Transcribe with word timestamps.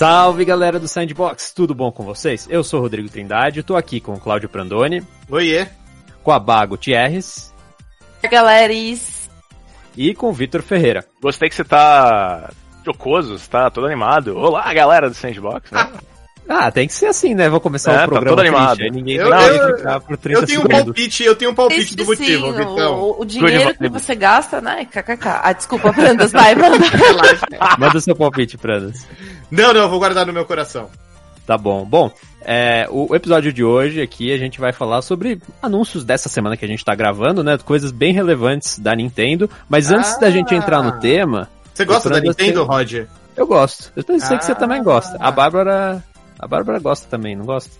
Salve 0.00 0.46
galera 0.46 0.80
do 0.80 0.88
Sandbox, 0.88 1.52
tudo 1.52 1.74
bom 1.74 1.92
com 1.92 2.02
vocês? 2.02 2.48
Eu 2.50 2.64
sou 2.64 2.80
o 2.80 2.82
Rodrigo 2.84 3.10
Trindade, 3.10 3.62
tô 3.62 3.76
aqui 3.76 4.00
com 4.00 4.14
o 4.14 4.18
Cláudio 4.18 4.48
Prandoni. 4.48 5.06
Oiê. 5.28 5.66
Com 6.22 6.32
a 6.32 6.38
Bago 6.38 6.78
Thierres. 6.78 7.52
Galeris. 8.22 9.28
E 9.94 10.14
com 10.14 10.30
o 10.30 10.32
Vitor 10.32 10.62
Ferreira. 10.62 11.04
Gostei 11.20 11.50
que 11.50 11.54
você 11.54 11.64
tá 11.64 12.50
jocoso, 12.82 13.38
você 13.38 13.46
tá 13.46 13.68
todo 13.68 13.86
animado. 13.86 14.38
Olá, 14.38 14.72
galera 14.72 15.06
do 15.10 15.14
Sandbox. 15.14 15.70
Né? 15.70 15.92
Ah, 16.48 16.70
tem 16.70 16.86
que 16.88 16.92
ser 16.94 17.06
assim, 17.06 17.34
né? 17.34 17.48
Vou 17.48 17.60
começar 17.60 17.92
É, 17.92 17.96
o 17.96 17.98
tá 18.00 18.06
programa 18.08 18.30
todo 18.36 18.40
animado. 18.40 18.76
triste, 18.76 18.92
ninguém 18.92 19.16
Eu- 19.16 19.28
vai 19.28 19.58
eu- 19.58 19.76
ficar 19.76 20.00
por 20.00 20.16
30 20.16 20.40
Eu 20.40 20.46
tenho 20.46 20.58
um 20.60 20.62
segundos. 20.62 20.84
palpite, 20.84 21.22
eu 21.24 21.36
tenho 21.36 21.50
um 21.52 21.54
palpite 21.54 21.96
do 21.96 22.04
Triste, 22.06 22.20
motivo, 22.38 22.46
sim, 22.46 22.52
Vitão. 22.58 22.94
o, 23.00 23.20
o 23.20 23.24
dinheiro 23.24 23.74
que 23.78 23.88
você 23.88 24.14
gasta, 24.16 24.60
né? 24.60 24.84
KKK. 24.84 25.40
Ah, 25.44 25.52
desculpa, 25.52 25.92
Prandas, 25.92 26.32
vai, 26.32 26.54
manda. 26.56 26.76
Manda 27.78 27.96
o 27.96 28.00
seu 28.00 28.16
palpite, 28.16 28.58
Prandas. 28.58 29.06
Não, 29.50 29.72
não, 29.72 29.82
eu 29.82 29.88
vou 29.88 29.98
guardar 30.00 30.26
no 30.26 30.32
meu 30.32 30.44
coração. 30.44 30.88
Tá 31.46 31.56
bom. 31.56 31.84
Bom, 31.84 32.10
é, 32.42 32.86
o 32.90 33.14
episódio 33.14 33.52
de 33.52 33.62
hoje 33.64 34.00
aqui 34.00 34.32
a 34.32 34.36
gente 34.36 34.60
vai 34.60 34.72
falar 34.72 35.02
sobre 35.02 35.40
anúncios 35.62 36.04
dessa 36.04 36.28
semana 36.28 36.56
que 36.56 36.64
a 36.64 36.68
gente 36.68 36.84
tá 36.84 36.94
gravando, 36.94 37.42
né? 37.42 37.58
Coisas 37.58 37.90
bem 37.92 38.12
relevantes 38.12 38.78
da 38.78 38.94
Nintendo. 38.94 39.48
Mas 39.68 39.90
antes 39.90 40.18
da 40.18 40.30
gente 40.30 40.54
entrar 40.54 40.82
no 40.82 40.98
tema, 41.00 41.48
Você 41.74 41.84
gosta 41.84 42.08
da 42.10 42.20
Nintendo, 42.20 42.60
tem- 42.60 42.66
Roger? 42.76 43.08
eu 43.36 43.46
gosto. 43.46 43.90
Eu 43.96 44.02
sei 44.20 44.36
que 44.38 44.44
você 44.44 44.52
Ah. 44.52 44.54
também 44.56 44.82
gosta. 44.82 45.16
A 45.20 45.30
Bárbara. 45.30 46.04
A 46.40 46.48
Bárbara 46.48 46.78
gosta 46.78 47.06
também, 47.08 47.36
não 47.36 47.44
gosta? 47.44 47.70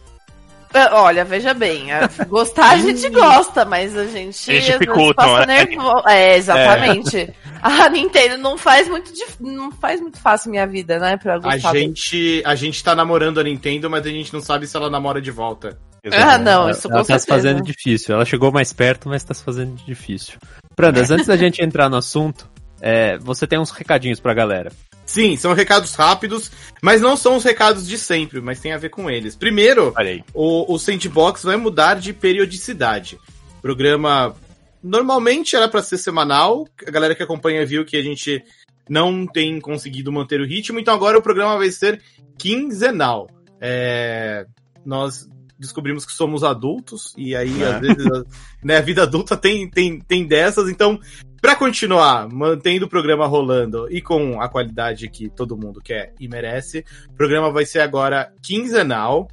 Ah, 0.72 1.02
Olha, 1.02 1.24
veja 1.24 1.52
bem, 1.52 1.90
a- 1.92 2.08
gostar 2.28 2.70
a 2.72 2.76
gente 2.76 3.08
gosta, 3.08 3.64
mas 3.64 3.96
a 3.96 4.06
gente. 4.06 4.48
Eles 4.50 4.64
dificultam, 4.66 5.14
passa 5.14 5.46
né? 5.46 5.64
nervo- 5.64 6.02
É, 6.08 6.36
exatamente. 6.36 7.32
A 7.62 7.88
Nintendo 7.88 8.38
não 8.38 8.56
faz 8.56 8.88
muito 8.88 9.12
dif- 9.12 9.36
não 9.40 9.72
faz 9.72 10.00
muito 10.00 10.18
fácil 10.18 10.50
minha 10.50 10.66
vida, 10.66 10.98
né? 10.98 11.16
Pra 11.16 11.34
A 11.34 11.38
gostar. 11.38 11.72
gente, 11.74 12.40
a 12.46 12.54
gente 12.54 12.82
tá 12.84 12.94
namorando 12.94 13.40
a 13.40 13.42
Nintendo, 13.42 13.90
mas 13.90 14.06
a 14.06 14.10
gente 14.10 14.32
não 14.32 14.40
sabe 14.40 14.66
se 14.66 14.76
ela 14.76 14.88
namora 14.88 15.20
de 15.20 15.30
volta. 15.30 15.76
Ah, 16.12 16.38
não, 16.38 16.70
isso 16.70 16.86
ela 16.90 17.00
com 17.00 17.06
tá 17.06 17.18
se 17.18 17.26
fazendo 17.26 17.62
difícil. 17.62 18.14
Ela 18.14 18.24
chegou 18.24 18.50
mais 18.52 18.72
perto, 18.72 19.08
mas 19.08 19.22
tá 19.24 19.34
se 19.34 19.42
fazendo 19.42 19.74
difícil. 19.84 20.38
Prandas, 20.76 21.10
antes 21.10 21.26
da 21.26 21.36
gente 21.36 21.62
entrar 21.62 21.90
no 21.90 21.96
assunto, 21.96 22.48
é, 22.80 23.18
você 23.18 23.46
tem 23.46 23.58
uns 23.58 23.70
recadinhos 23.70 24.20
pra 24.20 24.32
galera. 24.32 24.70
Sim, 25.10 25.36
são 25.36 25.52
recados 25.54 25.96
rápidos, 25.96 26.52
mas 26.80 27.00
não 27.00 27.16
são 27.16 27.34
os 27.34 27.42
recados 27.42 27.84
de 27.84 27.98
sempre, 27.98 28.40
mas 28.40 28.60
tem 28.60 28.72
a 28.72 28.78
ver 28.78 28.90
com 28.90 29.10
eles. 29.10 29.34
Primeiro, 29.34 29.92
o, 30.32 30.72
o 30.72 30.78
Sandbox 30.78 31.42
vai 31.42 31.56
mudar 31.56 31.94
de 31.94 32.12
periodicidade. 32.12 33.18
O 33.58 33.60
programa 33.60 34.36
normalmente 34.80 35.56
era 35.56 35.68
pra 35.68 35.82
ser 35.82 35.98
semanal. 35.98 36.64
A 36.86 36.90
galera 36.92 37.16
que 37.16 37.24
acompanha 37.24 37.66
viu 37.66 37.84
que 37.84 37.96
a 37.96 38.02
gente 38.02 38.40
não 38.88 39.26
tem 39.26 39.60
conseguido 39.60 40.12
manter 40.12 40.40
o 40.40 40.46
ritmo, 40.46 40.78
então 40.78 40.94
agora 40.94 41.18
o 41.18 41.22
programa 41.22 41.58
vai 41.58 41.72
ser 41.72 42.00
quinzenal. 42.38 43.28
É, 43.60 44.46
nós 44.86 45.28
descobrimos 45.58 46.06
que 46.06 46.12
somos 46.12 46.44
adultos 46.44 47.12
e 47.18 47.34
aí 47.34 47.64
É. 47.64 47.66
às 47.66 47.80
vezes 47.80 48.06
a, 48.06 48.24
né, 48.62 48.76
a 48.76 48.80
vida 48.80 49.02
adulta 49.02 49.36
tem, 49.36 49.68
tem, 49.68 49.98
tem 49.98 50.24
dessas, 50.24 50.70
então 50.70 51.00
Pra 51.40 51.56
continuar 51.56 52.28
mantendo 52.28 52.84
o 52.86 52.88
programa 52.88 53.26
rolando 53.26 53.86
e 53.90 54.02
com 54.02 54.40
a 54.40 54.48
qualidade 54.48 55.08
que 55.08 55.30
todo 55.30 55.56
mundo 55.56 55.80
quer 55.80 56.12
e 56.20 56.28
merece, 56.28 56.84
o 57.08 57.14
programa 57.14 57.50
vai 57.50 57.64
ser 57.64 57.80
agora 57.80 58.32
quinzenal. 58.42 59.28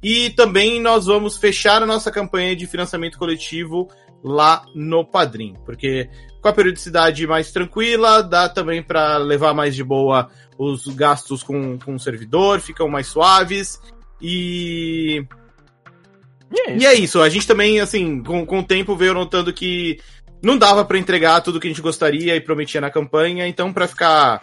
E 0.00 0.30
também 0.30 0.80
nós 0.80 1.06
vamos 1.06 1.36
fechar 1.36 1.82
a 1.82 1.86
nossa 1.86 2.10
campanha 2.10 2.54
de 2.54 2.66
financiamento 2.66 3.18
coletivo 3.18 3.88
lá 4.22 4.64
no 4.74 5.04
Padrim, 5.04 5.54
porque 5.64 6.08
com 6.40 6.48
a 6.48 6.52
periodicidade 6.52 7.26
mais 7.26 7.50
tranquila, 7.50 8.22
dá 8.22 8.48
também 8.48 8.82
para 8.82 9.16
levar 9.16 9.54
mais 9.54 9.74
de 9.74 9.82
boa 9.82 10.30
os 10.56 10.86
gastos 10.88 11.42
com, 11.42 11.78
com 11.78 11.94
o 11.94 12.00
servidor, 12.00 12.60
ficam 12.60 12.88
mais 12.88 13.08
suaves. 13.08 13.80
E 14.20 15.24
E 16.52 16.60
é 16.60 16.76
e 16.76 16.86
é 16.86 16.94
isso, 16.94 17.20
a 17.20 17.28
gente 17.28 17.46
também, 17.46 17.80
assim, 17.80 18.22
com, 18.22 18.46
com 18.46 18.60
o 18.60 18.64
tempo 18.64 18.96
veio 18.96 19.14
notando 19.14 19.52
que 19.52 19.98
não 20.42 20.56
dava 20.58 20.84
pra 20.84 20.98
entregar 20.98 21.40
tudo 21.40 21.60
que 21.60 21.66
a 21.66 21.70
gente 21.70 21.82
gostaria 21.82 22.34
e 22.36 22.40
prometia 22.40 22.80
na 22.80 22.90
campanha, 22.90 23.46
então 23.46 23.72
pra 23.72 23.86
ficar 23.88 24.42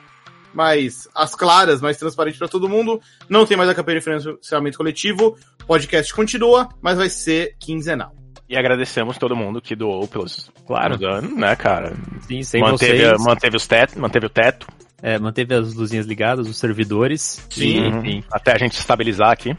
mais 0.53 1.07
às 1.13 1.35
claras, 1.35 1.81
mais 1.81 1.97
transparente 1.97 2.37
pra 2.37 2.47
todo 2.47 2.69
mundo, 2.69 3.01
não 3.27 3.45
tem 3.45 3.57
mais 3.57 3.69
a 3.69 3.75
campanha 3.75 3.99
de 3.99 4.03
financiamento 4.03 4.77
coletivo, 4.77 5.37
o 5.63 5.65
podcast 5.65 6.13
continua, 6.13 6.69
mas 6.81 6.97
vai 6.97 7.09
ser 7.09 7.55
quinzenal. 7.59 8.13
E 8.47 8.55
agradecemos 8.55 9.17
todo 9.17 9.35
mundo 9.35 9.59
que 9.61 9.75
doou 9.75 10.07
pelos 10.07 10.51
Claro. 10.67 10.97
anos, 11.07 11.35
né, 11.35 11.55
cara? 11.55 11.93
Sim, 12.27 12.43
sem 12.43 12.61
manteve, 12.61 12.99
vocês. 13.05 13.21
manteve, 13.23 13.57
os 13.57 13.67
teto, 13.67 13.99
manteve 13.99 14.25
o 14.27 14.29
teto. 14.29 14.67
É, 15.01 15.19
manteve 15.19 15.53
as 15.53 15.73
luzinhas 15.73 16.05
ligadas, 16.05 16.47
os 16.47 16.57
servidores. 16.57 17.45
Sim. 17.49 17.63
E, 17.65 17.87
enfim. 17.87 18.23
Até 18.31 18.53
a 18.53 18.57
gente 18.57 18.73
estabilizar 18.79 19.31
aqui. 19.31 19.55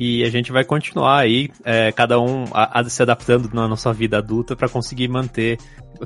E 0.00 0.22
a 0.22 0.30
gente 0.30 0.52
vai 0.52 0.64
continuar 0.64 1.18
aí, 1.18 1.50
é, 1.64 1.90
cada 1.90 2.20
um 2.20 2.44
a, 2.52 2.78
a 2.78 2.84
se 2.88 3.02
adaptando 3.02 3.50
na 3.52 3.66
nossa 3.66 3.92
vida 3.92 4.18
adulta 4.18 4.54
pra 4.54 4.68
conseguir 4.68 5.08
manter. 5.08 5.58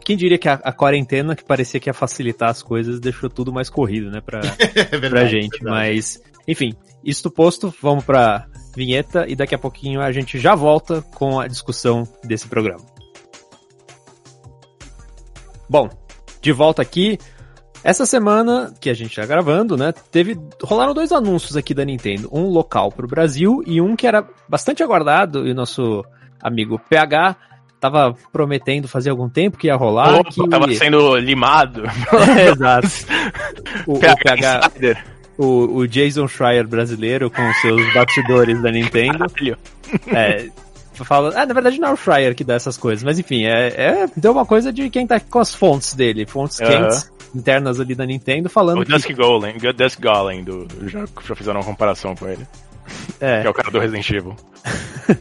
Quem 0.03 0.17
diria 0.17 0.39
que 0.39 0.49
a, 0.49 0.55
a 0.55 0.73
quarentena, 0.73 1.37
que 1.37 1.45
parecia 1.45 1.79
que 1.79 1.91
ia 1.91 1.93
facilitar 1.93 2.49
as 2.49 2.63
coisas, 2.63 2.99
deixou 2.99 3.29
tudo 3.29 3.53
mais 3.53 3.69
corrido, 3.69 4.11
né, 4.11 4.23
pra, 4.23 4.41
É 4.75 4.97
verdade. 4.97 5.11
pra 5.11 5.25
gente. 5.27 5.59
verdade. 5.59 5.65
Mas, 5.65 6.23
enfim, 6.49 6.73
isto 7.05 7.31
posto, 7.31 7.73
vamos 7.83 8.03
pra 8.03 8.47
vinheta 8.75 9.27
e 9.29 9.37
daqui 9.37 9.55
a 9.55 9.59
pouquinho 9.59 10.01
a 10.01 10.11
gente 10.11 10.39
já 10.39 10.55
volta 10.55 11.03
com 11.15 11.39
a 11.39 11.47
discussão 11.47 12.09
desse 12.25 12.49
programa. 12.49 12.81
Bom, 15.69 15.91
de 16.41 16.51
volta 16.51 16.81
aqui. 16.81 17.19
Essa 17.84 18.06
semana 18.06 18.72
que 18.81 18.88
a 18.88 18.94
gente 18.94 19.16
tá 19.16 19.26
gravando, 19.26 19.76
né, 19.76 19.93
teve 20.10 20.38
rolaram 20.62 20.94
dois 20.94 21.10
anúncios 21.10 21.56
aqui 21.56 21.75
da 21.75 21.84
Nintendo, 21.84 22.28
um 22.32 22.48
local 22.48 22.93
pro 22.93 23.09
Brasil 23.09 23.62
e 23.66 23.81
um 23.81 23.97
que 23.97 24.06
era 24.06 24.25
bastante 24.48 24.82
aguardado 24.82 25.47
e 25.47 25.50
o 25.50 25.54
nosso 25.54 26.04
amigo 26.41 26.81
PH 26.88 27.37
tava 27.81 28.15
prometendo 28.32 28.87
fazer 28.87 29.10
algum 29.10 29.28
tempo 29.28 29.59
que 29.59 29.66
ia 29.66 29.75
rolar, 29.75 30.20
Opa, 30.20 30.31
que 30.31 30.48
tava 30.48 30.72
sendo 30.72 31.16
limado. 31.16 31.82
Exato. 32.53 32.88
O, 33.88 33.94
o 33.94 33.99
PH 33.99 34.60
Insider. 34.69 35.04
o, 35.37 35.78
o 35.78 35.88
Jason 35.88 36.28
Schreier 36.28 36.69
brasileiro 36.69 37.28
com 37.28 37.53
seus 37.54 37.93
bastidores 37.93 38.62
da 38.62 38.70
Nintendo. 38.70 39.19
Caralho. 39.19 39.59
É, 40.06 40.49
fala, 40.94 41.32
ah, 41.34 41.44
na 41.44 41.53
verdade 41.53 41.81
não 41.81 41.88
é 41.88 41.93
o 41.93 41.97
Schreier 41.97 42.37
que 42.37 42.44
dá 42.44 42.54
essas 42.54 42.76
coisas, 42.76 43.03
mas 43.03 43.19
enfim, 43.19 43.47
é, 43.47 43.66
é 43.76 44.06
deu 44.16 44.31
uma 44.31 44.47
coisa 44.47 44.72
de 44.72 44.88
quem 44.88 45.04
tá 45.04 45.19
com 45.19 45.41
as 45.41 45.53
fontes 45.53 45.94
dele, 45.94 46.25
fontes 46.25 46.60
Aham. 46.60 46.70
quentes 46.70 47.10
internas 47.34 47.81
ali 47.81 47.94
da 47.94 48.04
Nintendo 48.06 48.48
falando 48.48 48.81
O 48.81 48.84
que 48.84 48.93
Dusk 48.93 49.10
Golem, 49.12 49.56
o 49.56 49.72
Dusk 49.72 50.00
Golem, 50.00 50.44
do, 50.44 50.66
já, 50.88 51.04
já 51.26 51.34
fizeram 51.34 51.60
uma 51.60 51.66
comparação 51.66 52.15
com 52.15 52.28
ele. 52.28 52.47
Que 53.19 53.25
é 53.25 53.43
é, 53.44 53.48
o 53.48 53.54
cara 53.54 53.70
do 53.70 53.78
Resident 53.78 54.09
Evil. 54.10 54.37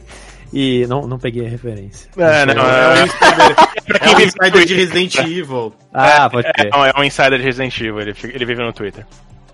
e 0.52 0.86
não, 0.88 1.06
não 1.06 1.18
peguei 1.18 1.46
a 1.46 1.48
referência. 1.48 2.10
É, 2.16 2.46
não, 2.46 2.62
É 2.64 2.88
um 2.88 2.96
é, 2.96 3.04
insider, 3.04 3.54
pra 3.54 3.96
é 3.96 3.98
quem 3.98 4.12
um 4.12 4.16
vive 4.16 4.32
no 4.40 4.46
insider 4.46 4.64
de. 4.66 4.74
Resident 4.74 5.14
Evil. 5.16 5.72
Ah, 5.92 6.28
pode 6.30 6.48
É, 6.48 6.62
ser. 6.62 6.70
não, 6.70 6.84
é 6.84 6.92
um 6.96 7.04
insider 7.04 7.38
de 7.38 7.44
Resident 7.44 7.80
Evil, 7.80 8.00
ele, 8.00 8.14
ele 8.22 8.44
vive 8.44 8.62
no 8.62 8.72
Twitter. 8.72 9.06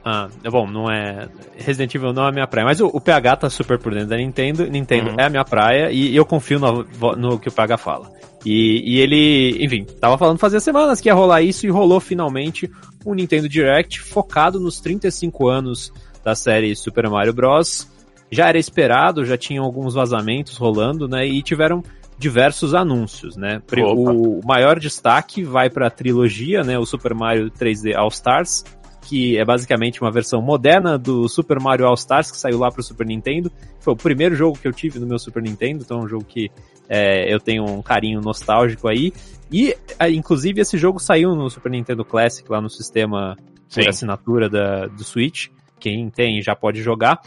Ah, 0.04 0.28
bom, 0.50 0.66
não 0.66 0.91
é. 0.91 1.28
Resident 1.56 1.94
Evil 1.94 2.12
não 2.12 2.25
é 2.25 2.28
a 2.28 2.32
minha 2.32 2.47
praia, 2.47 2.64
mas 2.64 2.81
o, 2.81 2.86
o 2.86 3.00
PH 3.00 3.36
tá 3.36 3.50
super 3.50 3.78
por 3.78 3.92
dentro 3.92 4.09
da 4.09 4.16
Nintendo. 4.16 4.66
Nintendo 4.66 5.10
Uhum. 5.10 5.16
é 5.19 5.25
a 5.25 5.31
minha 5.31 5.44
praia 5.44 5.91
e 5.91 6.14
eu 6.16 6.25
confio 6.25 6.59
no, 6.59 6.84
no 7.16 7.38
que 7.38 7.48
o 7.48 7.53
PH 7.53 7.76
fala. 7.76 8.10
E, 8.44 8.82
e 8.94 9.00
ele, 9.00 9.62
enfim, 9.64 9.84
tava 10.00 10.16
falando 10.16 10.38
fazia 10.38 10.60
semanas 10.60 11.00
que 11.00 11.08
ia 11.08 11.14
rolar 11.14 11.42
isso 11.42 11.66
e 11.66 11.70
rolou 11.70 12.00
finalmente 12.00 12.70
um 13.04 13.12
Nintendo 13.14 13.48
Direct 13.48 14.00
focado 14.00 14.60
nos 14.60 14.81
35 14.81 15.48
anos 15.48 15.92
da 16.25 16.34
série 16.34 16.75
Super 16.76 17.08
Mario 17.10 17.32
Bros. 17.32 17.88
Já 18.31 18.48
era 18.48 18.58
esperado, 18.58 19.25
já 19.25 19.37
tinham 19.37 19.64
alguns 19.64 19.94
vazamentos 19.94 20.56
rolando, 20.56 21.08
né? 21.08 21.26
E 21.26 21.43
tiveram 21.43 21.82
diversos 22.19 22.75
anúncios, 22.75 23.37
né? 23.37 23.62
Opa. 23.84 24.12
O 24.12 24.40
maior 24.44 24.78
destaque 24.78 25.43
vai 25.44 25.70
para 25.70 25.87
a 25.87 25.90
trilogia, 25.90 26.62
né? 26.62 26.78
O 26.78 26.84
Super 26.84 27.14
Mario 27.14 27.50
3D 27.50 27.94
All 27.96 28.08
Stars, 28.08 28.64
que 29.08 29.38
é 29.38 29.44
basicamente 29.44 30.02
uma 30.02 30.10
versão 30.10 30.43
moderna 30.43 30.99
do 30.99 31.26
Super 31.31 31.58
Mario 31.58 31.87
All 31.87 31.94
Stars, 31.94 32.31
que 32.31 32.37
saiu 32.37 32.58
lá 32.58 32.70
pro 32.70 32.82
Super 32.82 33.06
Nintendo. 33.06 33.50
Foi 33.81 33.94
o 33.94 33.96
primeiro 33.96 34.34
jogo 34.34 34.58
que 34.58 34.69
eu 34.69 34.72
tive 34.72 34.99
no 34.99 35.06
meu 35.06 35.19
Super 35.19 35.43
Nintendo, 35.43 35.82
então 35.82 36.00
é 36.00 36.05
um 36.05 36.08
jogo 36.08 36.25
que 36.25 36.50
é, 36.87 37.32
eu 37.32 37.40
tenho 37.40 37.64
um 37.64 37.81
carinho 37.81 38.20
nostálgico 38.20 38.87
aí. 38.87 39.10
E, 39.50 39.75
ah, 39.99 40.10
inclusive, 40.10 40.60
esse 40.60 40.76
jogo 40.76 40.99
saiu 40.99 41.34
no 41.34 41.49
Super 41.49 41.72
Nintendo 41.72 42.05
Classic, 42.05 42.46
lá 42.50 42.60
no 42.60 42.69
sistema 42.69 43.34
Sim. 43.66 43.81
por 43.81 43.88
assinatura 43.88 44.50
da, 44.50 44.87
do 44.88 45.02
Switch. 45.02 45.46
Quem 45.81 46.11
tem 46.11 46.43
já 46.43 46.54
pode 46.54 46.82
jogar. 46.82 47.19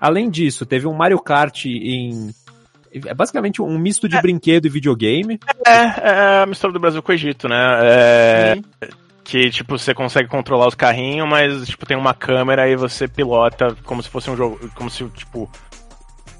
Além 0.00 0.30
disso, 0.30 0.64
teve 0.64 0.86
um 0.86 0.94
Mario 0.94 1.18
Kart 1.18 1.66
em... 1.66 2.30
É 2.90 3.12
basicamente 3.12 3.60
um 3.60 3.78
misto 3.78 4.08
de 4.08 4.18
brinquedo 4.22 4.64
e 4.64 4.70
videogame. 4.70 5.38
É, 5.66 5.72
é 5.72 6.42
a 6.42 6.46
mistura 6.46 6.72
do 6.72 6.80
Brasil 6.80 7.02
com 7.02 7.12
o 7.12 7.14
Egito, 7.14 7.46
né? 7.46 7.56
É, 7.82 8.58
que, 9.26 9.50
tipo, 9.50 9.76
você 9.76 9.92
consegue 9.92 10.28
controlar 10.28 10.68
os 10.68 10.74
carrinhos, 10.74 11.28
mas, 11.28 11.66
tipo, 11.66 11.84
tem 11.84 11.96
uma 11.96 12.14
câmera 12.14 12.68
e 12.68 12.76
você 12.76 13.08
pilota 13.08 13.76
como 13.84 14.00
se 14.00 14.08
fosse 14.08 14.30
um 14.30 14.36
jogo, 14.36 14.70
como 14.74 14.88
se, 14.88 15.04
tipo, 15.08 15.50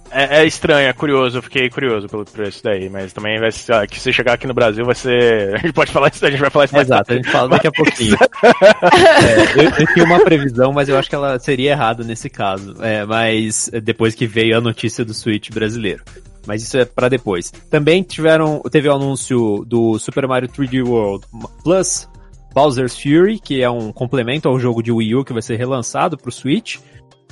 É, 0.09 0.39
é 0.39 0.47
estranho, 0.47 0.89
é 0.89 0.93
curioso, 0.93 1.39
eu 1.39 1.43
fiquei 1.43 1.69
curioso 1.69 2.09
pelo 2.09 2.25
preço 2.25 2.63
daí, 2.63 2.89
mas 2.89 3.13
também 3.13 3.41
vai 3.41 3.51
ser, 3.51 3.73
ah, 3.73 3.87
que 3.89 3.99
se 3.99 4.13
chegar 4.13 4.35
aqui 4.35 4.47
no 4.47 4.55
Brasil 4.55 4.85
vai 4.85 4.95
ser. 4.95 5.53
A 5.57 5.59
gente 5.59 5.73
pode 5.73 5.91
falar 5.91 6.13
isso, 6.15 6.25
a 6.25 6.31
gente 6.31 6.41
vai 6.41 6.49
falar 6.49 6.67
isso 6.67 6.75
mais 6.75 6.87
Exato, 6.87 7.13
a 7.13 7.17
gente 7.17 7.29
fala 7.29 7.49
daqui 7.49 7.67
a 7.67 7.73
pouquinho. 7.73 8.17
É, 8.17 9.65
eu, 9.65 9.65
eu 9.65 9.87
tinha 9.93 10.05
uma 10.05 10.21
previsão, 10.21 10.73
mas 10.73 10.89
eu 10.89 10.97
acho 10.97 11.09
que 11.09 11.15
ela 11.17 11.39
seria 11.41 11.73
errada 11.73 12.05
nesse 12.05 12.31
caso. 12.31 12.77
É, 12.81 13.05
mas 13.05 13.69
depois 13.83 14.15
que 14.15 14.29
veio 14.29 14.57
a 14.57 14.61
notícia 14.61 15.05
do 15.05 15.13
Switch 15.13 15.51
brasileiro. 15.51 16.05
Mas 16.47 16.63
isso 16.63 16.79
é 16.79 16.85
para 16.85 17.09
depois. 17.09 17.51
Também 17.69 18.05
tiveram, 18.05 18.63
teve 18.71 18.89
o 18.89 18.95
anúncio 18.95 19.65
do 19.67 19.99
Super 19.99 20.29
Mario 20.29 20.49
3D 20.49 20.87
World 20.87 21.27
Plus 21.65 22.09
Bowser's 22.57 22.99
Fury, 22.99 23.39
que 23.39 23.61
é 23.61 23.69
um 23.69 23.93
complemento 23.93 24.49
ao 24.49 24.59
jogo 24.59 24.83
de 24.83 24.91
Wii 24.91 25.17
U 25.17 25.25
que 25.27 25.35
vai 25.35 25.43
ser 25.43 25.57
relançado 25.57 26.17
pro 26.17 26.33
Switch. 26.33 26.79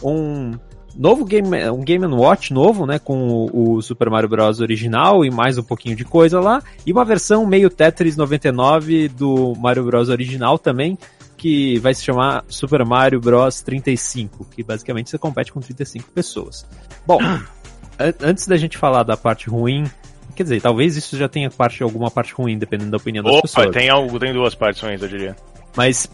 Um 0.03 0.53
novo 0.94 1.25
game, 1.25 1.49
um 1.71 1.81
Game 1.81 2.05
Watch 2.05 2.53
novo, 2.53 2.85
né, 2.85 2.99
com 2.99 3.29
o, 3.29 3.76
o, 3.76 3.81
Super 3.81 4.11
Mario 4.11 4.29
Bros 4.29 4.61
original 4.61 5.25
e 5.25 5.31
mais 5.31 5.56
um 5.56 5.62
pouquinho 5.62 5.97
de 5.97 6.05
coisa 6.05 6.38
lá, 6.41 6.62
e 6.85 6.93
uma 6.93 7.06
versão 7.06 7.47
meio 7.47 7.71
Tetris 7.71 8.19
99 8.19 9.09
do 9.09 9.55
Mario 9.55 9.85
Bros 9.85 10.11
original 10.11 10.59
também, 10.59 10.99
que 11.38 11.79
vai 11.79 11.94
se 11.94 12.05
chamar 12.05 12.44
Super 12.47 12.85
Mario 12.85 13.19
Bros 13.19 13.62
35, 13.62 14.44
que 14.55 14.62
basicamente 14.62 15.09
você 15.09 15.17
compete 15.17 15.50
com 15.50 15.59
35 15.59 16.11
pessoas. 16.11 16.67
Bom, 17.06 17.19
antes 18.20 18.47
da 18.47 18.59
gente 18.59 18.77
falar 18.77 19.05
da 19.05 19.17
parte 19.17 19.49
ruim, 19.49 19.85
quer 20.34 20.42
dizer, 20.42 20.60
talvez 20.60 20.96
isso 20.96 21.16
já 21.16 21.28
tenha 21.28 21.50
parte, 21.50 21.82
alguma 21.82 22.10
parte 22.10 22.34
ruim, 22.34 22.58
dependendo 22.58 22.90
da 22.90 22.96
opinião 22.96 23.22
das 23.22 23.34
Opa, 23.34 23.42
pessoas. 23.42 23.70
tem 23.70 23.88
algo, 23.88 24.19
tem 24.19 24.32
duas 24.32 24.54
partes 24.54 24.82
ruins, 24.82 25.02
eu 25.02 25.08
diria. 25.08 25.36
Mas 25.76 26.08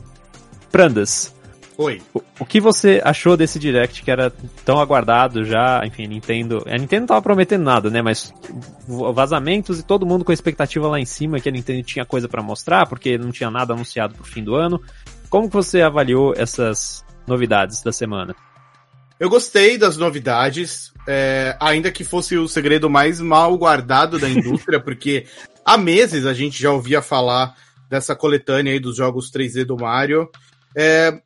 Prandas, 0.70 1.34
Oi. 1.81 2.02
O, 2.12 2.20
o, 2.40 2.44
que 2.44 2.61
você 2.61 3.00
achou 3.02 3.38
desse 3.38 3.58
Direct 3.58 4.02
que 4.02 4.11
era 4.11 4.31
tão 4.67 4.78
aguardado 4.78 5.46
já? 5.46 5.81
Enfim, 5.87 6.06
Nintendo. 6.06 6.62
A 6.67 6.76
Nintendo 6.76 7.00
não 7.00 7.06
tava 7.06 7.22
prometendo 7.22 7.64
nada, 7.64 7.88
né? 7.88 8.02
Mas 8.02 8.34
vazamentos 9.14 9.78
e 9.78 9.82
todo 9.82 10.05
mundo 10.05 10.22
com 10.22 10.31
a 10.31 10.34
expectativa 10.34 10.87
lá 10.88 11.00
em 11.00 11.06
cima 11.06 11.40
que 11.40 11.49
a 11.49 11.52
Nintendo 11.52 11.82
tinha 11.82 12.05
coisa 12.05 12.28
para 12.28 12.43
mostrar, 12.43 12.87
porque 12.87 13.17
não 13.17 13.32
tinha 13.32 13.50
nada 13.50 13.72
anunciado 13.72 14.14
pro 14.14 14.25
fim 14.25 14.44
do 14.44 14.55
ano. 14.55 14.78
Como 15.31 15.49
que 15.49 15.55
você 15.55 15.81
avaliou 15.81 16.34
essas 16.37 17.02
novidades 17.26 17.82
da 17.82 17.93
semana? 17.93 18.37
Eu 19.20 19.28
gostei 19.28 19.76
das 19.76 19.99
novidades, 19.99 20.94
é, 21.06 21.55
ainda 21.61 21.93
que 21.93 22.02
fosse 22.02 22.38
o 22.38 22.49
segredo 22.49 22.88
mais 22.88 23.20
mal 23.20 23.55
guardado 23.58 24.19
da 24.19 24.26
indústria, 24.26 24.81
porque 24.82 25.26
há 25.62 25.76
meses 25.76 26.25
a 26.25 26.32
gente 26.32 26.61
já 26.61 26.72
ouvia 26.72 27.02
falar 27.02 27.55
dessa 27.90 28.17
coletânea 28.17 28.72
aí 28.72 28.81
dos 28.81 28.96
jogos 28.96 29.31
3D 29.31 29.64
do 29.67 29.76
Mario. 29.76 30.26
É, 30.75 31.20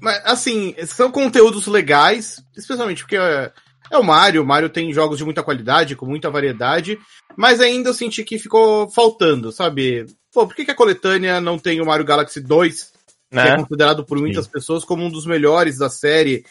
mas, 0.00 0.20
assim, 0.24 0.74
são 0.84 1.12
conteúdos 1.12 1.68
legais, 1.68 2.42
especialmente 2.56 3.04
porque 3.04 3.16
é, 3.16 3.52
é 3.88 3.96
o 3.96 4.02
Mario. 4.02 4.42
O 4.42 4.46
Mario 4.46 4.68
tem 4.68 4.92
jogos 4.92 5.18
de 5.18 5.24
muita 5.24 5.44
qualidade, 5.44 5.94
com 5.94 6.04
muita 6.04 6.30
variedade, 6.30 6.98
mas 7.36 7.60
ainda 7.60 7.90
eu 7.90 7.94
senti 7.94 8.24
que 8.24 8.40
ficou 8.40 8.90
faltando, 8.90 9.52
sabe? 9.52 10.04
Pô, 10.32 10.48
por 10.48 10.56
que, 10.56 10.64
que 10.64 10.72
a 10.72 10.74
coletânea 10.74 11.40
não 11.40 11.60
tem 11.60 11.80
o 11.80 11.86
Mario 11.86 12.04
Galaxy 12.04 12.40
2, 12.40 12.92
né? 13.30 13.42
que 13.42 13.48
é 13.50 13.56
considerado 13.56 14.04
por 14.04 14.18
muitas 14.18 14.46
Sim. 14.46 14.50
pessoas 14.50 14.84
como 14.84 15.04
um 15.04 15.10
dos 15.10 15.26
melhores 15.26 15.78
da 15.78 15.88
série? 15.88 16.44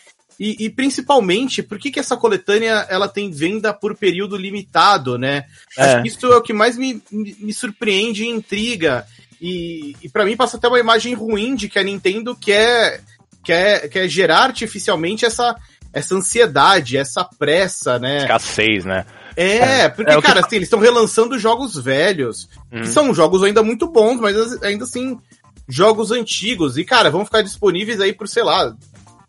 E, 0.43 0.65
e, 0.65 0.69
principalmente, 0.71 1.61
por 1.61 1.77
que, 1.77 1.91
que 1.91 1.99
essa 1.99 2.17
coletânea 2.17 2.88
ela 2.89 3.07
tem 3.07 3.29
venda 3.29 3.71
por 3.71 3.95
período 3.95 4.35
limitado, 4.35 5.15
né? 5.15 5.45
É. 5.77 5.83
Acho 5.83 6.01
que 6.01 6.07
isso 6.07 6.25
é 6.25 6.35
o 6.35 6.41
que 6.41 6.51
mais 6.51 6.75
me, 6.75 6.99
me, 7.11 7.35
me 7.39 7.53
surpreende 7.53 8.23
e 8.23 8.29
intriga. 8.29 9.05
E, 9.39 9.95
e 10.01 10.09
para 10.09 10.25
mim 10.25 10.35
passa 10.35 10.57
até 10.57 10.67
uma 10.67 10.79
imagem 10.79 11.13
ruim 11.13 11.53
de 11.53 11.69
que 11.69 11.77
a 11.77 11.83
Nintendo 11.83 12.35
quer 12.35 13.03
quer, 13.43 13.88
quer 13.88 14.07
gerar 14.07 14.45
artificialmente 14.45 15.25
essa, 15.25 15.55
essa 15.93 16.15
ansiedade, 16.15 16.97
essa 16.97 17.23
pressa, 17.23 17.99
né? 17.99 18.23
Escassez, 18.23 18.83
né? 18.83 19.05
É, 19.38 19.81
é 19.81 19.89
porque, 19.89 20.11
é, 20.11 20.19
cara, 20.23 20.39
que... 20.41 20.47
assim, 20.47 20.55
eles 20.55 20.65
estão 20.65 20.79
relançando 20.79 21.38
jogos 21.38 21.75
velhos, 21.75 22.49
hum. 22.71 22.81
que 22.81 22.88
são 22.88 23.13
jogos 23.13 23.43
ainda 23.43 23.61
muito 23.61 23.88
bons, 23.88 24.19
mas 24.19 24.63
ainda 24.63 24.85
assim, 24.85 25.19
jogos 25.69 26.09
antigos. 26.09 26.79
E, 26.79 26.83
cara, 26.83 27.11
vão 27.11 27.25
ficar 27.25 27.43
disponíveis 27.43 28.01
aí 28.01 28.11
por, 28.11 28.27
sei 28.27 28.41
lá, 28.41 28.75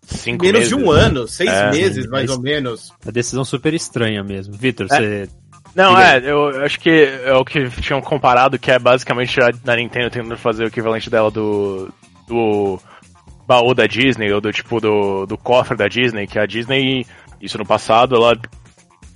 Cinco 0.05 0.45
menos 0.45 0.61
meses, 0.61 0.77
de 0.77 0.83
um 0.83 0.93
né? 0.93 1.01
ano, 1.01 1.29
seis 1.29 1.51
é, 1.51 1.71
meses, 1.71 2.07
mais 2.07 2.29
ou 2.29 2.41
menos. 2.41 2.93
A 3.07 3.11
decisão 3.11 3.45
super 3.45 3.73
estranha 3.73 4.23
mesmo. 4.23 4.55
Vitor, 4.55 4.87
é. 4.87 4.89
você. 4.89 5.29
Não, 5.75 5.99
é, 5.99 6.19
eu 6.19 6.65
acho 6.65 6.79
que 6.79 6.91
é 6.91 7.33
o 7.33 7.45
que 7.45 7.71
tinham 7.81 8.03
comparado, 8.03 8.59
que 8.59 8.71
é 8.71 8.79
basicamente 8.79 9.41
a, 9.41 9.51
a 9.67 9.77
Nintendo 9.77 10.11
tentando 10.11 10.37
fazer 10.37 10.65
o 10.65 10.69
equivalente 10.69 11.09
dela 11.09 11.31
do. 11.31 11.89
do 12.27 12.79
baú 13.47 13.75
da 13.75 13.87
Disney, 13.87 14.33
ou 14.33 14.41
do 14.41 14.53
tipo 14.53 14.81
do, 14.81 15.27
do 15.27 15.37
cofre 15.37 15.77
da 15.77 15.89
Disney, 15.89 16.27
que 16.27 16.39
a 16.39 16.47
Disney, 16.47 17.07
isso 17.41 17.59
no 17.59 17.67
passado, 17.67 18.15
ela 18.15 18.37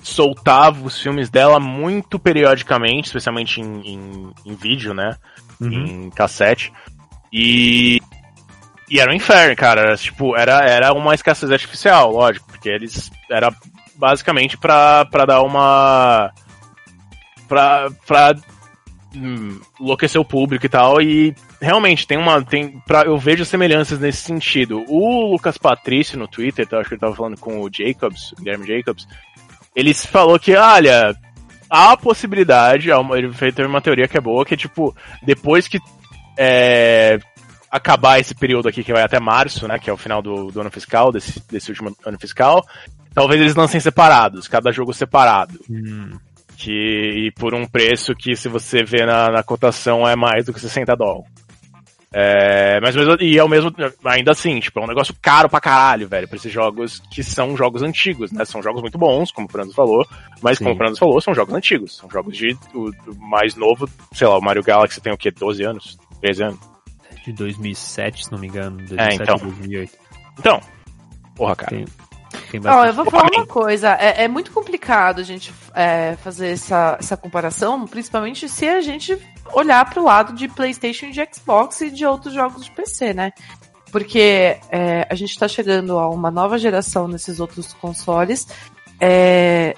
soltava 0.02 0.84
os 0.84 1.00
filmes 1.00 1.28
dela 1.28 1.58
muito 1.58 2.18
periodicamente, 2.18 3.08
especialmente 3.08 3.60
em, 3.60 3.80
em, 3.80 4.30
em 4.44 4.54
vídeo, 4.54 4.94
né? 4.94 5.16
Uhum. 5.60 6.06
Em 6.06 6.10
cassete. 6.10 6.72
E. 7.32 8.00
E 8.88 9.00
era 9.00 9.10
um 9.10 9.14
inferno, 9.14 9.56
cara. 9.56 9.82
Era, 9.82 9.96
tipo, 9.96 10.36
era, 10.36 10.64
era 10.64 10.92
uma 10.92 11.14
escassez 11.14 11.50
artificial, 11.50 12.12
lógico, 12.12 12.46
porque 12.46 12.68
eles. 12.68 13.10
Era 13.30 13.52
basicamente 13.96 14.56
pra, 14.56 15.04
pra 15.04 15.24
dar 15.24 15.42
uma. 15.42 16.30
pra. 17.48 17.90
pra 18.06 18.34
hum, 19.14 19.60
enlouquecer 19.80 20.20
o 20.20 20.24
público 20.24 20.66
e 20.66 20.68
tal, 20.68 21.00
e 21.00 21.34
realmente 21.60 22.06
tem 22.06 22.16
uma. 22.16 22.42
Tem, 22.42 22.78
pra, 22.86 23.02
eu 23.02 23.18
vejo 23.18 23.44
semelhanças 23.44 23.98
nesse 23.98 24.18
sentido. 24.18 24.84
O 24.88 25.32
Lucas 25.32 25.58
Patrício 25.58 26.18
no 26.18 26.28
Twitter, 26.28 26.66
eu 26.70 26.78
acho 26.78 26.88
que 26.88 26.94
ele 26.94 27.00
tava 27.00 27.16
falando 27.16 27.38
com 27.38 27.60
o 27.60 27.70
Jacobs, 27.72 28.32
o 28.32 28.36
Guilherme 28.36 28.66
Jacobs, 28.66 29.08
ele 29.74 29.92
falou 29.94 30.38
que, 30.38 30.54
olha, 30.54 31.12
há 31.68 31.92
a 31.92 31.96
possibilidade, 31.96 32.88
ele 32.90 33.32
fez 33.32 33.56
uma 33.58 33.80
teoria 33.80 34.06
que 34.06 34.16
é 34.16 34.20
boa, 34.20 34.44
que 34.44 34.54
é 34.54 34.56
tipo, 34.56 34.94
depois 35.22 35.66
que 35.66 35.80
é, 36.38 37.18
acabar 37.70 38.18
esse 38.18 38.34
período 38.34 38.68
aqui 38.68 38.82
que 38.82 38.92
vai 38.92 39.02
até 39.02 39.18
março, 39.20 39.66
né, 39.66 39.78
que 39.78 39.90
é 39.90 39.92
o 39.92 39.96
final 39.96 40.22
do, 40.22 40.50
do 40.50 40.60
ano 40.60 40.70
fiscal, 40.70 41.12
desse, 41.12 41.42
desse 41.48 41.70
último 41.70 41.96
ano 42.04 42.18
fiscal, 42.18 42.64
talvez 43.14 43.40
eles 43.40 43.54
lancem 43.54 43.80
separados, 43.80 44.48
cada 44.48 44.72
jogo 44.72 44.92
separado. 44.92 45.58
Hum. 45.70 46.18
Que, 46.56 47.26
e 47.26 47.32
por 47.32 47.54
um 47.54 47.66
preço 47.66 48.14
que, 48.14 48.34
se 48.34 48.48
você 48.48 48.82
vê 48.82 49.04
na, 49.04 49.30
na 49.30 49.42
cotação, 49.42 50.08
é 50.08 50.16
mais 50.16 50.46
do 50.46 50.54
que 50.54 50.60
60 50.60 50.96
dólares. 50.96 51.30
É, 52.18 52.80
mas 52.80 52.94
e 53.20 53.36
é 53.36 53.44
o 53.44 53.48
mesmo, 53.48 53.70
ainda 54.02 54.30
assim, 54.30 54.58
tipo, 54.58 54.80
é 54.80 54.84
um 54.84 54.86
negócio 54.86 55.14
caro 55.20 55.50
pra 55.50 55.60
caralho, 55.60 56.08
velho, 56.08 56.26
pra 56.26 56.36
esses 56.36 56.50
jogos 56.50 56.98
que 57.10 57.22
são 57.22 57.54
jogos 57.54 57.82
antigos, 57.82 58.32
né? 58.32 58.42
São 58.46 58.62
jogos 58.62 58.80
muito 58.80 58.96
bons, 58.96 59.30
como 59.30 59.46
o 59.46 59.50
Fernando 59.50 59.74
falou, 59.74 60.06
mas 60.40 60.56
Sim. 60.56 60.64
como 60.64 60.74
o 60.74 60.78
Fernando 60.78 60.98
falou, 60.98 61.20
são 61.20 61.34
jogos 61.34 61.52
antigos. 61.52 61.96
São 61.96 62.08
jogos 62.08 62.34
de 62.34 62.56
o, 62.72 62.90
mais 63.18 63.54
novo, 63.54 63.86
sei 64.12 64.26
lá, 64.26 64.38
o 64.38 64.42
Mario 64.42 64.62
Galaxy 64.62 64.98
tem 64.98 65.12
o 65.12 65.18
quê? 65.18 65.30
12 65.30 65.62
anos? 65.62 65.98
13 66.22 66.44
anos? 66.44 66.75
De 67.26 67.32
2007, 67.32 68.24
se 68.24 68.32
não 68.32 68.38
me 68.38 68.46
engano, 68.46 68.76
2007 68.78 69.20
é, 69.20 69.22
então. 69.22 69.36
2008. 69.36 69.98
Então, 70.38 70.60
porra, 71.34 71.56
cara. 71.56 71.70
Tem, 71.70 71.86
Ó, 72.64 72.84
eu 72.84 72.92
vou 72.92 73.04
falar 73.10 73.28
uma 73.34 73.46
coisa. 73.46 73.94
É, 73.94 74.24
é 74.24 74.28
muito 74.28 74.50
complicado 74.50 75.20
a 75.20 75.24
gente 75.24 75.52
é, 75.74 76.16
fazer 76.16 76.48
essa, 76.48 76.96
essa 76.98 77.16
comparação, 77.16 77.86
principalmente 77.86 78.48
se 78.48 78.68
a 78.68 78.80
gente 78.80 79.18
olhar 79.52 79.88
para 79.88 80.00
o 80.00 80.04
lado 80.04 80.32
de 80.32 80.48
PlayStation, 80.48 81.10
de 81.10 81.26
Xbox 81.32 81.80
e 81.80 81.90
de 81.90 82.04
outros 82.06 82.34
jogos 82.34 82.64
de 82.64 82.70
PC, 82.70 83.14
né? 83.14 83.32
Porque 83.90 84.58
é, 84.70 85.06
a 85.08 85.14
gente 85.14 85.30
está 85.30 85.48
chegando 85.48 85.98
a 85.98 86.08
uma 86.08 86.30
nova 86.30 86.58
geração 86.58 87.08
nesses 87.08 87.40
outros 87.40 87.72
consoles. 87.74 88.46
É, 89.00 89.74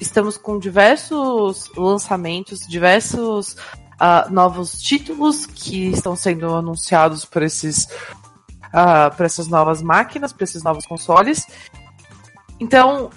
estamos 0.00 0.36
com 0.36 0.58
diversos 0.58 1.70
lançamentos, 1.76 2.60
diversos 2.66 3.56
uh, 4.00 4.32
novos 4.32 4.80
títulos 4.80 5.46
que 5.46 5.88
estão 5.88 6.16
sendo 6.16 6.54
anunciados 6.54 7.24
por 7.24 7.42
esses 7.42 7.84
uh, 8.68 9.14
para 9.16 9.26
essas 9.26 9.48
novas 9.48 9.82
máquinas, 9.82 10.32
para 10.32 10.44
esses 10.44 10.62
novos 10.62 10.86
consoles. 10.86 11.46
Então, 12.60 13.10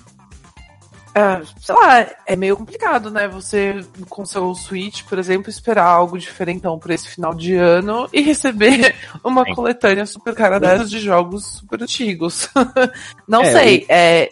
é, 1.13 1.41
sei 1.59 1.75
lá, 1.75 2.07
é 2.25 2.35
meio 2.35 2.55
complicado, 2.55 3.11
né? 3.11 3.27
Você, 3.27 3.85
com 4.09 4.25
seu 4.25 4.53
Switch, 4.55 5.03
por 5.03 5.19
exemplo, 5.19 5.49
esperar 5.49 5.85
algo 5.85 6.17
diferentão 6.17 6.79
para 6.79 6.93
esse 6.93 7.09
final 7.09 7.33
de 7.33 7.55
ano 7.55 8.07
e 8.13 8.21
receber 8.21 8.95
uma 9.23 9.43
Sim. 9.43 9.53
coletânea 9.53 10.05
super 10.05 10.33
cara 10.33 10.59
dessas 10.59 10.89
de 10.89 10.99
jogos 10.99 11.45
super 11.45 11.81
antigos. 11.83 12.49
Não 13.27 13.41
é, 13.41 13.51
sei, 13.51 13.85
é... 13.89 14.29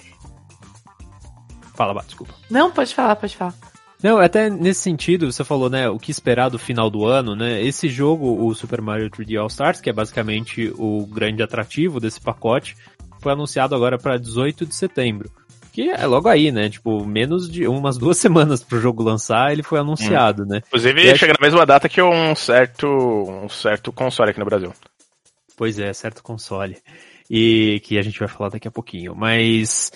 Fala, 1.76 1.94
Bá, 1.94 2.02
desculpa. 2.02 2.34
Não, 2.50 2.72
pode 2.72 2.94
falar, 2.94 3.16
pode 3.16 3.36
falar. 3.36 3.54
Não, 4.02 4.18
até 4.18 4.50
nesse 4.50 4.82
sentido, 4.82 5.32
você 5.32 5.44
falou, 5.44 5.70
né, 5.70 5.90
o 5.90 6.00
que 6.00 6.10
esperar 6.10 6.50
do 6.50 6.58
final 6.58 6.90
do 6.90 7.06
ano, 7.06 7.36
né? 7.36 7.62
Esse 7.62 7.90
jogo, 7.90 8.46
o 8.46 8.56
Super 8.56 8.82
Mario 8.82 9.10
3D 9.10 9.40
All 9.40 9.48
Stars, 9.48 9.82
que 9.82 9.90
é 9.90 9.94
basicamente 9.94 10.72
o 10.78 11.06
grande 11.06 11.44
atrativo 11.44 12.00
desse 12.00 12.22
pacote, 12.22 12.78
foi 13.22 13.34
anunciado 13.34 13.76
agora 13.76 13.98
para 13.98 14.18
18 14.18 14.66
de 14.66 14.74
setembro. 14.74 15.30
Que 15.74 15.90
é 15.90 16.06
logo 16.06 16.30
aí, 16.30 16.52
né? 16.52 16.70
Tipo, 16.70 17.06
menos 17.06 17.50
de 17.50 17.68
umas 17.68 17.98
duas 17.98 18.18
semanas 18.20 18.64
pro 18.64 18.80
jogo 18.80 19.04
lançar, 19.04 19.52
ele 19.52 19.64
foi 19.64 19.80
anunciado, 19.80 20.44
hum. 20.44 20.48
né? 20.48 20.62
Inclusive, 20.68 21.02
e 21.02 21.18
chega 21.18 21.34
acho... 21.34 21.42
na 21.42 21.46
mesma 21.46 21.66
data 21.66 21.90
que 21.90 22.02
um 22.02 22.34
certo, 22.36 22.88
um 22.88 23.50
certo 23.50 23.92
console 23.92 24.32
aqui 24.32 24.40
no 24.40 24.46
Brasil. 24.46 24.74
Pois 25.58 25.78
é, 25.78 25.92
certo 25.92 26.24
console. 26.24 26.78
E 27.30 27.82
que 27.84 28.00
a 28.00 28.02
gente 28.02 28.18
vai 28.18 28.30
falar 28.30 28.50
daqui 28.50 28.68
a 28.68 28.72
pouquinho. 28.72 29.14
Mas 29.14 29.92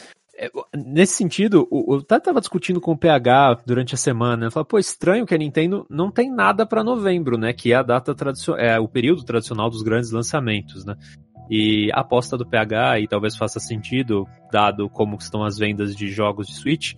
nesse 0.76 1.14
sentido, 1.14 1.68
eu 1.72 1.98
até 1.98 2.20
tava 2.20 2.40
discutindo 2.40 2.82
com 2.82 2.92
o 2.92 2.98
PH 2.98 3.62
durante 3.66 3.94
a 3.94 3.98
semana. 3.98 4.50
Falei, 4.50 4.66
pô, 4.68 4.80
estranho 4.80 5.26
que 5.26 5.34
a 5.34 5.38
Nintendo 5.38 5.86
não 5.90 6.10
tem 6.12 6.32
nada 6.32 6.66
para 6.66 6.84
novembro, 6.84 7.38
né? 7.38 7.54
Que 7.54 7.72
é 7.72 7.76
a 7.76 7.84
data 7.84 8.16
tradicional, 8.16 8.60
é 8.60 8.80
o 8.80 8.88
período 8.88 9.24
tradicional 9.24 9.70
dos 9.70 9.84
grandes 9.84 10.12
lançamentos, 10.12 10.86
né? 10.86 10.96
E 11.50 11.92
a 11.94 12.00
aposta 12.00 12.38
do 12.38 12.48
PH, 12.48 13.02
e 13.02 13.08
talvez 13.08 13.36
faça 13.36 13.60
sentido, 13.60 14.28
dado 14.52 14.90
como 14.90 15.16
estão 15.18 15.44
as 15.44 15.58
vendas 15.58 15.96
de 15.96 16.08
jogos 16.08 16.48
de 16.48 16.56
Switch, 16.56 16.94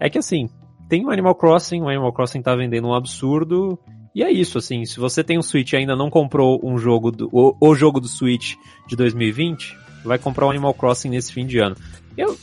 é 0.00 0.10
que 0.10 0.18
assim, 0.18 0.48
tem 0.88 1.04
o 1.04 1.10
Animal 1.10 1.34
Crossing, 1.34 1.80
o 1.82 1.88
Animal 1.88 2.12
Crossing 2.12 2.42
tá 2.42 2.56
vendendo 2.56 2.88
um 2.88 2.94
absurdo, 2.94 3.78
e 4.14 4.22
é 4.22 4.32
isso, 4.32 4.58
assim, 4.58 4.84
se 4.84 4.98
você 4.98 5.22
tem 5.22 5.38
um 5.38 5.42
Switch 5.42 5.72
e 5.72 5.76
ainda 5.76 5.94
não 5.94 6.08
comprou 6.08 6.60
um 6.64 6.78
jogo, 6.78 7.10
do, 7.10 7.28
o, 7.30 7.56
o 7.60 7.74
jogo 7.74 8.00
do 8.00 8.08
Switch 8.08 8.54
de 8.86 8.96
2020, 8.96 9.76
vai 10.04 10.18
comprar 10.18 10.46
o 10.46 10.50
Animal 10.50 10.72
Crossing 10.74 11.10
nesse 11.10 11.32
fim 11.32 11.46
de 11.46 11.58
ano. 11.58 11.76
Eu, 12.16 12.36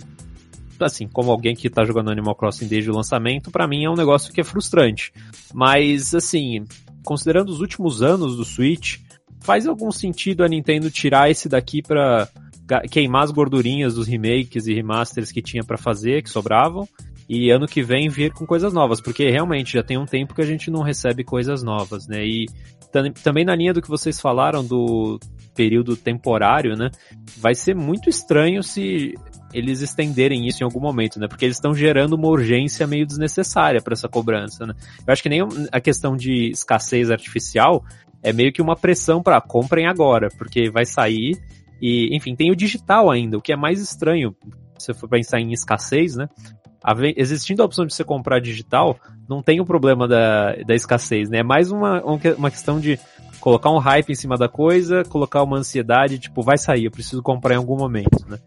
assim, 0.85 1.07
como 1.07 1.31
alguém 1.31 1.55
que 1.55 1.69
tá 1.69 1.83
jogando 1.85 2.11
Animal 2.11 2.35
Crossing 2.35 2.67
desde 2.67 2.89
o 2.89 2.95
lançamento, 2.95 3.51
para 3.51 3.67
mim 3.67 3.85
é 3.85 3.89
um 3.89 3.95
negócio 3.95 4.33
que 4.33 4.41
é 4.41 4.43
frustrante. 4.43 5.11
Mas, 5.53 6.13
assim, 6.13 6.65
considerando 7.03 7.49
os 7.49 7.59
últimos 7.59 8.01
anos 8.01 8.35
do 8.35 8.45
Switch, 8.45 8.99
faz 9.41 9.67
algum 9.67 9.91
sentido 9.91 10.43
a 10.43 10.47
Nintendo 10.47 10.89
tirar 10.89 11.29
esse 11.29 11.49
daqui 11.49 11.81
pra 11.81 12.27
queimar 12.89 13.23
as 13.23 13.31
gordurinhas 13.31 13.95
dos 13.95 14.07
remakes 14.07 14.67
e 14.67 14.73
remasters 14.73 15.31
que 15.31 15.41
tinha 15.41 15.63
para 15.63 15.77
fazer, 15.77 16.23
que 16.23 16.29
sobravam, 16.29 16.87
e 17.27 17.49
ano 17.49 17.67
que 17.67 17.81
vem 17.81 18.09
vir 18.09 18.31
com 18.31 18.45
coisas 18.45 18.73
novas, 18.73 19.01
porque 19.01 19.29
realmente 19.29 19.73
já 19.73 19.83
tem 19.83 19.97
um 19.97 20.05
tempo 20.05 20.33
que 20.33 20.41
a 20.41 20.45
gente 20.45 20.69
não 20.69 20.81
recebe 20.81 21.23
coisas 21.23 21.63
novas, 21.63 22.07
né? 22.07 22.25
E 22.25 22.45
também 23.23 23.45
na 23.45 23.55
linha 23.55 23.73
do 23.73 23.81
que 23.81 23.87
vocês 23.87 24.19
falaram 24.19 24.65
do 24.65 25.17
período 25.55 25.95
temporário, 25.95 26.75
né? 26.75 26.89
Vai 27.37 27.55
ser 27.55 27.75
muito 27.75 28.09
estranho 28.09 28.61
se 28.61 29.13
eles 29.53 29.81
estenderem 29.81 30.47
isso 30.47 30.63
em 30.63 30.65
algum 30.65 30.79
momento, 30.79 31.19
né? 31.19 31.27
Porque 31.27 31.45
eles 31.45 31.57
estão 31.57 31.73
gerando 31.73 32.13
uma 32.13 32.27
urgência 32.27 32.87
meio 32.87 33.05
desnecessária 33.05 33.81
para 33.81 33.93
essa 33.93 34.07
cobrança, 34.07 34.65
né? 34.65 34.73
Eu 35.05 35.11
acho 35.11 35.23
que 35.23 35.29
nem 35.29 35.41
a 35.71 35.79
questão 35.79 36.15
de 36.15 36.49
escassez 36.49 37.11
artificial 37.11 37.83
é 38.23 38.31
meio 38.31 38.53
que 38.53 38.61
uma 38.61 38.75
pressão 38.75 39.21
para 39.21 39.41
comprem 39.41 39.87
agora, 39.87 40.29
porque 40.37 40.69
vai 40.69 40.85
sair 40.85 41.39
e, 41.81 42.15
enfim, 42.15 42.35
tem 42.35 42.51
o 42.51 42.55
digital 42.55 43.09
ainda, 43.09 43.37
o 43.37 43.41
que 43.41 43.51
é 43.51 43.55
mais 43.55 43.81
estranho 43.81 44.35
se 44.77 44.93
for 44.93 45.07
pensar 45.07 45.39
em 45.39 45.51
escassez, 45.51 46.15
né? 46.15 46.27
existindo 47.15 47.61
a 47.61 47.65
opção 47.65 47.85
de 47.85 47.93
você 47.93 48.03
comprar 48.03 48.39
digital, 48.39 48.97
não 49.29 49.43
tem 49.43 49.61
o 49.61 49.65
problema 49.65 50.07
da, 50.07 50.55
da 50.65 50.73
escassez, 50.73 51.29
né? 51.29 51.39
É 51.39 51.43
mais 51.43 51.71
uma, 51.71 52.01
uma 52.01 52.49
questão 52.49 52.79
de 52.79 52.99
colocar 53.41 53.71
um 53.71 53.79
hype 53.79 54.11
em 54.11 54.15
cima 54.15 54.37
da 54.37 54.47
coisa, 54.47 55.03
colocar 55.03 55.43
uma 55.43 55.57
ansiedade, 55.57 56.19
tipo, 56.19 56.41
vai 56.43 56.57
sair, 56.57 56.85
eu 56.85 56.91
preciso 56.91 57.21
comprar 57.21 57.55
em 57.55 57.57
algum 57.57 57.75
momento, 57.75 58.25
né? 58.29 58.37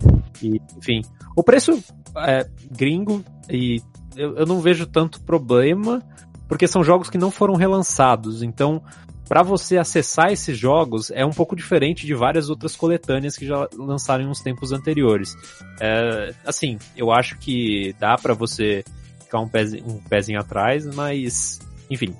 E, 0.40 0.60
enfim, 0.78 1.02
o 1.36 1.42
preço 1.42 1.82
é 2.16 2.48
gringo 2.70 3.22
e 3.50 3.82
eu, 4.16 4.36
eu 4.36 4.46
não 4.46 4.60
vejo 4.60 4.86
tanto 4.86 5.20
problema, 5.20 6.00
porque 6.48 6.68
são 6.68 6.84
jogos 6.84 7.10
que 7.10 7.18
não 7.18 7.30
foram 7.30 7.54
relançados, 7.56 8.42
então 8.42 8.80
para 9.28 9.42
você 9.42 9.78
acessar 9.78 10.30
esses 10.30 10.56
jogos 10.56 11.10
é 11.10 11.24
um 11.24 11.30
pouco 11.30 11.56
diferente 11.56 12.06
de 12.06 12.14
várias 12.14 12.50
outras 12.50 12.76
coletâneas 12.76 13.36
que 13.36 13.46
já 13.46 13.66
lançaram 13.76 14.24
em 14.24 14.28
uns 14.28 14.40
tempos 14.40 14.70
anteriores. 14.70 15.34
É, 15.80 16.34
assim, 16.44 16.78
eu 16.96 17.10
acho 17.10 17.38
que 17.38 17.94
dá 17.98 18.16
para 18.16 18.34
você 18.34 18.84
ficar 19.20 19.40
um 19.40 19.48
pezinho, 19.48 19.84
um 19.88 19.98
pezinho 19.98 20.38
atrás, 20.38 20.86
mas, 20.94 21.58
enfim. 21.90 22.14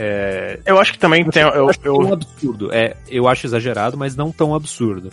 É, 0.00 0.60
eu 0.64 0.78
acho 0.78 0.92
que 0.92 0.98
também 0.98 1.24
tem. 1.24 1.42
Eu, 1.42 1.50
eu, 1.50 1.70
eu... 1.82 1.96
um 1.96 2.12
absurdo. 2.12 2.72
É, 2.72 2.96
eu 3.08 3.26
acho 3.26 3.44
exagerado, 3.44 3.96
mas 3.96 4.14
não 4.14 4.30
tão 4.30 4.54
absurdo. 4.54 5.10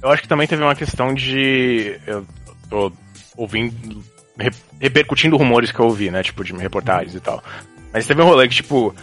Eu 0.00 0.10
acho 0.10 0.22
que 0.22 0.28
também 0.28 0.46
teve 0.46 0.62
uma 0.62 0.76
questão 0.76 1.12
de. 1.12 1.98
Eu 2.06 2.24
tô 2.68 2.92
ouvindo. 3.36 4.00
repercutindo 4.78 5.36
rumores 5.36 5.72
que 5.72 5.80
eu 5.80 5.86
ouvi, 5.86 6.08
né? 6.08 6.22
Tipo, 6.22 6.44
de 6.44 6.52
reportagens 6.52 7.16
e 7.16 7.20
tal. 7.20 7.42
Mas 7.92 8.06
teve 8.06 8.22
um 8.22 8.26
rolê 8.26 8.46
que, 8.46 8.54
tipo, 8.54 8.94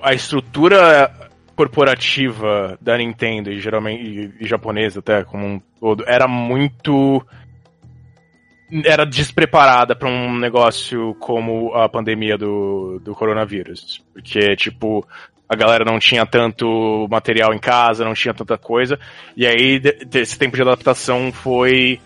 a 0.00 0.14
estrutura 0.14 1.12
corporativa 1.56 2.78
da 2.80 2.96
Nintendo 2.96 3.50
e 3.50 3.58
geralmente 3.60 4.04
e, 4.04 4.44
e 4.44 4.46
japonesa 4.46 5.00
até 5.00 5.24
como 5.24 5.44
um 5.44 5.60
todo 5.80 6.04
era 6.06 6.28
muito 6.28 7.26
era 8.84 9.04
despreparada 9.04 9.94
para 9.94 10.08
um 10.08 10.36
negócio 10.38 11.14
como 11.20 11.72
a 11.74 11.88
pandemia 11.88 12.36
do, 12.36 13.00
do 13.00 13.14
coronavírus. 13.14 14.02
Porque, 14.12 14.56
tipo, 14.56 15.06
a 15.48 15.54
galera 15.54 15.84
não 15.84 15.98
tinha 15.98 16.26
tanto 16.26 17.06
material 17.08 17.54
em 17.54 17.58
casa, 17.58 18.04
não 18.04 18.14
tinha 18.14 18.34
tanta 18.34 18.58
coisa. 18.58 18.98
E 19.36 19.46
aí, 19.46 19.80
esse 20.14 20.38
tempo 20.38 20.56
de 20.56 20.62
adaptação 20.62 21.32
foi. 21.32 22.00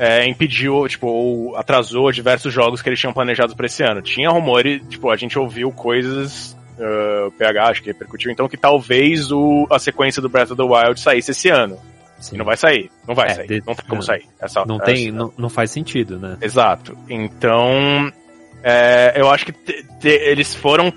É, 0.00 0.24
impediu, 0.28 0.86
tipo, 0.86 1.08
ou 1.08 1.56
atrasou 1.56 2.12
diversos 2.12 2.54
jogos 2.54 2.80
que 2.80 2.88
eles 2.88 3.00
tinham 3.00 3.12
planejado 3.12 3.56
para 3.56 3.66
esse 3.66 3.82
ano. 3.82 4.00
Tinha 4.00 4.30
rumores, 4.30 4.80
tipo, 4.88 5.10
a 5.10 5.16
gente 5.16 5.36
ouviu 5.36 5.72
coisas 5.72 6.56
uh, 6.78 7.32
PH, 7.32 7.68
acho 7.68 7.82
que 7.82 7.88
repercutiu, 7.88 8.30
então 8.30 8.48
que 8.48 8.56
talvez 8.56 9.32
o, 9.32 9.66
a 9.68 9.78
sequência 9.80 10.22
do 10.22 10.28
Breath 10.28 10.52
of 10.52 10.56
the 10.56 10.62
Wild 10.62 11.00
saísse 11.00 11.32
esse 11.32 11.48
ano. 11.48 11.80
Sim. 12.18 12.34
E 12.34 12.38
não 12.38 12.44
vai 12.44 12.56
sair. 12.56 12.90
Não 13.06 13.14
vai 13.14 13.28
é, 13.28 13.34
sair. 13.34 13.46
De... 13.46 13.62
Não 13.66 13.74
tem 13.74 13.84
como 13.86 13.96
não, 13.96 14.02
sair. 14.02 14.26
É 14.40 14.48
só, 14.48 14.66
não, 14.66 14.76
é 14.76 14.84
tem, 14.84 15.12
não, 15.12 15.32
não 15.36 15.48
faz 15.48 15.70
sentido, 15.70 16.18
né? 16.18 16.36
Exato. 16.40 16.96
Então, 17.08 18.12
é, 18.62 19.14
eu 19.16 19.30
acho 19.30 19.46
que 19.46 19.52
te, 19.52 19.84
te, 20.00 20.08
eles 20.08 20.54
foram 20.54 20.92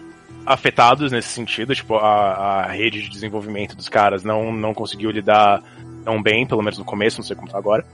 afetados 0.46 1.12
nesse 1.12 1.30
sentido. 1.30 1.76
Tipo, 1.76 1.96
a, 1.96 2.64
a 2.64 2.72
rede 2.72 3.02
de 3.02 3.10
desenvolvimento 3.10 3.76
dos 3.76 3.88
caras 3.88 4.24
não, 4.24 4.52
não 4.52 4.74
conseguiu 4.74 5.12
lidar 5.12 5.62
tão 6.04 6.22
bem, 6.22 6.46
pelo 6.46 6.62
menos 6.62 6.80
no 6.80 6.86
começo, 6.86 7.20
não 7.20 7.26
sei 7.26 7.36
como 7.36 7.50
tá 7.50 7.58
agora. 7.58 7.86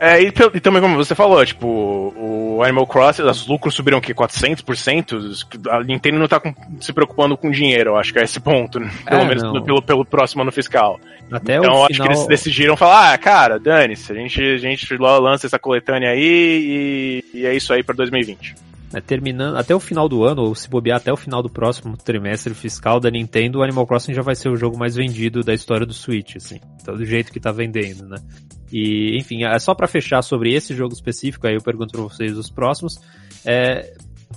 É, 0.00 0.22
e, 0.22 0.28
e, 0.28 0.60
também, 0.60 0.80
como 0.80 0.96
você 0.96 1.14
falou, 1.14 1.44
tipo, 1.44 1.66
o 2.16 2.62
Animal 2.62 2.86
Crossing, 2.86 3.22
os 3.22 3.46
lucros 3.46 3.74
subiram 3.74 3.98
o 3.98 4.00
quê? 4.00 4.14
400%? 4.14 5.46
A 5.68 5.84
Nintendo 5.84 6.18
não 6.18 6.26
tá 6.26 6.40
com, 6.40 6.54
se 6.80 6.90
preocupando 6.90 7.36
com 7.36 7.50
dinheiro, 7.50 7.90
eu 7.90 7.96
acho 7.96 8.10
que 8.10 8.18
é 8.18 8.22
esse 8.22 8.40
ponto, 8.40 8.80
né? 8.80 8.90
pelo 9.04 9.20
é, 9.20 9.24
menos 9.26 9.42
no, 9.42 9.62
pelo, 9.62 9.82
pelo 9.82 10.04
próximo 10.06 10.40
ano 10.40 10.50
fiscal. 10.50 10.98
Até 11.30 11.56
então, 11.56 11.74
eu 11.74 11.84
acho 11.84 11.92
final... 11.92 12.08
que 12.08 12.14
eles 12.14 12.26
decidiram 12.26 12.78
falar, 12.78 13.12
ah, 13.12 13.18
cara, 13.18 13.58
dane-se, 13.58 14.10
a 14.10 14.14
gente, 14.14 14.40
a 14.40 14.56
gente 14.56 14.96
lança 14.96 15.46
essa 15.46 15.58
coletânea 15.58 16.10
aí 16.10 17.22
e, 17.34 17.40
e 17.40 17.46
é 17.46 17.54
isso 17.54 17.70
aí 17.70 17.82
pra 17.82 17.94
2020 17.94 18.69
né, 18.92 19.00
terminando 19.00 19.56
até 19.56 19.74
o 19.74 19.80
final 19.80 20.08
do 20.08 20.24
ano, 20.24 20.42
ou 20.42 20.54
se 20.54 20.68
bobear 20.68 20.98
até 20.98 21.12
o 21.12 21.16
final 21.16 21.42
do 21.42 21.48
próximo 21.48 21.96
trimestre 21.96 22.54
fiscal 22.54 22.98
da 22.98 23.10
Nintendo, 23.10 23.58
o 23.58 23.62
Animal 23.62 23.86
Crossing 23.86 24.14
já 24.14 24.22
vai 24.22 24.34
ser 24.34 24.48
o 24.48 24.56
jogo 24.56 24.78
mais 24.78 24.94
vendido 24.96 25.42
da 25.42 25.54
história 25.54 25.86
do 25.86 25.94
Switch, 25.94 26.36
assim. 26.36 26.60
Então, 26.80 26.94
do 26.94 27.04
jeito 27.04 27.32
que 27.32 27.40
tá 27.40 27.52
vendendo, 27.52 28.06
né? 28.08 28.16
E, 28.72 29.16
enfim, 29.16 29.44
é 29.44 29.58
só 29.58 29.74
para 29.74 29.86
fechar 29.88 30.22
sobre 30.22 30.52
esse 30.52 30.74
jogo 30.74 30.94
específico, 30.94 31.46
aí 31.46 31.54
eu 31.54 31.62
pergunto 31.62 31.92
pra 31.92 32.02
vocês 32.02 32.36
os 32.36 32.50
próximos. 32.50 33.00
É, 33.44 33.94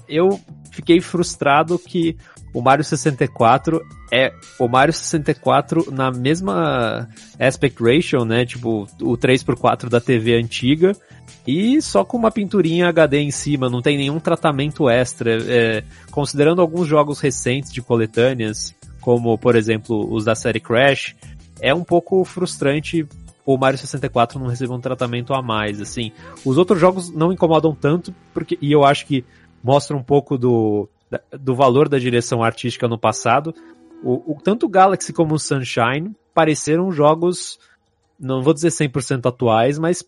eu 0.07 0.39
fiquei 0.71 0.99
frustrado 0.99 1.77
que 1.79 2.17
o 2.53 2.61
Mario 2.61 2.83
64 2.83 3.81
é 4.11 4.31
o 4.59 4.67
Mario 4.67 4.93
64 4.93 5.91
na 5.91 6.11
mesma 6.11 7.09
aspect 7.39 7.83
ratio, 7.83 8.23
né? 8.25 8.45
Tipo, 8.45 8.87
o 9.01 9.17
3x4 9.17 9.89
da 9.89 9.99
TV 9.99 10.35
antiga, 10.35 10.95
e 11.47 11.81
só 11.81 12.05
com 12.05 12.17
uma 12.17 12.31
pinturinha 12.31 12.87
HD 12.87 13.19
em 13.19 13.31
cima, 13.31 13.69
não 13.69 13.81
tem 13.81 13.97
nenhum 13.97 14.19
tratamento 14.19 14.87
extra. 14.87 15.37
É, 15.51 15.83
considerando 16.11 16.61
alguns 16.61 16.87
jogos 16.87 17.19
recentes 17.19 17.71
de 17.71 17.81
coletâneas, 17.81 18.75
como 19.01 19.37
por 19.37 19.55
exemplo 19.55 20.13
os 20.13 20.23
da 20.23 20.35
série 20.35 20.59
Crash, 20.59 21.15
é 21.59 21.73
um 21.73 21.83
pouco 21.83 22.23
frustrante 22.23 23.07
o 23.45 23.57
Mario 23.57 23.77
64 23.77 24.39
não 24.39 24.47
receber 24.47 24.73
um 24.73 24.79
tratamento 24.79 25.33
a 25.33 25.41
mais, 25.41 25.81
assim. 25.81 26.11
Os 26.45 26.57
outros 26.57 26.79
jogos 26.79 27.09
não 27.09 27.31
incomodam 27.31 27.75
tanto, 27.75 28.13
porque, 28.33 28.57
e 28.61 28.71
eu 28.71 28.85
acho 28.85 29.05
que 29.05 29.25
mostra 29.63 29.95
um 29.95 30.03
pouco 30.03 30.37
do, 30.37 30.89
do 31.31 31.55
valor 31.55 31.87
da 31.87 31.97
direção 31.97 32.43
artística 32.43 32.87
no 32.87 32.97
passado. 32.97 33.53
O, 34.03 34.33
o, 34.33 34.37
tanto 34.43 34.65
o 34.65 34.69
Galaxy 34.69 35.13
como 35.13 35.35
o 35.35 35.39
Sunshine 35.39 36.13
pareceram 36.33 36.91
jogos, 36.91 37.57
não 38.19 38.41
vou 38.41 38.53
dizer 38.53 38.69
100% 38.69 39.27
atuais, 39.27 39.79
mas 39.79 40.03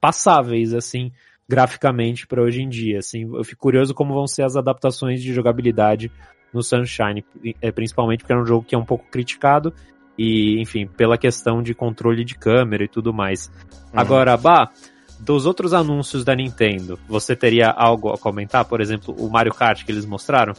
passáveis, 0.00 0.72
assim, 0.72 1.10
graficamente 1.48 2.26
para 2.26 2.42
hoje 2.42 2.62
em 2.62 2.68
dia. 2.68 2.98
Assim, 2.98 3.22
eu 3.34 3.42
fico 3.42 3.60
curioso 3.60 3.92
como 3.92 4.14
vão 4.14 4.26
ser 4.26 4.44
as 4.44 4.56
adaptações 4.56 5.20
de 5.20 5.32
jogabilidade 5.32 6.12
no 6.52 6.62
Sunshine, 6.62 7.24
é, 7.60 7.72
principalmente 7.72 8.20
porque 8.20 8.32
é 8.32 8.36
um 8.36 8.46
jogo 8.46 8.64
que 8.64 8.74
é 8.74 8.78
um 8.78 8.84
pouco 8.84 9.06
criticado 9.10 9.72
e, 10.18 10.60
enfim, 10.60 10.86
pela 10.86 11.16
questão 11.16 11.62
de 11.62 11.74
controle 11.74 12.24
de 12.24 12.36
câmera 12.36 12.84
e 12.84 12.88
tudo 12.88 13.12
mais. 13.12 13.48
Uhum. 13.48 14.00
Agora, 14.00 14.36
Bah, 14.36 14.70
dos 15.20 15.46
outros 15.46 15.72
anúncios 15.72 16.24
da 16.24 16.34
Nintendo, 16.34 16.98
você 17.08 17.36
teria 17.36 17.70
algo 17.70 18.10
a 18.10 18.18
comentar? 18.18 18.64
Por 18.64 18.80
exemplo, 18.80 19.14
o 19.18 19.28
Mario 19.28 19.54
Kart 19.54 19.84
que 19.84 19.92
eles 19.92 20.06
mostraram? 20.06 20.54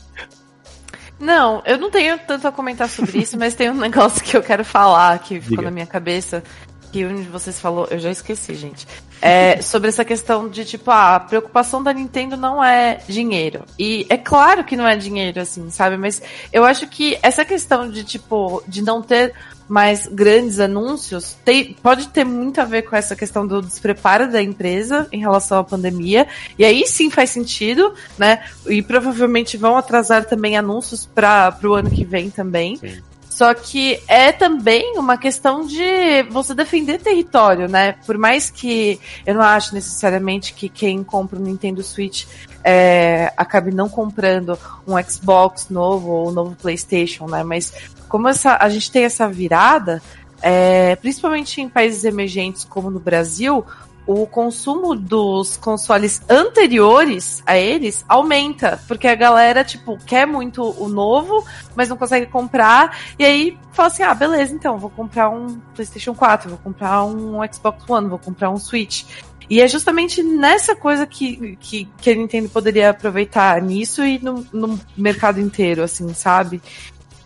Não, 1.20 1.62
eu 1.66 1.78
não 1.78 1.92
tenho 1.92 2.18
tanto 2.20 2.48
a 2.48 2.52
comentar 2.52 2.90
sobre 2.90 3.20
isso, 3.20 3.38
mas 3.38 3.54
tem 3.54 3.70
um 3.70 3.76
negócio 3.78 4.24
que 4.24 4.36
eu 4.36 4.42
quero 4.42 4.66
falar 4.66 5.20
que 5.20 5.40
ficou 5.40 5.58
Diga. 5.58 5.62
na 5.64 5.72
minha 5.72 5.86
cabeça 5.86 6.44
que 6.92 7.06
um 7.06 7.16
de 7.16 7.30
vocês 7.30 7.60
falou, 7.60 7.88
eu 7.90 8.00
já 8.00 8.12
esqueci, 8.12 8.56
gente. 8.56 8.88
É, 9.22 9.62
sobre 9.62 9.90
essa 9.90 10.04
questão 10.04 10.50
de, 10.50 10.66
tipo, 10.66 10.90
ah, 10.90 11.16
a 11.16 11.20
preocupação 11.20 11.82
da 11.82 11.94
Nintendo 11.94 12.36
não 12.36 12.64
é 12.64 13.00
dinheiro. 13.08 13.64
E 13.78 14.06
é 14.10 14.18
claro 14.18 14.64
que 14.64 14.76
não 14.76 14.88
é 14.88 14.96
dinheiro, 14.96 15.40
assim, 15.40 15.70
sabe? 15.70 15.96
Mas 15.96 16.22
eu 16.52 16.66
acho 16.66 16.88
que 16.88 17.18
essa 17.22 17.46
questão 17.46 17.90
de, 17.90 18.04
tipo, 18.04 18.64
de 18.68 18.82
não 18.82 19.02
ter 19.02 19.34
mais 19.72 20.06
grandes 20.06 20.60
anúncios 20.60 21.38
tem, 21.46 21.74
pode 21.82 22.10
ter 22.10 22.26
muito 22.26 22.60
a 22.60 22.66
ver 22.66 22.82
com 22.82 22.94
essa 22.94 23.16
questão 23.16 23.48
do 23.48 23.62
despreparo 23.62 24.30
da 24.30 24.42
empresa 24.42 25.08
em 25.14 25.20
relação 25.20 25.60
à 25.60 25.64
pandemia. 25.64 26.28
E 26.60 26.66
aí 26.66 26.86
sim 26.86 27.10
faz 27.10 27.30
sentido, 27.30 27.94
né? 28.18 28.44
E 28.68 28.82
provavelmente 28.82 29.56
vão 29.56 29.78
atrasar 29.78 30.26
também 30.26 30.58
anúncios 30.58 31.06
para 31.06 31.58
o 31.64 31.74
ano 31.74 31.90
que 31.90 32.04
vem 32.04 32.30
também. 32.30 32.76
Sim. 32.76 33.02
Só 33.32 33.54
que 33.54 33.98
é 34.10 34.34
também 34.34 34.98
uma 34.98 35.18
questão 35.18 35.66
de 35.66 36.22
você 36.30 36.54
defender 36.54 37.00
território, 37.00 37.70
né? 37.70 37.94
Por 38.06 38.18
mais 38.18 38.50
que 38.50 39.00
eu 39.26 39.34
não 39.34 39.42
acho 39.42 39.74
necessariamente 39.74 40.54
que 40.54 40.68
quem 40.68 41.02
compra 41.02 41.40
um 41.40 41.44
Nintendo 41.44 41.82
Switch 41.82 42.26
é, 42.62 43.32
acabe 43.38 43.72
não 43.72 43.88
comprando 43.88 44.60
um 44.86 45.02
Xbox 45.02 45.70
novo 45.70 46.10
ou 46.10 46.28
um 46.28 46.32
novo 46.32 46.58
PlayStation, 46.62 47.26
né? 47.26 47.42
Mas 47.42 47.74
como 48.10 48.28
essa, 48.28 48.58
a 48.60 48.68
gente 48.68 48.92
tem 48.92 49.06
essa 49.06 49.30
virada, 49.30 50.04
é, 50.42 50.98
principalmente 50.98 51.62
em 51.62 51.70
países 51.70 52.04
emergentes 52.04 52.66
como 52.66 52.92
no 52.92 53.00
Brasil, 53.00 53.66
o 54.06 54.26
consumo 54.26 54.96
dos 54.96 55.58
consoles 55.58 56.22
anteriores 56.30 57.42
a 57.46 57.58
eles 57.58 58.04
aumenta, 58.08 58.82
porque 58.88 59.08
a 59.08 59.16
galera, 59.16 59.64
tipo, 59.64 59.98
quer 60.06 60.26
muito 60.26 60.64
o 60.64 60.88
novo, 60.88 61.46
mas 61.76 61.90
não 61.90 61.98
consegue 61.98 62.26
comprar, 62.26 62.98
e 63.18 63.24
aí 63.24 63.58
fala 63.72 63.88
assim, 63.88 64.04
ah, 64.04 64.14
beleza, 64.14 64.54
então, 64.54 64.78
vou 64.78 64.90
comprar 64.90 65.30
um 65.30 65.60
PlayStation 65.76 66.14
4, 66.14 66.50
vou 66.50 66.60
comprar 66.60 67.04
um 67.04 67.40
Xbox 67.52 67.90
One, 67.90 68.10
vou 68.10 68.20
comprar 68.20 68.50
um 68.50 68.58
Switch. 68.58 69.06
E 69.50 69.60
é 69.60 69.68
justamente 69.68 70.24
nessa 70.24 70.76
coisa 70.76 71.06
que, 71.06 71.58
que, 71.58 71.86
que 72.00 72.10
a 72.10 72.16
Nintendo 72.16 72.48
poderia 72.48 72.92
aproveitar 72.92 73.62
nisso 73.62 74.02
e 74.02 74.18
no, 74.18 74.46
no 74.54 74.80
mercado 74.96 75.42
inteiro, 75.42 75.84
assim, 75.84 76.14
sabe? 76.14 76.62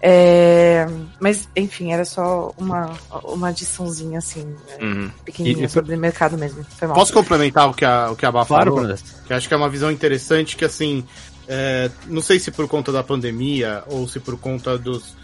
É, 0.08 0.88
mas, 1.20 1.50
enfim, 1.56 1.92
era 1.92 2.06
só 2.06 2.54
uma, 2.60 2.94
uma 3.24 3.48
adiçãozinha, 3.48 4.20
assim, 4.20 4.56
uhum. 4.80 5.10
pequenininha 5.26 5.66
e, 5.66 5.70
sobre 5.70 5.96
o 5.96 5.98
mercado 5.98 6.38
mesmo. 6.38 6.64
Posso 6.94 7.12
complementar 7.12 7.68
o 7.68 7.74
que 7.74 7.84
a, 7.84 8.12
o 8.12 8.16
que 8.16 8.24
a 8.24 8.32
Bá 8.32 8.46
claro, 8.46 8.76
falou? 8.76 8.96
Que 9.26 9.34
acho 9.34 9.48
que 9.48 9.54
é 9.56 9.58
uma 9.58 9.68
visão 9.68 9.92
interessante 9.92 10.56
que, 10.56 10.64
assim, 10.64 11.04
é, 11.48 11.90
não 12.06 12.22
sei 12.22 12.38
se 12.38 12.52
por 12.52 12.68
conta 12.68 12.92
da 12.92 13.02
pandemia 13.02 13.82
ou 13.88 14.08
se 14.08 14.20
por 14.20 14.38
conta 14.38 14.78
dos, 14.78 15.16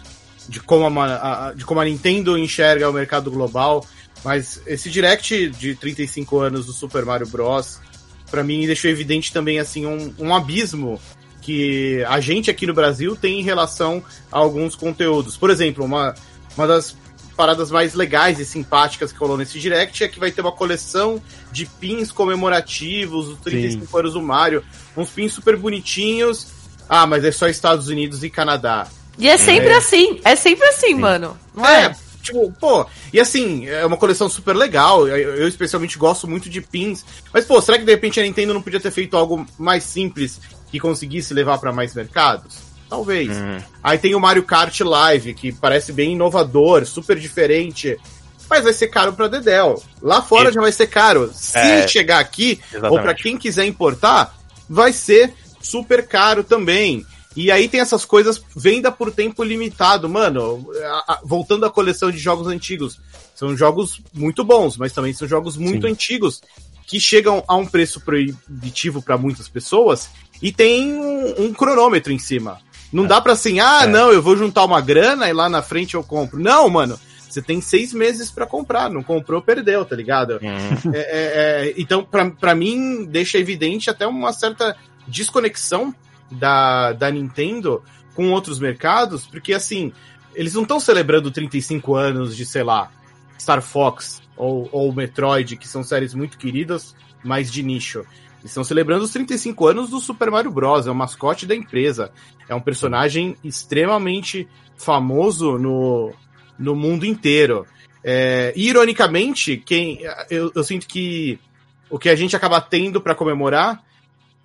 de, 0.48 0.58
como 0.58 1.00
a, 1.00 1.50
a, 1.50 1.52
de 1.52 1.64
como 1.64 1.78
a 1.78 1.84
Nintendo 1.84 2.36
enxerga 2.36 2.90
o 2.90 2.92
mercado 2.92 3.30
global, 3.30 3.86
mas 4.24 4.60
esse 4.66 4.90
direct 4.90 5.48
de 5.50 5.76
35 5.76 6.40
anos 6.40 6.66
do 6.66 6.72
Super 6.72 7.04
Mario 7.04 7.28
Bros. 7.28 7.78
para 8.32 8.42
mim 8.42 8.66
deixou 8.66 8.90
evidente 8.90 9.32
também 9.32 9.60
assim 9.60 9.86
um, 9.86 10.12
um 10.18 10.34
abismo 10.34 11.00
que 11.42 12.02
a 12.08 12.20
gente 12.20 12.50
aqui 12.50 12.66
no 12.66 12.72
Brasil 12.72 13.14
tem 13.16 13.40
em 13.40 13.42
relação 13.42 14.02
a 14.30 14.38
alguns 14.38 14.74
conteúdos. 14.74 15.36
Por 15.36 15.50
exemplo, 15.50 15.84
uma, 15.84 16.14
uma 16.56 16.66
das 16.66 16.96
paradas 17.36 17.70
mais 17.70 17.94
legais 17.94 18.38
e 18.38 18.46
simpáticas 18.46 19.12
que 19.12 19.18
rolou 19.18 19.36
nesse 19.36 19.58
direct 19.58 20.02
é 20.04 20.08
que 20.08 20.20
vai 20.20 20.30
ter 20.30 20.40
uma 20.40 20.52
coleção 20.52 21.20
de 21.50 21.66
pins 21.66 22.12
comemorativos 22.12 23.26
dos 23.26 23.40
35 23.40 23.86
Sim. 23.86 23.98
anos 23.98 24.12
do 24.14 24.22
Mario, 24.22 24.64
uns 24.96 25.10
pins 25.10 25.32
super 25.32 25.56
bonitinhos. 25.56 26.46
Ah, 26.88 27.06
mas 27.06 27.24
é 27.24 27.32
só 27.32 27.48
Estados 27.48 27.88
Unidos 27.88 28.22
e 28.22 28.30
Canadá. 28.30 28.86
E 29.18 29.28
é 29.28 29.36
sempre 29.36 29.70
é. 29.70 29.76
assim, 29.76 30.20
é 30.24 30.36
sempre 30.36 30.66
assim, 30.68 30.88
Sim. 30.88 30.94
mano. 30.94 31.36
Não 31.54 31.66
é? 31.66 31.86
é? 31.86 31.96
Tipo, 32.22 32.52
pô, 32.52 32.86
e 33.12 33.18
assim, 33.18 33.66
é 33.66 33.84
uma 33.84 33.96
coleção 33.96 34.28
super 34.28 34.54
legal. 34.54 35.08
Eu, 35.08 35.16
eu, 35.16 35.48
especialmente 35.48 35.98
gosto 35.98 36.28
muito 36.28 36.48
de 36.48 36.60
pins. 36.60 37.04
Mas, 37.32 37.44
pô, 37.44 37.60
será 37.60 37.78
que 37.78 37.84
de 37.84 37.90
repente 37.90 38.20
a 38.20 38.22
Nintendo 38.22 38.54
não 38.54 38.62
podia 38.62 38.78
ter 38.78 38.92
feito 38.92 39.16
algo 39.16 39.44
mais 39.58 39.82
simples 39.82 40.40
que 40.72 40.80
conseguisse 40.80 41.34
levar 41.34 41.58
para 41.58 41.70
mais 41.70 41.94
mercados? 41.94 42.56
Talvez. 42.88 43.28
Uhum. 43.28 43.58
Aí 43.82 43.98
tem 43.98 44.14
o 44.14 44.20
Mario 44.20 44.42
Kart 44.42 44.80
Live, 44.80 45.34
que 45.34 45.52
parece 45.52 45.92
bem 45.92 46.12
inovador, 46.12 46.86
super 46.86 47.18
diferente. 47.18 47.98
Mas 48.48 48.64
vai 48.64 48.72
ser 48.72 48.88
caro 48.88 49.12
para 49.12 49.28
Dedel. 49.28 49.82
Lá 50.00 50.22
fora 50.22 50.48
e... 50.48 50.52
já 50.52 50.62
vai 50.62 50.72
ser 50.72 50.86
caro. 50.86 51.30
Se 51.34 51.58
é... 51.58 51.86
chegar 51.86 52.20
aqui, 52.20 52.58
Exatamente. 52.70 52.90
ou 52.90 53.02
para 53.02 53.14
quem 53.14 53.36
quiser 53.36 53.66
importar, 53.66 54.34
vai 54.68 54.94
ser 54.94 55.34
super 55.60 56.08
caro 56.08 56.42
também. 56.42 57.04
E 57.36 57.50
aí 57.50 57.68
tem 57.68 57.80
essas 57.80 58.04
coisas, 58.04 58.42
venda 58.56 58.90
por 58.90 59.10
tempo 59.12 59.44
limitado. 59.44 60.08
Mano, 60.08 60.66
a, 60.82 61.12
a, 61.14 61.20
voltando 61.22 61.66
à 61.66 61.70
coleção 61.70 62.10
de 62.10 62.18
jogos 62.18 62.46
antigos, 62.46 62.98
são 63.34 63.54
jogos 63.56 64.00
muito 64.12 64.42
bons, 64.42 64.78
mas 64.78 64.92
também 64.92 65.12
são 65.12 65.28
jogos 65.28 65.56
muito 65.56 65.86
Sim. 65.86 65.92
antigos 65.92 66.42
que 66.86 67.00
chegam 67.00 67.42
a 67.48 67.56
um 67.56 67.66
preço 67.66 68.00
proibitivo 68.00 69.00
para 69.00 69.16
muitas 69.16 69.48
pessoas 69.48 70.10
e 70.42 70.50
tem 70.52 70.92
um, 70.92 71.44
um 71.44 71.54
cronômetro 71.54 72.12
em 72.12 72.18
cima. 72.18 72.58
Não 72.92 73.04
é. 73.04 73.08
dá 73.08 73.20
pra 73.20 73.32
assim, 73.32 73.60
ah, 73.60 73.82
é. 73.84 73.86
não, 73.86 74.12
eu 74.12 74.20
vou 74.20 74.36
juntar 74.36 74.64
uma 74.64 74.80
grana 74.80 75.28
e 75.28 75.32
lá 75.32 75.48
na 75.48 75.62
frente 75.62 75.94
eu 75.94 76.02
compro. 76.02 76.38
Não, 76.38 76.68
mano. 76.68 76.98
Você 77.32 77.40
tem 77.40 77.62
seis 77.62 77.94
meses 77.94 78.30
para 78.30 78.44
comprar, 78.44 78.90
não 78.90 79.02
comprou, 79.02 79.40
perdeu, 79.40 79.86
tá 79.86 79.96
ligado? 79.96 80.32
Uhum. 80.32 80.92
É, 80.92 80.98
é, 80.98 81.68
é, 81.68 81.74
então, 81.78 82.04
para 82.04 82.54
mim, 82.54 83.06
deixa 83.06 83.38
evidente 83.38 83.88
até 83.88 84.06
uma 84.06 84.34
certa 84.34 84.76
desconexão 85.08 85.94
da, 86.30 86.92
da 86.92 87.10
Nintendo 87.10 87.82
com 88.14 88.30
outros 88.30 88.58
mercados, 88.58 89.26
porque 89.26 89.54
assim, 89.54 89.94
eles 90.34 90.52
não 90.52 90.62
estão 90.62 90.78
celebrando 90.78 91.30
35 91.30 91.94
anos 91.94 92.36
de, 92.36 92.44
sei 92.44 92.62
lá, 92.62 92.90
Star 93.40 93.62
Fox 93.62 94.20
ou, 94.36 94.68
ou 94.70 94.92
Metroid, 94.92 95.56
que 95.56 95.66
são 95.66 95.82
séries 95.82 96.12
muito 96.12 96.36
queridas, 96.36 96.94
mas 97.24 97.50
de 97.50 97.62
nicho. 97.62 98.04
Estão 98.44 98.64
celebrando 98.64 99.04
os 99.04 99.12
35 99.12 99.66
anos 99.66 99.90
do 99.90 100.00
Super 100.00 100.30
Mario 100.30 100.50
Bros. 100.50 100.86
É 100.86 100.90
o 100.90 100.94
mascote 100.94 101.46
da 101.46 101.54
empresa. 101.54 102.10
É 102.48 102.54
um 102.54 102.60
personagem 102.60 103.36
extremamente 103.44 104.48
famoso 104.76 105.58
no, 105.58 106.12
no 106.58 106.74
mundo 106.74 107.06
inteiro. 107.06 107.66
É, 108.04 108.52
ironicamente, 108.56 109.56
quem 109.56 110.00
eu, 110.28 110.50
eu, 110.54 110.64
sinto 110.64 110.88
que 110.88 111.38
o 111.88 111.98
que 111.98 112.08
a 112.08 112.16
gente 112.16 112.34
acaba 112.34 112.60
tendo 112.60 113.00
para 113.00 113.14
comemorar 113.14 113.84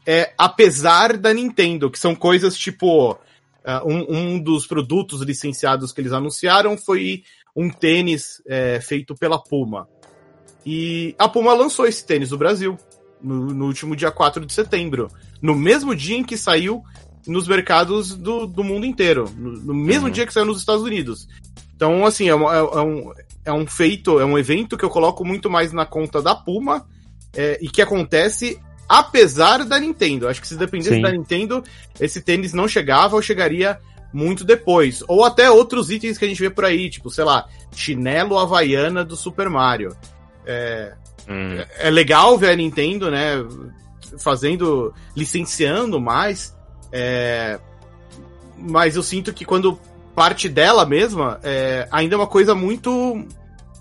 é 0.05 0.33
apesar 0.37 1.17
da 1.17 1.33
Nintendo, 1.33 1.89
que 1.89 1.97
são 1.97 2.15
coisas 2.15 2.55
tipo 2.55 3.13
uh, 3.13 3.17
um, 3.83 4.15
um, 4.15 4.39
dos 4.39 4.67
produtos 4.67 5.21
licenciados 5.21 5.91
que 5.91 5.99
eles 5.99 6.13
anunciaram 6.13 6.77
foi 6.77 7.23
um 7.55 7.69
tênis 7.69 8.41
é, 8.45 8.79
feito 8.79 9.15
pela 9.15 9.41
Puma. 9.41 9.87
E 10.63 11.15
a 11.17 11.27
Puma 11.27 11.53
lançou 11.53 11.87
esse 11.87 12.05
tênis 12.05 12.29
no 12.29 12.37
Brasil 12.37 12.77
no, 13.21 13.47
no, 13.47 13.65
último 13.65 13.95
dia 13.95 14.11
4 14.11 14.45
de 14.45 14.53
setembro. 14.53 15.09
No 15.41 15.55
mesmo 15.55 15.95
dia 15.95 16.17
em 16.17 16.23
que 16.23 16.37
saiu 16.37 16.83
nos 17.25 17.47
mercados 17.47 18.15
do, 18.15 18.47
do 18.47 18.63
mundo 18.63 18.85
inteiro. 18.85 19.29
No, 19.37 19.51
no 19.51 19.73
mesmo 19.73 20.07
uhum. 20.07 20.11
dia 20.11 20.25
que 20.25 20.33
saiu 20.33 20.45
nos 20.45 20.59
Estados 20.59 20.83
Unidos. 20.83 21.27
Então, 21.75 22.05
assim, 22.05 22.29
é, 22.29 22.33
é, 22.33 22.33
é, 22.33 22.81
um, 22.81 23.13
é 23.45 23.53
um 23.53 23.67
feito, 23.67 24.19
é 24.19 24.25
um 24.25 24.37
evento 24.37 24.77
que 24.77 24.85
eu 24.85 24.89
coloco 24.89 25.23
muito 25.23 25.49
mais 25.49 25.71
na 25.71 25.85
conta 25.85 26.21
da 26.21 26.33
Puma 26.33 26.85
é, 27.35 27.59
e 27.61 27.69
que 27.69 27.81
acontece 27.81 28.59
apesar 28.87 29.65
da 29.65 29.79
Nintendo. 29.79 30.27
Acho 30.27 30.41
que 30.41 30.47
se 30.47 30.55
dependesse 30.55 30.95
Sim. 30.95 31.01
da 31.01 31.11
Nintendo, 31.11 31.63
esse 31.99 32.21
tênis 32.21 32.53
não 32.53 32.67
chegava 32.67 33.15
ou 33.15 33.21
chegaria 33.21 33.79
muito 34.13 34.43
depois. 34.43 35.03
Ou 35.07 35.23
até 35.25 35.49
outros 35.51 35.91
itens 35.91 36.17
que 36.17 36.25
a 36.25 36.27
gente 36.27 36.41
vê 36.41 36.49
por 36.49 36.65
aí, 36.65 36.89
tipo, 36.89 37.09
sei 37.09 37.23
lá, 37.23 37.47
chinelo 37.75 38.37
havaiana 38.37 39.03
do 39.03 39.15
Super 39.15 39.49
Mario. 39.49 39.95
É, 40.45 40.95
Hum. 41.27 41.57
É, 41.77 41.89
legal 41.89 42.37
ver 42.37 42.51
a 42.51 42.55
Nintendo, 42.55 43.11
né? 43.11 43.33
Fazendo, 44.19 44.93
licenciando 45.15 45.99
mais. 45.99 46.55
É, 46.91 47.59
mas 48.57 48.95
eu 48.95 49.03
sinto 49.03 49.33
que 49.33 49.45
quando 49.45 49.79
parte 50.15 50.47
dela 50.47 50.85
mesma, 50.85 51.39
é, 51.43 51.87
ainda 51.91 52.15
é 52.15 52.17
uma 52.17 52.27
coisa 52.27 52.55
muito, 52.55 53.23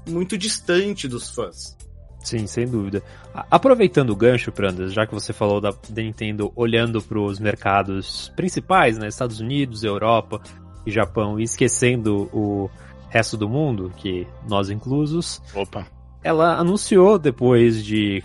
muito 0.06 0.36
distante 0.36 1.08
dos 1.08 1.30
fãs. 1.30 1.76
Sim, 2.22 2.46
sem 2.48 2.66
dúvida. 2.66 3.02
Aproveitando 3.48 4.10
o 4.10 4.16
gancho, 4.16 4.50
Prandas, 4.50 4.92
já 4.92 5.06
que 5.06 5.14
você 5.14 5.32
falou 5.32 5.60
da, 5.60 5.70
da 5.70 6.02
Nintendo 6.02 6.52
olhando 6.56 7.00
para 7.00 7.20
os 7.20 7.38
mercados 7.38 8.32
principais, 8.34 8.98
né, 8.98 9.06
Estados 9.06 9.38
Unidos, 9.38 9.84
Europa 9.84 10.40
e 10.84 10.90
Japão, 10.90 11.38
e 11.38 11.44
esquecendo 11.44 12.28
o 12.32 12.68
resto 13.08 13.36
do 13.36 13.48
mundo, 13.48 13.92
que 13.96 14.26
nós 14.48 14.68
inclusos. 14.68 15.40
Opa 15.54 15.95
ela 16.26 16.56
anunciou 16.56 17.18
depois 17.18 17.84
de 17.84 18.22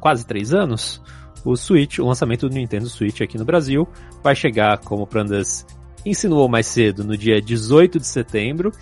quase 0.00 0.26
três 0.26 0.54
anos 0.54 1.02
o 1.44 1.54
Switch, 1.54 1.98
o 1.98 2.06
lançamento 2.06 2.48
do 2.48 2.54
Nintendo 2.54 2.88
Switch 2.88 3.20
aqui 3.20 3.36
no 3.36 3.44
Brasil. 3.44 3.86
Vai 4.22 4.34
chegar, 4.34 4.78
como 4.78 5.02
o 5.02 5.06
Prandas 5.06 5.66
insinuou 6.04 6.48
mais 6.48 6.66
cedo, 6.66 7.04
no 7.04 7.16
dia 7.16 7.40
18 7.40 8.00
de 8.00 8.06
setembro, 8.06 8.72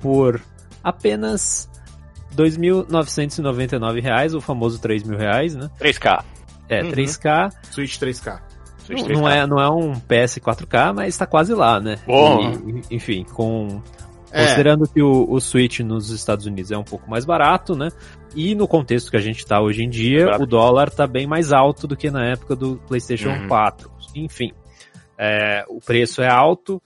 por 0.00 0.40
apenas 0.84 1.68
R$ 2.30 2.44
2.999, 2.44 4.34
o 4.36 4.40
famoso 4.40 4.80
R$ 4.80 4.94
3.000, 4.94 5.56
né? 5.56 5.70
3K. 5.80 6.24
É, 6.68 6.82
uhum. 6.82 6.92
3K. 6.92 7.52
Switch 7.70 7.98
3K. 7.98 8.40
Switch 8.78 9.02
3K. 9.02 9.12
Não, 9.14 9.28
é, 9.28 9.46
não 9.46 9.60
é 9.60 9.68
um 9.68 9.94
PS 9.94 10.38
4K, 10.38 10.94
mas 10.94 11.08
está 11.08 11.26
quase 11.26 11.52
lá, 11.54 11.80
né? 11.80 11.98
Bom. 12.06 12.82
E, 12.90 12.94
enfim, 12.94 13.24
com 13.24 13.82
É. 14.36 14.42
Considerando 14.42 14.86
que 14.86 15.00
o, 15.00 15.26
o 15.30 15.40
Switch 15.40 15.80
nos 15.80 16.10
Estados 16.10 16.44
Unidos 16.44 16.70
é 16.70 16.76
um 16.76 16.84
pouco 16.84 17.08
mais 17.08 17.24
barato, 17.24 17.74
né? 17.74 17.88
E 18.34 18.54
no 18.54 18.68
contexto 18.68 19.10
que 19.10 19.16
a 19.16 19.20
gente 19.20 19.38
está 19.38 19.62
hoje 19.62 19.82
em 19.82 19.88
dia, 19.88 20.36
o 20.38 20.44
dólar 20.44 20.88
está 20.88 21.06
bem 21.06 21.26
mais 21.26 21.52
alto 21.52 21.86
do 21.86 21.96
que 21.96 22.10
na 22.10 22.22
época 22.26 22.54
do 22.54 22.76
PlayStation 22.86 23.30
uhum. 23.30 23.48
4. 23.48 23.90
Enfim, 24.14 24.52
é, 25.16 25.64
o 25.68 25.80
preço 25.80 26.20
é 26.20 26.28
alto 26.28 26.82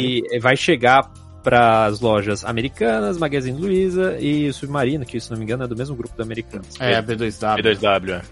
e 0.00 0.40
vai 0.40 0.56
chegar 0.56 1.08
para 1.44 1.84
as 1.84 2.00
lojas 2.00 2.44
americanas, 2.44 3.16
Magazine 3.16 3.60
Luiza 3.60 4.16
e 4.18 4.52
Submarino, 4.52 5.04
que 5.04 5.20
se 5.20 5.30
não 5.30 5.38
me 5.38 5.44
engano 5.44 5.62
é 5.62 5.68
do 5.68 5.76
mesmo 5.76 5.94
grupo 5.94 6.16
do 6.16 6.22
Americanos. 6.22 6.80
É, 6.80 7.00
B2W. 7.00 7.62
B2W, 7.62 8.10
é. 8.10 8.22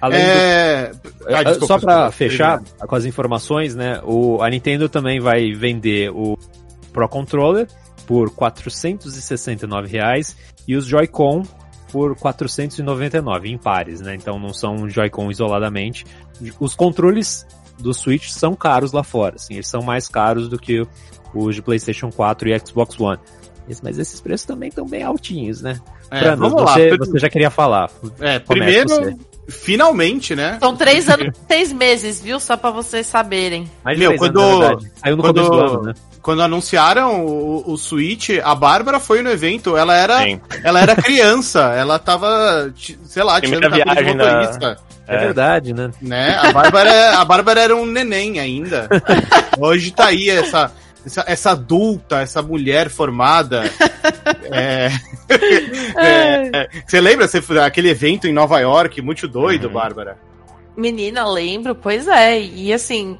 Além 0.00 0.20
é... 0.20 0.90
do... 0.92 1.34
ah, 1.34 1.42
desculpa, 1.44 1.66
Só 1.66 1.78
para 1.78 2.10
fechar 2.10 2.60
com 2.60 2.94
as 2.94 3.04
informações, 3.04 3.76
né? 3.76 4.00
O, 4.04 4.42
a 4.42 4.50
Nintendo 4.50 4.88
também 4.88 5.20
vai 5.20 5.52
vender 5.52 6.10
o 6.10 6.36
Pro 6.98 7.08
Controller 7.08 7.68
por 8.08 8.30
469 8.30 9.86
reais 9.86 10.36
e 10.66 10.74
os 10.74 10.84
Joy-Con 10.84 11.44
por 11.92 12.16
499 12.16 13.48
em 13.48 13.56
pares, 13.56 14.00
né? 14.00 14.16
Então 14.16 14.36
não 14.36 14.52
são 14.52 14.88
Joy-Con 14.88 15.30
isoladamente. 15.30 16.04
Os 16.58 16.74
controles 16.74 17.46
do 17.78 17.94
Switch 17.94 18.30
são 18.30 18.56
caros 18.56 18.90
lá 18.90 19.04
fora, 19.04 19.36
assim, 19.36 19.54
eles 19.54 19.68
são 19.68 19.80
mais 19.80 20.08
caros 20.08 20.48
do 20.48 20.58
que 20.58 20.84
os 21.32 21.54
de 21.54 21.62
PlayStation 21.62 22.10
4 22.10 22.48
e 22.48 22.58
Xbox 22.58 22.98
One. 22.98 23.20
Mas 23.80 23.98
esses 23.98 24.20
preços 24.20 24.46
também 24.46 24.70
estão 24.70 24.86
bem 24.86 25.04
altinhos, 25.04 25.62
né? 25.62 25.78
É, 26.10 26.20
Brando, 26.20 26.48
vamos 26.48 26.62
você, 26.62 26.90
lá. 26.90 26.96
você 26.96 27.18
já 27.18 27.28
queria 27.28 27.50
falar. 27.50 27.90
É, 28.18 28.40
primeiro, 28.40 28.88
finalmente, 29.48 30.36
né? 30.36 30.58
São 30.60 30.76
três 30.76 31.08
anos 31.08 31.34
seis 31.48 31.72
meses, 31.72 32.20
viu? 32.20 32.38
Só 32.38 32.56
pra 32.56 32.70
vocês 32.70 33.06
saberem. 33.06 33.68
Mas, 33.82 33.98
Meu, 33.98 34.16
quando... 34.16 34.40
Anos, 34.40 34.86
Saiu 34.96 35.16
no 35.16 35.22
quando... 35.22 35.34
começo 35.34 35.50
do 35.50 35.60
ano, 35.60 35.82
né? 35.84 35.94
quando 36.28 36.42
anunciaram 36.42 37.24
o, 37.24 37.72
o 37.72 37.78
Switch, 37.78 38.30
a 38.44 38.54
Bárbara 38.54 39.00
foi 39.00 39.22
no 39.22 39.30
evento, 39.30 39.78
ela 39.78 39.94
era, 39.94 40.18
ela 40.62 40.78
era 40.78 40.94
criança, 40.94 41.72
ela 41.74 41.98
tava, 41.98 42.70
sei 43.04 43.22
lá, 43.22 43.40
tirando 43.40 43.72
viagem 43.72 44.04
de 44.04 44.14
motorista. 44.14 44.76
É. 45.06 45.14
é 45.14 45.18
verdade, 45.18 45.72
né? 45.72 45.90
né? 46.02 46.36
A, 46.36 46.52
Bárbara, 46.52 47.18
a 47.18 47.24
Bárbara 47.24 47.60
era 47.62 47.74
um 47.74 47.86
neném 47.86 48.38
ainda. 48.38 48.88
Hoje 49.58 49.90
tá 49.90 50.08
aí 50.08 50.28
essa, 50.28 50.70
essa, 51.04 51.24
essa 51.26 51.50
adulta, 51.52 52.20
essa 52.20 52.42
mulher 52.42 52.90
formada. 52.90 53.64
é, 54.50 54.88
é, 55.96 56.50
é, 56.52 56.68
você 56.86 57.00
lembra 57.00 57.26
você, 57.26 57.42
aquele 57.60 57.88
evento 57.88 58.26
em 58.26 58.32
Nova 58.32 58.58
York, 58.60 59.00
muito 59.02 59.26
doido, 59.28 59.68
uhum. 59.68 59.74
Bárbara? 59.74 60.18
Menina, 60.76 61.28
lembro, 61.28 61.74
pois 61.74 62.06
é. 62.06 62.40
E 62.40 62.72
assim, 62.72 63.18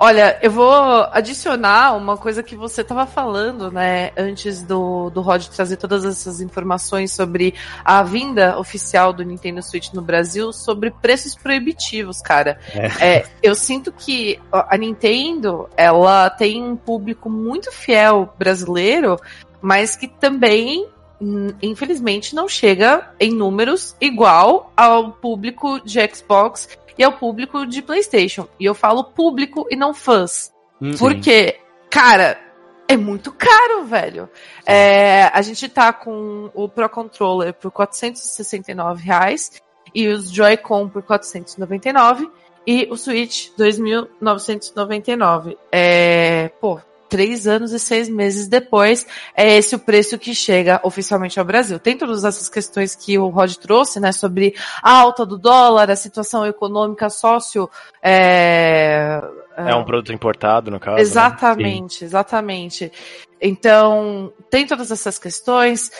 Olha, 0.00 0.38
eu 0.40 0.50
vou 0.52 0.72
adicionar 1.10 1.96
uma 1.96 2.16
coisa 2.16 2.40
que 2.40 2.54
você 2.54 2.82
estava 2.82 3.04
falando, 3.04 3.68
né, 3.68 4.12
antes 4.16 4.62
do, 4.62 5.10
do 5.10 5.20
Rod 5.20 5.44
trazer 5.46 5.76
todas 5.76 6.04
essas 6.04 6.40
informações 6.40 7.10
sobre 7.10 7.52
a 7.84 8.00
vinda 8.04 8.56
oficial 8.60 9.12
do 9.12 9.24
Nintendo 9.24 9.60
Switch 9.60 9.92
no 9.92 10.00
Brasil, 10.00 10.52
sobre 10.52 10.92
preços 10.92 11.34
proibitivos, 11.34 12.22
cara. 12.22 12.60
É. 12.72 13.16
É, 13.16 13.26
eu 13.42 13.56
sinto 13.56 13.90
que 13.90 14.38
a 14.52 14.76
Nintendo, 14.76 15.68
ela 15.76 16.30
tem 16.30 16.62
um 16.62 16.76
público 16.76 17.28
muito 17.28 17.72
fiel 17.72 18.32
brasileiro, 18.38 19.18
mas 19.60 19.96
que 19.96 20.06
também 20.06 20.86
hum, 21.20 21.48
infelizmente 21.60 22.36
não 22.36 22.48
chega 22.48 23.10
em 23.18 23.32
números 23.32 23.96
igual 24.00 24.72
ao 24.76 25.10
público 25.10 25.80
de 25.80 25.98
Xbox 26.14 26.68
e 26.98 27.04
ao 27.04 27.12
público 27.12 27.64
de 27.64 27.80
PlayStation. 27.80 28.48
E 28.58 28.64
eu 28.64 28.74
falo 28.74 29.04
público 29.04 29.66
e 29.70 29.76
não 29.76 29.94
fãs. 29.94 30.52
Hum, 30.80 30.96
porque, 30.98 31.58
cara, 31.88 32.38
é 32.88 32.96
muito 32.96 33.30
caro, 33.32 33.84
velho. 33.84 34.28
É, 34.66 35.30
a 35.32 35.40
gente 35.42 35.68
tá 35.68 35.92
com 35.92 36.50
o 36.54 36.68
Pro 36.68 36.88
Controller 36.88 37.54
por 37.54 37.70
469 37.70 39.02
reais 39.04 39.62
e 39.94 40.08
os 40.08 40.30
Joy-Con 40.30 40.88
por 40.88 41.02
499 41.02 42.30
e 42.66 42.88
o 42.90 42.96
Switch 42.96 43.50
2.999. 43.58 45.56
É, 45.70 46.48
pô, 46.60 46.80
três 47.08 47.46
anos 47.46 47.72
e 47.72 47.78
seis 47.78 48.08
meses 48.08 48.46
depois, 48.48 49.06
é 49.34 49.56
esse 49.56 49.74
o 49.74 49.78
preço 49.78 50.18
que 50.18 50.34
chega 50.34 50.80
oficialmente 50.82 51.38
ao 51.38 51.44
Brasil. 51.44 51.78
Tem 51.78 51.96
todas 51.96 52.24
essas 52.24 52.48
questões 52.48 52.94
que 52.94 53.18
o 53.18 53.28
Rod 53.28 53.54
trouxe, 53.56 53.98
né, 53.98 54.12
sobre 54.12 54.54
a 54.82 54.92
alta 54.92 55.24
do 55.24 55.38
dólar, 55.38 55.90
a 55.90 55.96
situação 55.96 56.46
econômica 56.46 57.08
sócio, 57.08 57.68
é, 58.02 59.20
é 59.56 59.74
um 59.74 59.84
produto 59.84 60.12
importado, 60.12 60.70
no 60.70 60.78
caso. 60.78 60.96
Né? 60.96 61.02
Exatamente, 61.02 62.02
né? 62.02 62.06
exatamente. 62.06 62.92
Então, 63.40 64.32
tem 64.48 64.66
todas 64.66 64.90
essas 64.92 65.18
questões. 65.18 65.90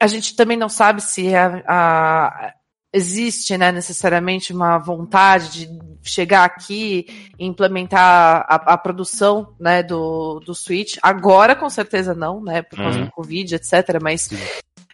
A 0.00 0.08
gente 0.08 0.34
também 0.34 0.56
não 0.56 0.68
sabe 0.68 1.00
se 1.00 1.32
a, 1.34 1.62
a 1.66 2.52
existe 2.92 3.56
né, 3.56 3.72
necessariamente 3.72 4.52
uma 4.52 4.78
vontade 4.78 5.66
de 5.66 5.70
chegar 6.02 6.44
aqui 6.44 7.06
e 7.38 7.46
implementar 7.46 8.44
a, 8.48 8.74
a, 8.74 8.78
produção 8.78 9.54
né, 9.58 9.82
do, 9.82 10.40
do 10.40 10.54
Switch. 10.54 10.98
Agora, 11.00 11.56
com 11.56 11.70
certeza 11.70 12.14
não, 12.14 12.42
né? 12.42 12.62
Por 12.62 12.76
causa 12.76 12.98
uhum. 12.98 13.04
do 13.06 13.12
Covid, 13.12 13.54
etc. 13.54 13.98
Mas 14.02 14.28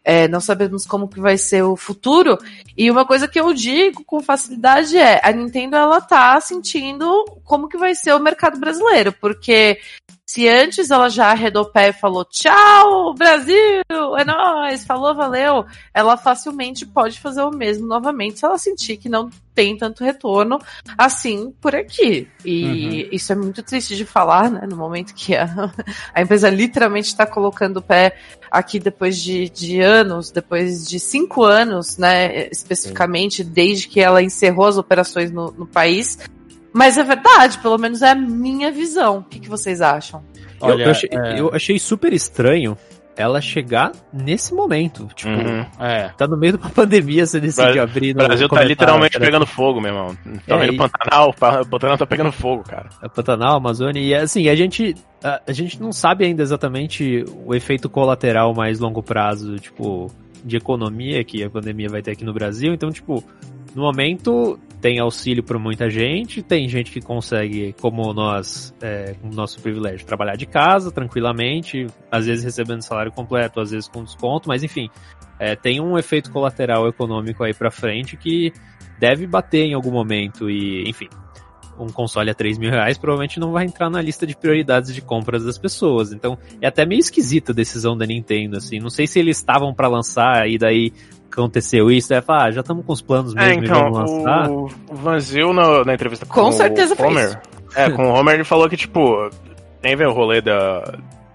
é, 0.04 0.28
não 0.28 0.40
sabemos 0.40 0.86
como 0.86 1.08
que 1.08 1.20
vai 1.20 1.36
ser 1.36 1.62
o 1.62 1.76
futuro. 1.76 2.38
E 2.76 2.90
uma 2.90 3.04
coisa 3.04 3.26
que 3.26 3.38
eu 3.38 3.52
digo 3.52 4.04
com 4.04 4.22
facilidade 4.22 4.96
é 4.96 5.20
a 5.22 5.32
Nintendo 5.32 5.76
ela 5.76 6.00
tá 6.00 6.40
sentindo 6.40 7.24
como 7.44 7.68
que 7.68 7.76
vai 7.76 7.94
ser 7.94 8.14
o 8.14 8.20
mercado 8.20 8.58
brasileiro, 8.58 9.12
porque 9.12 9.78
se 10.28 10.46
antes 10.46 10.90
ela 10.90 11.08
já 11.08 11.30
arredou 11.30 11.62
o 11.62 11.72
pé 11.72 11.88
e 11.88 11.92
falou 11.94 12.22
tchau, 12.22 13.14
Brasil, 13.14 13.82
é 14.18 14.24
nóis, 14.26 14.84
falou, 14.84 15.14
valeu, 15.14 15.64
ela 15.94 16.18
facilmente 16.18 16.84
pode 16.84 17.18
fazer 17.18 17.40
o 17.40 17.50
mesmo 17.50 17.86
novamente 17.86 18.38
se 18.38 18.44
ela 18.44 18.58
sentir 18.58 18.98
que 18.98 19.08
não 19.08 19.30
tem 19.54 19.74
tanto 19.74 20.04
retorno 20.04 20.58
assim 20.98 21.50
por 21.62 21.74
aqui. 21.74 22.28
E 22.44 22.64
uhum. 22.64 23.08
isso 23.10 23.32
é 23.32 23.36
muito 23.36 23.62
triste 23.62 23.96
de 23.96 24.04
falar, 24.04 24.50
né? 24.50 24.66
No 24.68 24.76
momento 24.76 25.14
que 25.14 25.34
a, 25.34 25.48
a 26.14 26.20
empresa 26.20 26.50
literalmente 26.50 27.08
está 27.08 27.24
colocando 27.24 27.78
o 27.78 27.82
pé 27.82 28.14
aqui 28.50 28.78
depois 28.78 29.16
de, 29.16 29.48
de 29.48 29.80
anos, 29.80 30.30
depois 30.30 30.86
de 30.86 31.00
cinco 31.00 31.42
anos, 31.42 31.96
né? 31.96 32.48
Especificamente, 32.48 33.42
desde 33.42 33.88
que 33.88 33.98
ela 33.98 34.22
encerrou 34.22 34.66
as 34.66 34.76
operações 34.76 35.30
no, 35.30 35.50
no 35.52 35.66
país 35.66 36.18
mas 36.78 36.96
é 36.96 37.02
verdade, 37.02 37.58
pelo 37.58 37.76
menos 37.76 38.02
é 38.02 38.10
a 38.10 38.14
minha 38.14 38.70
visão. 38.70 39.18
O 39.18 39.24
que, 39.24 39.40
que 39.40 39.48
vocês 39.48 39.80
acham? 39.80 40.22
Olha, 40.60 40.84
eu, 40.84 40.90
achei, 40.92 41.10
é... 41.12 41.40
eu 41.40 41.50
achei 41.52 41.76
super 41.76 42.12
estranho 42.12 42.78
ela 43.16 43.40
chegar 43.40 43.90
nesse 44.12 44.54
momento. 44.54 45.08
Tipo, 45.12 45.32
uhum. 45.32 45.66
é. 45.80 46.10
tá 46.16 46.28
no 46.28 46.36
meio 46.36 46.52
de 46.52 46.60
uma 46.60 46.70
pandemia, 46.70 47.26
você 47.26 47.40
decide 47.40 47.80
abrir 47.80 48.14
no. 48.14 48.22
O 48.22 48.26
Brasil 48.28 48.48
tá 48.48 48.62
literalmente 48.62 49.18
pegando 49.18 49.44
fogo, 49.44 49.80
meu 49.80 49.90
irmão. 49.92 50.16
Tá 50.46 50.54
é, 50.54 50.58
vendo 50.60 50.74
e... 50.74 50.76
Pantanal, 50.76 51.30
o 51.30 51.66
Pantanal 51.66 51.98
tá 51.98 52.06
pegando 52.06 52.30
fogo, 52.30 52.62
cara. 52.62 52.88
É 53.02 53.08
Pantanal, 53.08 53.56
Amazônia, 53.56 54.00
e 54.00 54.14
assim, 54.14 54.48
a 54.48 54.54
gente. 54.54 54.94
A, 55.24 55.42
a, 55.48 55.52
gente 55.52 55.82
não 55.82 55.90
sabe 55.90 56.26
ainda 56.26 56.44
exatamente 56.44 57.24
o 57.44 57.56
efeito 57.56 57.90
colateral 57.90 58.54
mais 58.54 58.78
longo 58.78 59.02
prazo, 59.02 59.56
tipo, 59.56 60.12
de 60.44 60.56
economia 60.56 61.24
que 61.24 61.42
a 61.42 61.50
pandemia 61.50 61.88
vai 61.88 62.02
ter 62.02 62.12
aqui 62.12 62.24
no 62.24 62.32
Brasil. 62.32 62.72
Então, 62.72 62.92
tipo, 62.92 63.24
no 63.74 63.82
momento 63.82 64.60
tem 64.80 64.98
auxílio 64.98 65.42
para 65.42 65.58
muita 65.58 65.90
gente, 65.90 66.42
tem 66.42 66.68
gente 66.68 66.90
que 66.90 67.00
consegue, 67.00 67.74
como 67.80 68.12
nós, 68.12 68.74
é, 68.80 69.14
com 69.20 69.28
o 69.28 69.34
nosso 69.34 69.60
privilégio, 69.60 70.06
trabalhar 70.06 70.36
de 70.36 70.46
casa 70.46 70.90
tranquilamente, 70.92 71.86
às 72.10 72.26
vezes 72.26 72.44
recebendo 72.44 72.82
salário 72.82 73.10
completo, 73.10 73.60
às 73.60 73.70
vezes 73.70 73.88
com 73.88 74.04
desconto, 74.04 74.48
mas 74.48 74.62
enfim, 74.62 74.88
é, 75.38 75.56
tem 75.56 75.80
um 75.80 75.98
efeito 75.98 76.30
colateral 76.30 76.86
econômico 76.88 77.42
aí 77.42 77.52
para 77.52 77.70
frente 77.70 78.16
que 78.16 78.52
deve 78.98 79.26
bater 79.26 79.64
em 79.64 79.74
algum 79.74 79.90
momento 79.90 80.48
e, 80.50 80.88
enfim, 80.88 81.08
um 81.78 81.88
console 81.88 82.30
a 82.30 82.34
3 82.34 82.58
mil 82.58 82.70
reais 82.70 82.98
provavelmente 82.98 83.38
não 83.38 83.52
vai 83.52 83.64
entrar 83.64 83.88
na 83.88 84.02
lista 84.02 84.26
de 84.26 84.36
prioridades 84.36 84.92
de 84.94 85.00
compras 85.00 85.44
das 85.44 85.56
pessoas. 85.56 86.12
Então 86.12 86.36
é 86.60 86.66
até 86.66 86.84
meio 86.84 86.98
esquisita 86.98 87.52
a 87.52 87.54
decisão 87.54 87.96
da 87.96 88.04
Nintendo, 88.04 88.56
assim. 88.56 88.78
Não 88.78 88.90
sei 88.90 89.06
se 89.06 89.18
eles 89.18 89.36
estavam 89.36 89.72
para 89.72 89.88
lançar 89.88 90.48
e 90.48 90.58
daí 90.58 90.92
aconteceu 91.32 91.90
isso, 91.90 92.12
é 92.12 92.20
falar, 92.20 92.46
ah, 92.46 92.50
já 92.50 92.60
estamos 92.60 92.84
com 92.84 92.92
os 92.92 93.02
planos 93.02 93.34
é, 93.36 93.48
mesmo 93.48 93.62
é, 93.62 93.64
então, 93.66 93.92
vamos 93.92 94.10
lançar. 94.10 94.50
O, 94.50 94.64
o 94.90 94.94
Vanzil 94.94 95.52
na, 95.52 95.84
na 95.84 95.94
entrevista 95.94 96.26
com, 96.26 96.42
com 96.42 96.52
certeza 96.52 96.94
o 96.98 97.06
Homer. 97.06 97.40
É, 97.74 97.90
com 97.90 98.10
o 98.10 98.14
Homer 98.14 98.34
ele 98.34 98.44
falou 98.44 98.68
que, 98.68 98.76
tipo, 98.76 99.30
tem 99.80 99.94
o 100.06 100.12
rolê 100.12 100.40
da, 100.40 100.82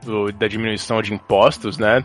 do, 0.03 0.31
da 0.31 0.47
diminuição 0.47 1.01
de 1.01 1.13
impostos, 1.13 1.77
né? 1.77 2.03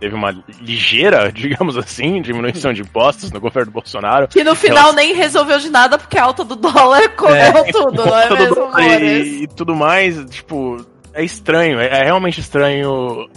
Teve 0.00 0.14
uma 0.14 0.30
ligeira, 0.60 1.30
digamos 1.32 1.76
assim, 1.76 2.20
diminuição 2.20 2.72
de 2.72 2.82
impostos 2.82 3.30
no 3.30 3.40
governo 3.40 3.72
Bolsonaro. 3.72 4.28
Que 4.28 4.44
no 4.44 4.54
final 4.54 4.92
nem 4.92 5.14
resolveu 5.14 5.58
de 5.58 5.70
nada 5.70 5.98
porque 5.98 6.18
a 6.18 6.24
alta 6.24 6.44
do 6.44 6.56
dólar 6.56 7.08
comeu 7.10 7.36
é, 7.36 7.72
tudo, 7.72 8.04
não 8.04 8.18
é 8.18 8.30
mesmo, 8.30 8.80
e, 8.80 9.42
e, 9.44 9.48
tudo 9.48 9.74
mais, 9.74 10.22
tipo, 10.30 10.84
é 11.14 11.24
estranho, 11.24 11.78
é, 11.80 11.86
é 11.86 12.04
realmente 12.04 12.40
estranho 12.40 13.28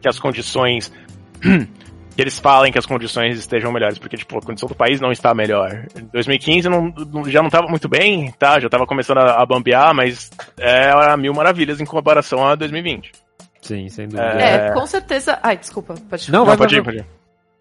que 0.00 0.08
as 0.08 0.18
condições 0.18 0.92
que 2.16 2.22
eles 2.22 2.38
falem 2.38 2.72
que 2.72 2.78
as 2.78 2.86
condições 2.86 3.38
estejam 3.38 3.70
melhores, 3.70 3.98
porque, 3.98 4.16
tipo, 4.16 4.38
a 4.38 4.40
condição 4.40 4.68
do 4.68 4.74
país 4.74 5.00
não 5.00 5.12
está 5.12 5.34
melhor. 5.34 5.84
Em 5.94 6.04
2015 6.06 6.68
não, 6.68 6.92
já 7.26 7.40
não 7.40 7.48
estava 7.48 7.68
muito 7.68 7.88
bem, 7.88 8.32
tá? 8.38 8.58
Já 8.58 8.66
estava 8.66 8.86
começando 8.86 9.18
a, 9.18 9.42
a 9.42 9.46
bambear, 9.46 9.94
mas 9.94 10.30
é 10.58 11.14
mil 11.16 11.34
maravilhas 11.34 11.80
em 11.80 11.84
comparação 11.84 12.46
a 12.46 12.54
2020. 12.54 13.12
Sim, 13.60 13.88
sem 13.88 14.08
dúvida. 14.08 14.22
É, 14.40 14.72
com 14.72 14.86
certeza. 14.86 15.38
Ai, 15.42 15.56
desculpa, 15.58 15.94
pode 16.08 16.32
Não, 16.32 16.40
Não, 16.40 16.46
vai, 16.46 16.56
pode 16.56 16.76
ir, 16.76 16.82
pode 16.82 16.96
ir. 16.98 17.06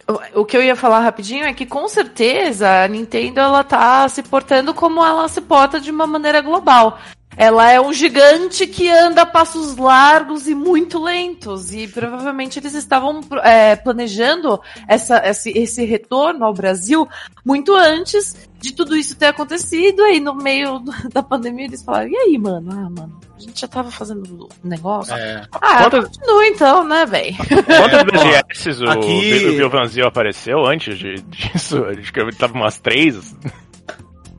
O- 0.07 0.41
O 0.41 0.45
que 0.45 0.55
eu 0.55 0.61
ia 0.61 0.75
falar 0.75 0.99
rapidinho 0.99 1.45
é 1.45 1.53
que 1.53 1.65
com 1.65 1.87
certeza 1.87 2.83
a 2.83 2.87
Nintendo 2.87 3.39
ela 3.39 3.63
tá 3.63 4.07
se 4.07 4.21
portando 4.23 4.73
como 4.73 5.03
ela 5.03 5.27
se 5.27 5.41
porta 5.41 5.79
de 5.81 5.89
uma 5.91 6.05
maneira 6.07 6.41
global. 6.41 6.99
Ela 7.37 7.69
é 7.71 7.81
um 7.81 7.91
gigante 7.91 8.65
que 8.65 8.89
anda 8.89 9.23
a 9.23 9.25
passos 9.25 9.75
largos 9.75 10.47
e 10.47 10.55
muito 10.55 10.97
lentos. 11.03 11.73
E 11.73 11.87
provavelmente 11.87 12.59
eles 12.59 12.73
estavam 12.73 13.19
é, 13.43 13.75
planejando 13.75 14.59
essa, 14.87 15.21
esse, 15.27 15.49
esse 15.51 15.83
retorno 15.85 16.45
ao 16.45 16.53
Brasil 16.53 17.07
muito 17.45 17.73
antes 17.75 18.35
de 18.59 18.73
tudo 18.73 18.95
isso 18.95 19.15
ter 19.17 19.27
acontecido. 19.27 20.01
Aí 20.03 20.19
no 20.19 20.33
meio 20.33 20.79
da 21.13 21.21
pandemia 21.21 21.65
eles 21.65 21.83
falaram: 21.83 22.09
e 22.09 22.15
aí, 22.15 22.37
mano? 22.37 22.71
Ah, 22.71 22.89
mano, 22.89 23.19
a 23.35 23.39
gente 23.39 23.59
já 23.59 23.67
tava 23.67 23.91
fazendo 23.91 24.47
negócio. 24.63 25.13
É, 25.13 25.45
Ah, 25.61 25.83
Quantas- 25.83 26.05
continua 26.17 26.47
então, 26.47 26.83
né, 26.87 27.05
velho? 27.05 27.35
Quantas 27.37 28.03
BGS 28.63 28.83
o, 28.85 28.89
aqui- 28.89 29.47
o 29.49 29.57
Bilvanzio 29.57 30.07
apareceu 30.07 30.65
antes 30.65 30.97
de- 30.97 31.21
disso? 31.27 31.83
Acho 31.85 32.13
que 32.13 32.31
tava 32.37 32.53
umas 32.53 32.79
três. 32.79 33.35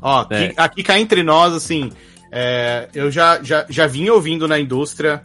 Ó, 0.00 0.20
aqui, 0.20 0.34
É. 0.34 0.54
aqui 0.56 0.82
cá 0.82 0.98
entre 0.98 1.22
nós, 1.22 1.52
assim, 1.52 1.90
é, 2.38 2.90
eu 2.94 3.10
já, 3.10 3.42
já, 3.42 3.64
já 3.66 3.86
vinha 3.86 4.12
ouvindo 4.12 4.46
na 4.46 4.60
indústria 4.60 5.22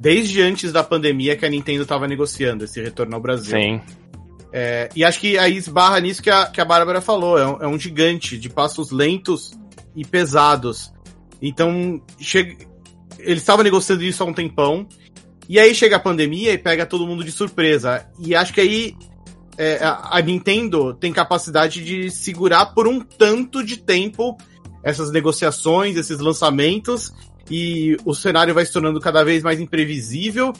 desde 0.00 0.40
antes 0.40 0.72
da 0.72 0.82
pandemia 0.82 1.36
que 1.36 1.44
a 1.44 1.50
Nintendo 1.50 1.84
tava 1.84 2.08
negociando 2.08 2.64
esse 2.64 2.80
retorno 2.82 3.14
ao 3.14 3.20
Brasil. 3.20 3.54
Sim. 3.54 3.82
É, 4.50 4.88
e 4.96 5.04
acho 5.04 5.20
que 5.20 5.36
aí 5.36 5.58
esbarra 5.58 6.00
nisso 6.00 6.22
que 6.22 6.30
a, 6.30 6.46
que 6.46 6.62
a 6.62 6.64
Bárbara 6.64 7.02
falou. 7.02 7.38
É 7.38 7.46
um, 7.46 7.62
é 7.64 7.68
um 7.68 7.78
gigante 7.78 8.38
de 8.38 8.48
passos 8.48 8.90
lentos 8.90 9.52
e 9.94 10.06
pesados. 10.06 10.90
Então, 11.42 12.00
chega, 12.18 12.56
eles 13.18 13.42
estavam 13.42 13.62
negociando 13.62 14.02
isso 14.02 14.22
há 14.22 14.26
um 14.26 14.32
tempão. 14.32 14.88
E 15.46 15.60
aí 15.60 15.74
chega 15.74 15.96
a 15.96 16.00
pandemia 16.00 16.54
e 16.54 16.56
pega 16.56 16.86
todo 16.86 17.06
mundo 17.06 17.22
de 17.22 17.30
surpresa. 17.30 18.06
E 18.18 18.34
acho 18.34 18.54
que 18.54 18.62
aí 18.62 18.96
é, 19.58 19.84
a, 19.84 20.16
a 20.16 20.22
Nintendo 20.22 20.94
tem 20.94 21.12
capacidade 21.12 21.84
de 21.84 22.10
segurar 22.10 22.72
por 22.72 22.88
um 22.88 23.00
tanto 23.00 23.62
de 23.62 23.76
tempo 23.76 24.38
essas 24.84 25.10
negociações, 25.10 25.96
esses 25.96 26.18
lançamentos. 26.18 27.12
E 27.50 27.96
o 28.04 28.14
cenário 28.14 28.54
vai 28.54 28.64
se 28.64 28.72
tornando 28.72 29.00
cada 29.00 29.24
vez 29.24 29.42
mais 29.42 29.60
imprevisível. 29.60 30.52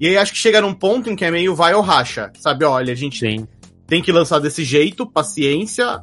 E 0.00 0.08
aí 0.08 0.16
acho 0.16 0.32
que 0.32 0.38
chega 0.38 0.60
num 0.60 0.74
ponto 0.74 1.10
em 1.10 1.16
que 1.16 1.24
é 1.24 1.30
meio 1.30 1.54
vai 1.54 1.74
ou 1.74 1.82
racha. 1.82 2.32
Sabe, 2.38 2.64
olha, 2.64 2.92
a 2.92 2.96
gente 2.96 3.20
Sim. 3.20 3.46
tem 3.86 4.02
que 4.02 4.10
lançar 4.10 4.38
desse 4.38 4.64
jeito, 4.64 5.06
paciência, 5.06 6.02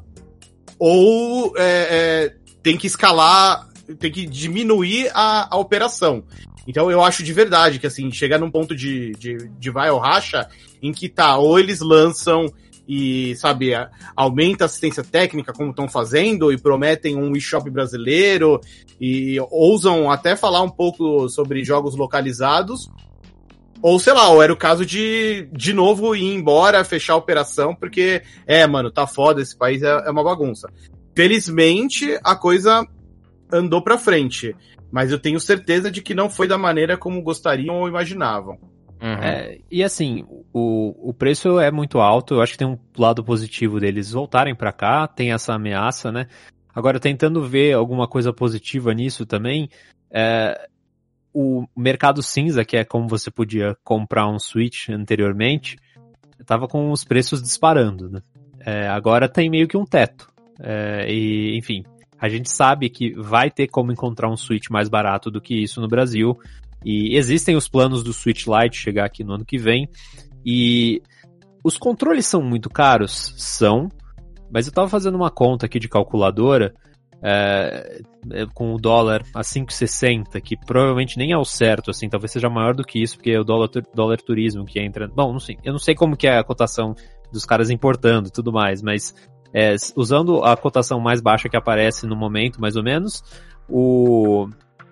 ou 0.78 1.54
é, 1.58 1.64
é, 1.64 2.36
tem 2.64 2.78
que 2.78 2.88
escalar, 2.88 3.68
tem 4.00 4.12
que 4.12 4.26
diminuir 4.26 5.10
a, 5.14 5.54
a 5.54 5.58
operação. 5.58 6.24
Então 6.68 6.92
eu 6.92 7.04
acho 7.04 7.24
de 7.24 7.34
verdade 7.34 7.80
que 7.80 7.88
assim, 7.88 8.12
chegar 8.12 8.38
num 8.38 8.52
ponto 8.52 8.76
de, 8.76 9.12
de, 9.14 9.50
de 9.50 9.70
vai 9.70 9.90
ou 9.90 10.00
racha, 10.00 10.48
em 10.82 10.92
que 10.92 11.10
tá, 11.10 11.38
ou 11.38 11.60
eles 11.60 11.80
lançam 11.82 12.46
e, 12.92 13.36
sabe, 13.36 13.70
aumenta 14.16 14.64
a 14.64 14.66
assistência 14.66 15.04
técnica, 15.04 15.54
como 15.54 15.70
estão 15.70 15.88
fazendo, 15.88 16.52
e 16.52 16.58
prometem 16.58 17.16
um 17.16 17.36
eShop 17.36 17.70
brasileiro, 17.70 18.60
e 19.00 19.38
ousam 19.52 20.10
até 20.10 20.36
falar 20.36 20.64
um 20.64 20.70
pouco 20.72 21.30
sobre 21.30 21.64
jogos 21.64 21.96
localizados, 21.96 22.90
ou 23.80 24.00
sei 24.00 24.14
lá, 24.14 24.30
ou 24.30 24.42
era 24.42 24.52
o 24.52 24.58
caso 24.58 24.84
de, 24.84 25.48
de 25.54 25.72
novo, 25.72 26.16
ir 26.16 26.34
embora, 26.34 26.84
fechar 26.84 27.14
a 27.14 27.18
operação, 27.18 27.76
porque, 27.76 28.24
é, 28.48 28.66
mano, 28.66 28.90
tá 28.90 29.06
foda, 29.06 29.40
esse 29.40 29.56
país 29.56 29.84
é, 29.84 29.90
é 29.90 30.10
uma 30.10 30.24
bagunça. 30.24 30.68
Felizmente, 31.16 32.20
a 32.24 32.36
coisa 32.36 32.84
andou 33.54 33.84
pra 33.84 34.00
frente. 34.00 34.56
Mas 34.92 35.12
eu 35.12 35.20
tenho 35.20 35.40
certeza 35.40 35.92
de 35.92 36.02
que 36.02 36.16
não 36.16 36.28
foi 36.28 36.48
da 36.48 36.58
maneira 36.58 36.98
como 36.98 37.22
gostariam 37.22 37.82
ou 37.82 37.88
imaginavam. 37.88 38.58
Uhum. 39.02 39.24
É, 39.24 39.60
e 39.72 39.84
assim, 39.84 40.26
o, 40.54 41.10
o 41.10 41.14
preço 41.14 41.60
é 41.60 41.72
muito 41.72 42.00
alto, 42.00 42.36
eu 42.36 42.42
acho 42.42 42.54
que 42.54 42.58
tem 42.58 42.68
um 42.68 42.78
lado 42.98 43.24
positivo 43.24 43.80
deles 43.80 44.12
voltarem 44.12 44.54
pra 44.54 44.74
cá, 44.74 45.08
tem 45.08 45.32
essa 45.32 45.54
ameaça, 45.54 46.12
né? 46.12 46.28
Agora, 46.74 47.00
tentando 47.00 47.44
ver 47.44 47.74
alguma 47.74 48.08
coisa 48.08 48.32
positiva 48.34 48.94
nisso 48.94 49.26
também, 49.26 49.70
é, 50.12 50.70
o 51.34 51.66
mercado 51.76 52.22
cinza, 52.22 52.66
que 52.66 52.78
é 52.78 52.84
como 52.84 53.08
você 53.08 53.32
podia 53.32 53.76
comprar 53.84 54.28
um 54.28 54.40
Switch 54.40 54.90
anteriormente, 54.90 55.78
tava 56.46 56.68
com 56.68 56.92
os 56.92 57.04
preços 57.04 57.42
disparando, 57.42 58.10
né? 58.10 58.22
É, 58.66 58.88
agora 58.88 59.30
tem 59.30 59.50
meio 59.50 59.68
que 59.68 59.78
um 59.78 59.86
teto. 59.86 60.28
É, 60.60 61.06
e, 61.10 61.58
enfim, 61.58 61.84
a 62.20 62.28
gente 62.28 62.52
sabe 62.52 62.90
que 62.90 63.14
vai 63.14 63.50
ter 63.50 63.68
como 63.68 63.92
encontrar 63.92 64.30
um 64.30 64.36
Switch 64.36 64.70
mais 64.70 64.90
barato 64.90 65.32
do 65.32 65.40
que 65.40 65.56
isso 65.56 65.80
no 65.80 65.88
Brasil. 65.88 66.38
E 66.84 67.18
existem 67.18 67.56
os 67.56 67.68
planos 67.68 68.04
do 68.04 68.14
Switch 68.14 68.46
Lite 68.48 68.78
chegar 68.78 69.06
aqui 69.06 69.24
no 69.24 69.34
ano 69.34 69.46
que 69.46 69.58
vem. 69.58 69.90
E 70.46 71.02
os 71.64 71.78
controles 71.78 72.26
são 72.26 72.42
muito 72.42 72.70
caros? 72.70 73.34
São. 73.38 73.90
Mas 74.52 74.66
eu 74.66 74.74
tava 74.74 74.90
fazendo 74.90 75.16
uma 75.16 75.30
conta 75.30 75.66
aqui 75.66 75.80
de 75.80 75.88
calculadora 75.88 76.74
é, 77.22 78.02
é, 78.32 78.46
com 78.54 78.74
o 78.74 78.78
dólar 78.78 79.24
a 79.36 79.42
5,60, 79.42 80.42
que 80.42 80.56
provavelmente 80.56 81.18
nem 81.18 81.32
é 81.32 81.38
o 81.38 81.44
certo, 81.44 81.92
assim, 81.92 82.08
talvez 82.08 82.32
seja 82.32 82.50
maior 82.50 82.74
do 82.74 82.84
que 82.84 83.02
isso, 83.02 83.18
porque 83.18 83.32
é 83.32 83.40
o 83.40 83.44
dólar, 83.44 83.70
dólar 83.94 84.18
turismo 84.18 84.66
que 84.66 84.80
entra. 84.80 85.08
Bom, 85.08 85.34
não 85.34 85.40
sei, 85.40 85.58
eu 85.64 85.74
não 85.74 85.80
sei 85.80 85.94
como 85.94 86.16
que 86.16 86.28
é 86.28 86.38
a 86.38 86.44
cotação 86.44 86.96
dos 87.32 87.46
caras 87.46 87.70
importando 87.70 88.30
e 88.30 88.32
tudo 88.32 88.54
mais, 88.54 88.82
mas 88.82 89.14
é, 89.54 89.76
usando 89.96 90.44
a 90.44 90.56
cotação 90.56 91.00
mais 91.00 91.22
baixa 91.22 91.50
que 91.50 91.58
aparece 91.58 92.08
no 92.08 92.16
momento, 92.16 92.62
mais 92.62 92.76
ou 92.76 92.84
menos, 92.84 93.22
o 93.68 94.48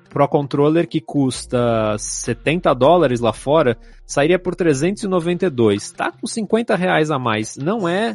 Pro 0.10 0.28
Controller 0.28 0.88
que 0.88 1.00
custa 1.02 1.96
70 1.98 2.74
dólares 2.74 3.20
lá 3.20 3.34
fora 3.34 3.78
sairia 4.06 4.40
por 4.40 4.56
392. 4.56 5.92
Tá 5.92 6.12
com 6.12 6.26
50 6.26 6.76
reais 6.76 7.12
a 7.12 7.20
mais. 7.20 7.58
Não 7.58 7.88
é 7.88 8.14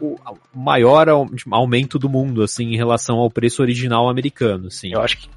o 0.00 0.16
maior 0.54 1.08
au- 1.08 1.26
aumento 1.50 1.98
do 1.98 2.08
mundo, 2.08 2.42
assim, 2.42 2.66
em 2.72 2.76
relação 2.76 3.16
ao 3.18 3.30
preço 3.30 3.62
original 3.62 4.08
americano, 4.08 4.68
assim. 4.68 4.92
Eu 4.92 5.00
acho 5.02 5.18
que. 5.18 5.28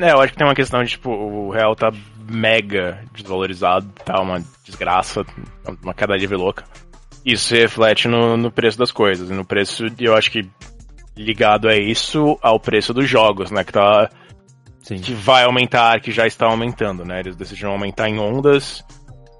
É, 0.00 0.10
eu 0.12 0.20
acho 0.20 0.32
que 0.32 0.38
tem 0.38 0.46
uma 0.46 0.54
questão 0.54 0.82
de, 0.82 0.90
tipo, 0.90 1.10
o 1.10 1.50
real 1.50 1.76
tá 1.76 1.92
mega 2.28 2.98
desvalorizado, 3.14 3.86
tá 4.04 4.20
uma 4.20 4.42
desgraça, 4.64 5.24
uma 5.82 5.94
queda 5.94 6.16
livre 6.16 6.36
louca. 6.36 6.64
Isso 7.24 7.54
reflete 7.54 8.08
no, 8.08 8.36
no 8.36 8.50
preço 8.50 8.76
das 8.78 8.90
coisas, 8.90 9.30
no 9.30 9.44
preço, 9.44 9.84
eu 9.98 10.14
acho 10.16 10.30
que 10.32 10.48
ligado 11.16 11.68
a 11.68 11.76
isso, 11.76 12.36
ao 12.42 12.58
preço 12.58 12.92
dos 12.92 13.08
jogos, 13.08 13.50
né, 13.50 13.62
que 13.64 13.72
tá, 13.72 14.10
Sim. 14.86 14.98
que 14.98 15.12
vai 15.12 15.44
aumentar, 15.44 16.00
que 16.00 16.10
já 16.12 16.26
está 16.26 16.46
aumentando, 16.46 17.04
né, 17.04 17.20
eles 17.20 17.34
decidiram 17.36 17.72
aumentar 17.72 18.08
em 18.08 18.18
ondas, 18.18 18.84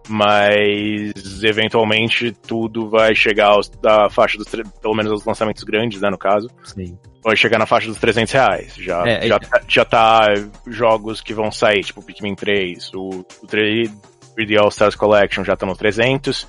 mas 0.09 1.43
eventualmente 1.43 2.33
tudo 2.33 2.89
vai 2.89 3.15
chegar 3.15 3.49
aos, 3.49 3.69
da 3.69 4.09
faixa 4.11 4.39
dos, 4.39 4.49
pelo 4.81 4.95
menos 4.95 5.13
os 5.13 5.25
lançamentos 5.25 5.63
grandes, 5.65 6.01
né, 6.01 6.11
no 6.11 6.19
caso, 6.19 6.49
Sim. 6.65 6.99
vai 7.23 7.37
chegar 7.37 7.59
na 7.59 7.67
faixa 7.67 7.87
dos 7.89 7.99
300 7.99 8.33
reais. 8.33 8.75
Já, 8.77 9.07
É, 9.07 9.27
já, 9.27 9.37
é- 9.37 9.39
tá- 9.39 9.61
já 9.69 9.85
tá 9.85 10.27
jogos 10.67 11.21
que 11.21 11.35
vão 11.35 11.51
sair, 11.51 11.83
tipo 11.85 12.03
Pikmin 12.03 12.35
3, 12.35 12.93
o, 12.95 13.25
o 13.43 13.47
3D 13.47 13.91
3D 14.37 14.59
All 14.61 14.69
Stars 14.69 14.95
Collection 14.95 15.45
já 15.45 15.57
tá 15.57 15.65
no 15.67 15.75
300. 15.77 16.47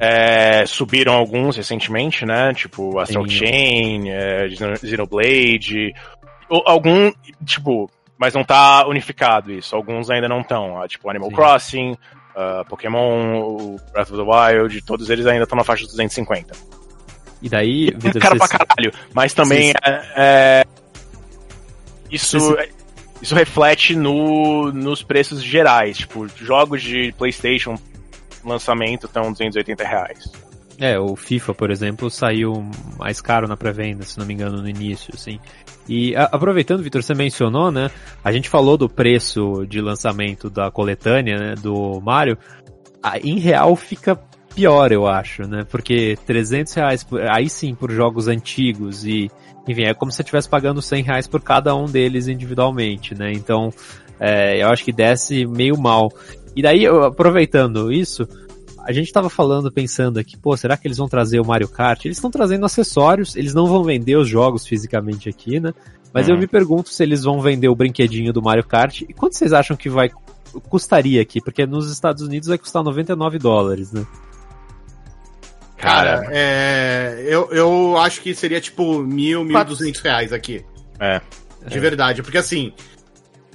É, 0.00 0.64
subiram 0.66 1.12
alguns 1.14 1.56
recentemente, 1.56 2.24
né? 2.24 2.52
Tipo 2.54 2.98
Astral 3.00 3.28
Sim. 3.28 3.36
Chain, 3.36 4.10
é, 4.10 4.48
Xeno- 4.50 4.76
Xenoblade. 4.76 5.92
Algum, 6.66 7.10
tipo, 7.44 7.90
mas 8.18 8.34
não 8.34 8.44
tá 8.44 8.86
unificado 8.86 9.52
isso. 9.52 9.74
Alguns 9.76 10.10
ainda 10.10 10.28
não 10.28 10.40
estão. 10.40 10.86
Tipo 10.88 11.08
Animal 11.08 11.30
Sim. 11.30 11.34
Crossing, 11.36 11.96
ah, 12.36 12.64
Pokémon, 12.68 13.76
Breath 13.92 14.10
of 14.10 14.16
the 14.16 14.22
Wild, 14.22 14.82
todos 14.82 15.08
eles 15.10 15.26
ainda 15.26 15.44
estão 15.44 15.56
na 15.56 15.64
faixa 15.64 15.82
dos 15.84 15.92
250 15.92 16.54
E 17.42 17.48
daí, 17.48 17.88
é 17.88 17.92
Vitor, 17.92 18.20
caro 18.20 18.38
você- 18.38 18.48
pra 18.56 18.66
caralho, 18.66 18.92
mas 19.14 19.32
também 19.32 19.70
é, 19.70 20.02
é- 20.16 20.64
isso, 22.10 22.38
Sim, 22.40 22.56
isso 23.20 23.34
reflete 23.34 23.94
no, 23.94 24.72
nos 24.72 25.02
preços 25.02 25.42
gerais, 25.42 25.98
tipo, 25.98 26.26
jogos 26.36 26.82
de 26.82 27.12
Playstation 27.18 27.76
lançamento 28.44 29.06
estão 29.06 29.30
280 29.32 29.84
reais. 29.84 30.30
É, 30.80 30.98
o 30.98 31.16
FIFA, 31.16 31.54
por 31.54 31.70
exemplo, 31.72 32.08
saiu 32.08 32.64
mais 32.96 33.20
caro 33.20 33.48
na 33.48 33.56
pré-venda, 33.56 34.04
se 34.04 34.16
não 34.16 34.24
me 34.24 34.32
engano, 34.32 34.62
no 34.62 34.68
início, 34.68 35.10
assim. 35.12 35.40
E 35.88 36.14
a- 36.14 36.24
aproveitando, 36.32 36.82
Vitor, 36.82 37.02
você 37.02 37.14
mencionou, 37.14 37.70
né? 37.70 37.90
A 38.22 38.30
gente 38.30 38.48
falou 38.48 38.76
do 38.76 38.88
preço 38.88 39.64
de 39.66 39.80
lançamento 39.80 40.50
da 40.50 40.70
coletânea, 40.70 41.38
né, 41.38 41.54
do 41.54 42.00
Mario. 42.00 42.36
Ah, 43.02 43.18
Em 43.18 43.38
real 43.38 43.74
fica 43.76 44.16
pior, 44.54 44.90
eu 44.92 45.06
acho, 45.06 45.42
né? 45.42 45.64
Porque 45.70 46.18
300 46.26 46.74
reais, 46.74 47.02
por- 47.04 47.22
aí 47.22 47.48
sim, 47.48 47.74
por 47.74 47.90
jogos 47.92 48.26
antigos 48.28 49.04
e, 49.06 49.30
enfim, 49.68 49.84
é 49.84 49.94
como 49.94 50.10
se 50.10 50.16
você 50.16 50.22
estivesse 50.22 50.48
pagando 50.48 50.82
100 50.82 51.02
reais 51.02 51.26
por 51.28 51.40
cada 51.40 51.74
um 51.76 51.86
deles 51.86 52.28
individualmente, 52.28 53.14
né? 53.14 53.32
Então, 53.32 53.70
é, 54.20 54.62
eu 54.62 54.68
acho 54.68 54.84
que 54.84 54.92
desce 54.92 55.46
meio 55.46 55.78
mal. 55.78 56.12
E 56.56 56.60
daí, 56.62 56.86
aproveitando 56.86 57.92
isso, 57.92 58.26
a 58.88 58.92
gente 58.92 59.12
tava 59.12 59.28
falando, 59.28 59.70
pensando 59.70 60.18
aqui, 60.18 60.34
pô, 60.34 60.56
será 60.56 60.74
que 60.74 60.88
eles 60.88 60.96
vão 60.96 61.06
trazer 61.10 61.38
o 61.38 61.44
Mario 61.44 61.68
Kart? 61.68 62.06
Eles 62.06 62.16
estão 62.16 62.30
trazendo 62.30 62.64
acessórios, 62.64 63.36
eles 63.36 63.52
não 63.52 63.66
vão 63.66 63.84
vender 63.84 64.16
os 64.16 64.26
jogos 64.26 64.66
fisicamente 64.66 65.28
aqui, 65.28 65.60
né? 65.60 65.74
Mas 66.10 66.26
eu 66.26 66.34
Uhum. 66.34 66.40
me 66.40 66.46
pergunto 66.46 66.88
se 66.88 67.02
eles 67.02 67.22
vão 67.22 67.38
vender 67.38 67.68
o 67.68 67.74
brinquedinho 67.74 68.32
do 68.32 68.40
Mario 68.40 68.64
Kart. 68.64 69.02
E 69.02 69.12
quanto 69.12 69.36
vocês 69.36 69.52
acham 69.52 69.76
que 69.76 69.90
vai 69.90 70.10
custaria 70.70 71.20
aqui? 71.20 71.38
Porque 71.38 71.66
nos 71.66 71.92
Estados 71.92 72.22
Unidos 72.22 72.48
vai 72.48 72.56
custar 72.56 72.82
99 72.82 73.38
dólares, 73.38 73.92
né? 73.92 74.06
Cara, 75.76 76.26
é, 76.30 77.26
eu, 77.28 77.50
eu 77.52 77.98
acho 77.98 78.22
que 78.22 78.34
seria 78.34 78.60
tipo 78.60 79.00
mil, 79.00 79.44
mil 79.44 79.64
duzentos 79.66 80.00
reais 80.00 80.32
aqui. 80.32 80.64
É. 80.98 81.20
De 81.66 81.78
verdade, 81.78 82.22
porque 82.22 82.38
assim, 82.38 82.72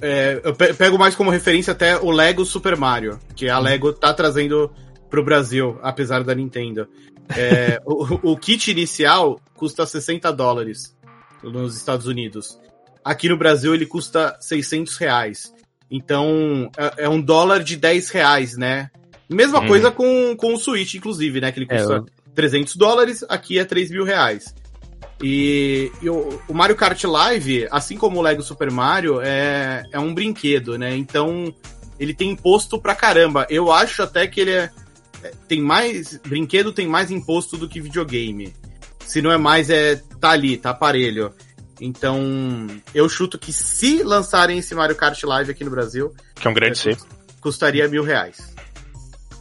é, 0.00 0.40
eu 0.44 0.54
pego 0.54 0.96
mais 0.96 1.16
como 1.16 1.30
referência 1.30 1.72
até 1.72 1.98
o 1.98 2.10
Lego 2.10 2.44
Super 2.44 2.76
Mario, 2.76 3.18
que 3.34 3.48
a 3.48 3.58
Lego 3.58 3.92
tá 3.92 4.14
trazendo 4.14 4.70
pro 5.14 5.22
Brasil, 5.22 5.78
apesar 5.80 6.24
da 6.24 6.34
Nintendo. 6.34 6.88
É, 7.36 7.80
o, 7.86 8.32
o 8.32 8.36
kit 8.36 8.72
inicial 8.72 9.40
custa 9.54 9.86
60 9.86 10.32
dólares 10.32 10.92
nos 11.40 11.76
Estados 11.76 12.08
Unidos. 12.08 12.58
Aqui 13.04 13.28
no 13.28 13.36
Brasil 13.36 13.72
ele 13.72 13.86
custa 13.86 14.36
600 14.40 14.96
reais. 14.96 15.54
Então 15.88 16.68
é, 16.76 17.04
é 17.04 17.08
um 17.08 17.20
dólar 17.20 17.62
de 17.62 17.76
10 17.76 18.10
reais, 18.10 18.56
né? 18.56 18.90
Mesma 19.30 19.60
uhum. 19.60 19.68
coisa 19.68 19.90
com, 19.92 20.34
com 20.36 20.52
o 20.52 20.58
Switch, 20.58 20.94
inclusive, 20.94 21.40
né? 21.40 21.52
Que 21.52 21.60
ele 21.60 21.66
custa 21.66 21.94
é, 21.94 21.98
eu... 21.98 22.06
300 22.34 22.74
dólares, 22.74 23.24
aqui 23.28 23.60
é 23.60 23.64
3 23.64 23.92
mil 23.92 24.04
reais. 24.04 24.52
E, 25.22 25.92
e 26.02 26.10
o, 26.10 26.40
o, 26.48 26.54
Mario 26.54 26.74
Kart 26.74 27.02
Live, 27.04 27.68
assim 27.70 27.96
como 27.96 28.18
o 28.18 28.22
Lego 28.22 28.42
Super 28.42 28.70
Mario, 28.72 29.20
é, 29.20 29.84
é 29.92 29.98
um 30.00 30.12
brinquedo, 30.12 30.76
né? 30.76 30.96
Então 30.96 31.54
ele 32.00 32.12
tem 32.12 32.30
imposto 32.30 32.80
pra 32.80 32.96
caramba. 32.96 33.46
Eu 33.48 33.70
acho 33.70 34.02
até 34.02 34.26
que 34.26 34.40
ele 34.40 34.50
é, 34.50 34.64
é, 34.64 34.70
tem 35.48 35.60
mais. 35.60 36.18
Brinquedo 36.26 36.72
tem 36.72 36.86
mais 36.86 37.10
imposto 37.10 37.56
do 37.56 37.68
que 37.68 37.80
videogame. 37.80 38.54
Se 39.04 39.20
não 39.20 39.30
é 39.30 39.36
mais, 39.36 39.70
é. 39.70 39.96
tá 40.20 40.30
ali, 40.30 40.56
tá 40.56 40.70
aparelho. 40.70 41.32
Então, 41.80 42.66
eu 42.94 43.08
chuto 43.08 43.38
que 43.38 43.52
se 43.52 44.02
lançarem 44.02 44.58
esse 44.58 44.74
Mario 44.74 44.96
Kart 44.96 45.20
Live 45.22 45.50
aqui 45.50 45.64
no 45.64 45.70
Brasil. 45.70 46.12
Que 46.34 46.46
é 46.46 46.50
um 46.50 46.54
grande 46.54 46.90
é, 46.90 46.96
Custaria 47.40 47.88
mil 47.88 48.02
reais. 48.02 48.54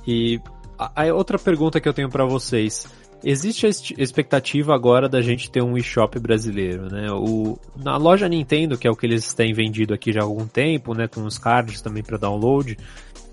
E 0.05 0.39
a, 0.77 1.03
a 1.03 1.13
outra 1.13 1.37
pergunta 1.39 1.79
que 1.79 1.87
eu 1.87 1.93
tenho 1.93 2.09
para 2.09 2.25
vocês. 2.25 2.87
Existe 3.25 3.65
a 3.65 3.69
expectativa 3.69 4.75
agora 4.75 5.07
da 5.07 5.21
gente 5.21 5.49
ter 5.49 5.63
um 5.63 5.77
eShop 5.77 6.19
brasileiro, 6.19 6.91
né? 6.91 7.07
O, 7.09 7.57
na 7.77 7.95
loja 7.95 8.27
Nintendo, 8.27 8.77
que 8.77 8.85
é 8.85 8.91
o 8.91 8.97
que 8.97 9.05
eles 9.05 9.33
têm 9.33 9.53
vendido 9.53 9.93
aqui 9.93 10.11
já 10.11 10.19
há 10.19 10.23
algum 10.23 10.45
tempo, 10.45 10.93
né? 10.93 11.07
Com 11.07 11.23
os 11.23 11.37
cards 11.37 11.81
também 11.81 12.03
para 12.03 12.17
download, 12.17 12.77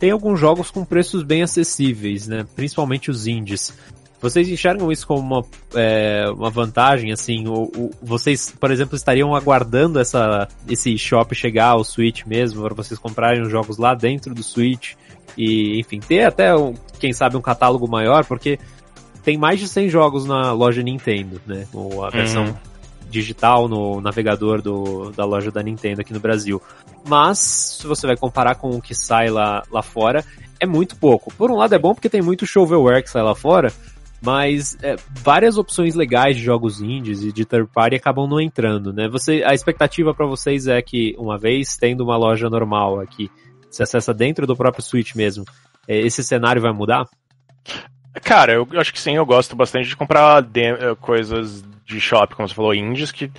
tem 0.00 0.10
alguns 0.10 0.40
jogos 0.40 0.70
com 0.70 0.82
preços 0.82 1.22
bem 1.22 1.42
acessíveis, 1.42 2.26
né? 2.26 2.46
Principalmente 2.56 3.10
os 3.10 3.26
indies. 3.26 3.72
Vocês 4.20 4.48
enxergam 4.48 4.90
isso 4.90 5.06
como 5.06 5.20
uma, 5.20 5.44
é, 5.74 6.24
uma 6.30 6.50
vantagem, 6.50 7.12
assim? 7.12 7.46
Ou, 7.46 7.70
ou, 7.76 7.90
vocês, 8.02 8.52
por 8.58 8.70
exemplo, 8.70 8.96
estariam 8.96 9.34
aguardando 9.34 10.00
essa, 10.00 10.48
esse 10.66 10.96
shop 10.96 11.34
chegar 11.34 11.68
ao 11.68 11.84
Switch 11.84 12.24
mesmo, 12.24 12.62
para 12.62 12.74
vocês 12.74 12.98
comprarem 12.98 13.42
os 13.42 13.50
jogos 13.50 13.76
lá 13.76 13.94
dentro 13.94 14.34
do 14.34 14.42
Switch 14.42 14.94
e, 15.36 15.78
enfim, 15.78 16.00
ter 16.00 16.24
até, 16.24 16.56
um, 16.56 16.74
quem 16.98 17.12
sabe, 17.12 17.36
um 17.36 17.42
catálogo 17.42 17.86
maior, 17.86 18.24
porque 18.24 18.58
tem 19.22 19.36
mais 19.36 19.60
de 19.60 19.68
100 19.68 19.90
jogos 19.90 20.24
na 20.24 20.52
loja 20.52 20.82
Nintendo, 20.82 21.40
né? 21.46 21.66
Ou 21.74 22.04
a 22.04 22.08
versão 22.08 22.46
uhum. 22.46 22.54
Digital 23.11 23.68
no 23.68 24.01
navegador 24.01 24.62
do, 24.62 25.11
da 25.11 25.25
loja 25.25 25.51
da 25.51 25.62
Nintendo 25.62 26.01
aqui 26.01 26.12
no 26.12 26.20
Brasil. 26.20 26.62
Mas, 27.07 27.38
se 27.81 27.87
você 27.87 28.07
vai 28.07 28.16
comparar 28.16 28.55
com 28.55 28.70
o 28.70 28.81
que 28.81 28.94
sai 28.94 29.29
lá, 29.29 29.62
lá 29.70 29.83
fora, 29.83 30.25
é 30.59 30.66
muito 30.66 30.96
pouco. 30.96 31.33
Por 31.35 31.51
um 31.51 31.57
lado 31.57 31.75
é 31.75 31.79
bom 31.79 31.94
porque 31.94 32.09
tem 32.09 32.23
muito 32.23 32.46
shovelware 32.46 33.03
que 33.03 33.11
sai 33.11 33.23
lá 33.23 33.35
fora, 33.35 33.73
mas 34.23 34.77
é, 34.83 34.96
várias 35.11 35.57
opções 35.57 35.94
legais 35.94 36.37
de 36.37 36.42
jogos 36.42 36.81
indies 36.81 37.23
e 37.23 37.33
de 37.33 37.44
third 37.44 37.70
party 37.73 37.96
acabam 37.96 38.29
não 38.29 38.40
entrando, 38.40 38.92
né? 38.92 39.09
Você, 39.09 39.42
a 39.44 39.55
expectativa 39.55 40.14
para 40.14 40.27
vocês 40.27 40.66
é 40.66 40.81
que, 40.83 41.14
uma 41.18 41.38
vez 41.38 41.77
tendo 41.77 42.05
uma 42.05 42.16
loja 42.16 42.49
normal 42.51 43.01
aqui, 43.01 43.31
se 43.70 43.83
acessa 43.83 44.12
dentro 44.12 44.46
do 44.46 44.57
próprio 44.57 44.85
Switch 44.85 45.14
mesmo, 45.14 45.44
é, 45.88 45.99
esse 45.99 46.23
cenário 46.23 46.61
vai 46.61 46.73
mudar? 46.73 47.09
Cara, 48.23 48.53
eu 48.53 48.66
acho 48.77 48.92
que 48.92 49.01
sim, 49.01 49.16
eu 49.16 49.25
gosto 49.25 49.55
bastante 49.55 49.88
de 49.88 49.96
comprar 49.96 50.44
eh, 50.57 50.96
coisas 51.01 51.64
de 51.90 52.00
shop, 52.00 52.35
como 52.35 52.48
você 52.48 52.55
falou, 52.55 52.74
indies, 52.74 53.12
que 53.12 53.31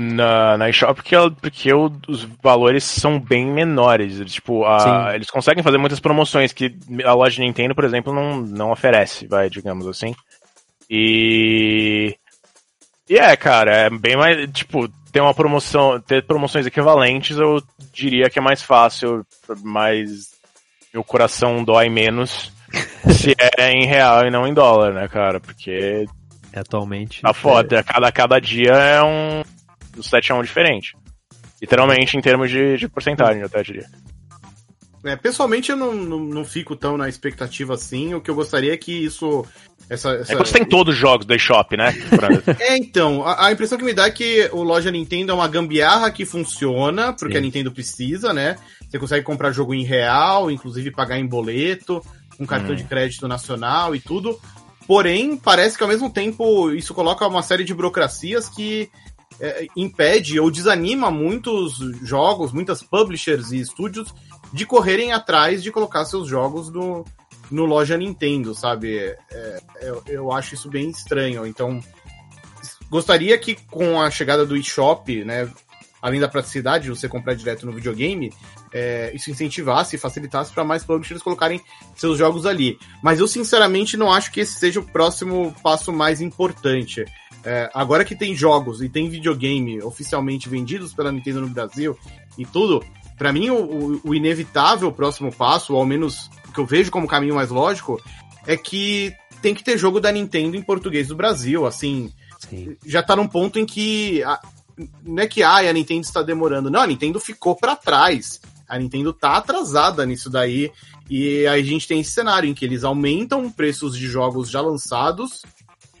na, 0.00 0.56
na 0.56 0.68
eShop 0.68 0.94
porque, 0.94 1.16
porque 1.40 1.74
os 1.74 2.22
valores 2.40 2.84
são 2.84 3.18
bem 3.18 3.46
menores. 3.46 4.20
Tipo, 4.32 4.64
a, 4.64 5.12
eles 5.14 5.28
conseguem 5.28 5.62
fazer 5.62 5.76
muitas 5.76 5.98
promoções 5.98 6.52
que 6.52 6.76
a 7.04 7.12
loja 7.14 7.34
de 7.34 7.40
Nintendo, 7.42 7.74
por 7.74 7.82
exemplo, 7.82 8.14
não, 8.14 8.40
não 8.40 8.70
oferece, 8.70 9.26
vai, 9.26 9.50
digamos 9.50 9.88
assim. 9.88 10.14
E. 10.88 12.16
E 13.08 13.16
é, 13.16 13.36
cara, 13.36 13.74
é 13.74 13.90
bem 13.90 14.16
mais. 14.16 14.48
Tipo, 14.52 14.88
ter 15.10 15.20
uma 15.20 15.34
promoção. 15.34 16.00
Ter 16.00 16.24
promoções 16.24 16.64
equivalentes, 16.64 17.36
eu 17.36 17.60
diria 17.92 18.30
que 18.30 18.38
é 18.38 18.42
mais 18.42 18.62
fácil, 18.62 19.26
mais. 19.64 20.28
Meu 20.94 21.02
coração 21.02 21.64
dói 21.64 21.90
menos 21.90 22.50
se 23.12 23.34
é 23.58 23.72
em 23.72 23.86
real 23.86 24.26
e 24.26 24.30
não 24.30 24.46
em 24.46 24.54
dólar, 24.54 24.92
né, 24.94 25.08
cara? 25.08 25.40
Porque. 25.40 26.06
Atualmente. 26.54 27.22
Tá 27.22 27.32
foda. 27.32 27.78
É... 27.78 27.82
Cada, 27.82 28.12
cada 28.12 28.38
dia 28.38 28.72
é 28.72 29.02
um 29.02 29.42
do 29.94 30.02
7 30.02 30.32
a 30.32 30.34
1 30.36 30.42
diferente. 30.42 30.96
Literalmente 31.60 32.16
em 32.16 32.20
termos 32.20 32.50
de, 32.50 32.76
de 32.76 32.88
porcentagem, 32.88 33.40
eu 33.40 33.46
até 33.46 33.62
diria. 33.62 33.86
É, 35.04 35.14
pessoalmente 35.16 35.70
eu 35.70 35.76
não, 35.76 35.94
não, 35.94 36.18
não, 36.18 36.44
fico 36.44 36.74
tão 36.74 36.96
na 36.96 37.08
expectativa 37.08 37.74
assim. 37.74 38.14
O 38.14 38.20
que 38.20 38.30
eu 38.30 38.34
gostaria 38.34 38.72
é 38.72 38.76
que 38.76 38.92
isso. 38.92 39.44
Essa, 39.88 40.10
essa... 40.10 40.32
É 40.32 40.36
que 40.36 40.44
você 40.44 40.58
tem 40.58 40.64
todos 40.64 40.94
os 40.94 41.00
jogos 41.00 41.24
do 41.24 41.34
eShop, 41.34 41.76
né? 41.76 41.94
é, 42.58 42.76
então. 42.76 43.24
A, 43.24 43.46
a, 43.46 43.52
impressão 43.52 43.78
que 43.78 43.84
me 43.84 43.94
dá 43.94 44.06
é 44.06 44.10
que 44.10 44.48
o 44.52 44.62
loja 44.62 44.90
Nintendo 44.90 45.32
é 45.32 45.34
uma 45.34 45.48
gambiarra 45.48 46.10
que 46.10 46.26
funciona, 46.26 47.12
porque 47.12 47.34
Sim. 47.34 47.38
a 47.38 47.40
Nintendo 47.40 47.72
precisa, 47.72 48.32
né? 48.32 48.56
Você 48.88 48.98
consegue 48.98 49.24
comprar 49.24 49.52
jogo 49.52 49.72
em 49.72 49.84
real, 49.84 50.50
inclusive 50.50 50.90
pagar 50.90 51.18
em 51.18 51.26
boleto, 51.26 52.02
um 52.38 52.46
cartão 52.46 52.72
hum. 52.72 52.76
de 52.76 52.84
crédito 52.84 53.28
nacional 53.28 53.94
e 53.94 54.00
tudo. 54.00 54.38
Porém, 54.88 55.36
parece 55.36 55.76
que 55.76 55.82
ao 55.82 55.88
mesmo 55.88 56.08
tempo 56.08 56.72
isso 56.72 56.94
coloca 56.94 57.26
uma 57.26 57.42
série 57.42 57.62
de 57.62 57.74
burocracias 57.74 58.48
que 58.48 58.90
é, 59.38 59.66
impede 59.76 60.40
ou 60.40 60.50
desanima 60.50 61.10
muitos 61.10 61.74
jogos, 62.02 62.52
muitas 62.52 62.82
publishers 62.82 63.52
e 63.52 63.60
estúdios 63.60 64.14
de 64.50 64.64
correrem 64.64 65.12
atrás 65.12 65.62
de 65.62 65.70
colocar 65.70 66.06
seus 66.06 66.26
jogos 66.26 66.72
no, 66.72 67.04
no 67.50 67.66
loja 67.66 67.98
Nintendo, 67.98 68.54
sabe? 68.54 68.96
É, 69.30 69.60
eu, 69.82 70.02
eu 70.06 70.32
acho 70.32 70.54
isso 70.54 70.70
bem 70.70 70.88
estranho. 70.88 71.46
Então, 71.46 71.84
gostaria 72.88 73.36
que 73.36 73.56
com 73.70 74.00
a 74.00 74.10
chegada 74.10 74.46
do 74.46 74.56
eShop, 74.56 75.22
né, 75.22 75.52
além 76.00 76.18
da 76.18 76.28
praticidade 76.28 76.84
de 76.84 76.90
você 76.90 77.06
comprar 77.06 77.34
direto 77.34 77.66
no 77.66 77.72
videogame, 77.72 78.32
é, 78.72 79.10
isso 79.14 79.30
incentivasse 79.30 79.96
e 79.96 79.98
facilitasse 79.98 80.52
para 80.52 80.64
mais 80.64 80.84
publishers 80.84 81.22
colocarem 81.22 81.60
seus 81.94 82.18
jogos 82.18 82.46
ali. 82.46 82.78
Mas 83.02 83.20
eu 83.20 83.28
sinceramente 83.28 83.96
não 83.96 84.12
acho 84.12 84.30
que 84.30 84.40
esse 84.40 84.58
seja 84.58 84.80
o 84.80 84.84
próximo 84.84 85.54
passo 85.62 85.92
mais 85.92 86.20
importante. 86.20 87.04
É, 87.44 87.70
agora 87.72 88.04
que 88.04 88.16
tem 88.16 88.34
jogos 88.34 88.82
e 88.82 88.88
tem 88.88 89.08
videogame 89.08 89.80
oficialmente 89.82 90.48
vendidos 90.48 90.92
pela 90.92 91.12
Nintendo 91.12 91.40
no 91.40 91.48
Brasil 91.48 91.96
e 92.36 92.44
tudo, 92.44 92.84
para 93.16 93.32
mim 93.32 93.50
o, 93.50 94.00
o, 94.04 94.14
inevitável 94.14 94.90
próximo 94.92 95.32
passo, 95.32 95.72
ou 95.72 95.80
ao 95.80 95.86
menos 95.86 96.30
o 96.48 96.52
que 96.52 96.60
eu 96.60 96.66
vejo 96.66 96.90
como 96.90 97.08
caminho 97.08 97.34
mais 97.34 97.50
lógico, 97.50 98.00
é 98.46 98.56
que 98.56 99.14
tem 99.40 99.54
que 99.54 99.62
ter 99.62 99.78
jogo 99.78 100.00
da 100.00 100.12
Nintendo 100.12 100.56
em 100.56 100.62
português 100.62 101.08
do 101.08 101.16
Brasil, 101.16 101.66
assim. 101.66 102.12
Sim. 102.38 102.76
Já 102.84 103.02
tá 103.02 103.16
num 103.16 103.26
ponto 103.26 103.58
em 103.58 103.66
que. 103.66 104.22
A, 104.22 104.40
não 105.02 105.22
é 105.22 105.26
que 105.26 105.42
ah, 105.42 105.56
a 105.56 105.72
Nintendo 105.72 106.02
está 106.02 106.22
demorando. 106.22 106.70
Não, 106.70 106.80
a 106.80 106.86
Nintendo 106.86 107.18
ficou 107.18 107.56
para 107.56 107.74
trás. 107.74 108.40
A 108.68 108.78
Nintendo 108.78 109.12
tá 109.12 109.36
atrasada 109.36 110.04
nisso 110.04 110.28
daí. 110.28 110.70
E 111.08 111.46
aí 111.46 111.60
a 111.60 111.64
gente 111.64 111.88
tem 111.88 112.00
esse 112.00 112.10
cenário 112.10 112.48
em 112.48 112.54
que 112.54 112.64
eles 112.64 112.84
aumentam 112.84 113.50
preços 113.50 113.96
de 113.96 114.06
jogos 114.06 114.50
já 114.50 114.60
lançados 114.60 115.42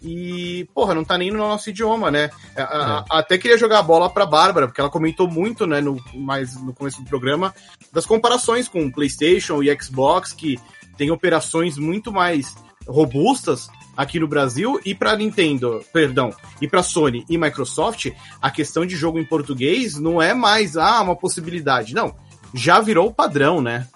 e, 0.02 0.68
porra, 0.74 0.94
não 0.94 1.04
tá 1.04 1.18
nem 1.18 1.30
no 1.30 1.38
nosso 1.38 1.70
idioma, 1.70 2.10
né? 2.10 2.30
É. 2.54 2.62
até 3.10 3.36
queria 3.38 3.58
jogar 3.58 3.80
a 3.80 3.82
bola 3.82 4.08
pra 4.08 4.26
Bárbara, 4.26 4.66
porque 4.66 4.80
ela 4.80 4.90
comentou 4.90 5.28
muito, 5.28 5.66
né, 5.66 5.80
no, 5.80 6.02
mais 6.14 6.54
no 6.62 6.72
começo 6.72 7.02
do 7.02 7.08
programa, 7.08 7.54
das 7.92 8.06
comparações 8.06 8.68
com 8.68 8.84
o 8.86 8.92
PlayStation 8.92 9.62
e 9.62 9.76
Xbox, 9.80 10.32
que 10.32 10.58
tem 10.96 11.10
operações 11.10 11.76
muito 11.76 12.12
mais 12.12 12.54
robustas 12.86 13.68
aqui 13.96 14.20
no 14.20 14.28
Brasil 14.28 14.80
e 14.84 14.94
para 14.94 15.16
Nintendo, 15.16 15.84
perdão, 15.92 16.32
e 16.60 16.68
para 16.68 16.82
Sony 16.82 17.24
e 17.28 17.36
Microsoft, 17.36 18.10
a 18.40 18.50
questão 18.50 18.86
de 18.86 18.96
jogo 18.96 19.18
em 19.18 19.24
português 19.24 19.98
não 19.98 20.22
é 20.22 20.32
mais 20.32 20.76
ah, 20.76 21.02
uma 21.02 21.16
possibilidade, 21.16 21.94
não. 21.94 22.14
Já 22.54 22.80
virou 22.80 23.12
padrão, 23.12 23.60
né? 23.60 23.86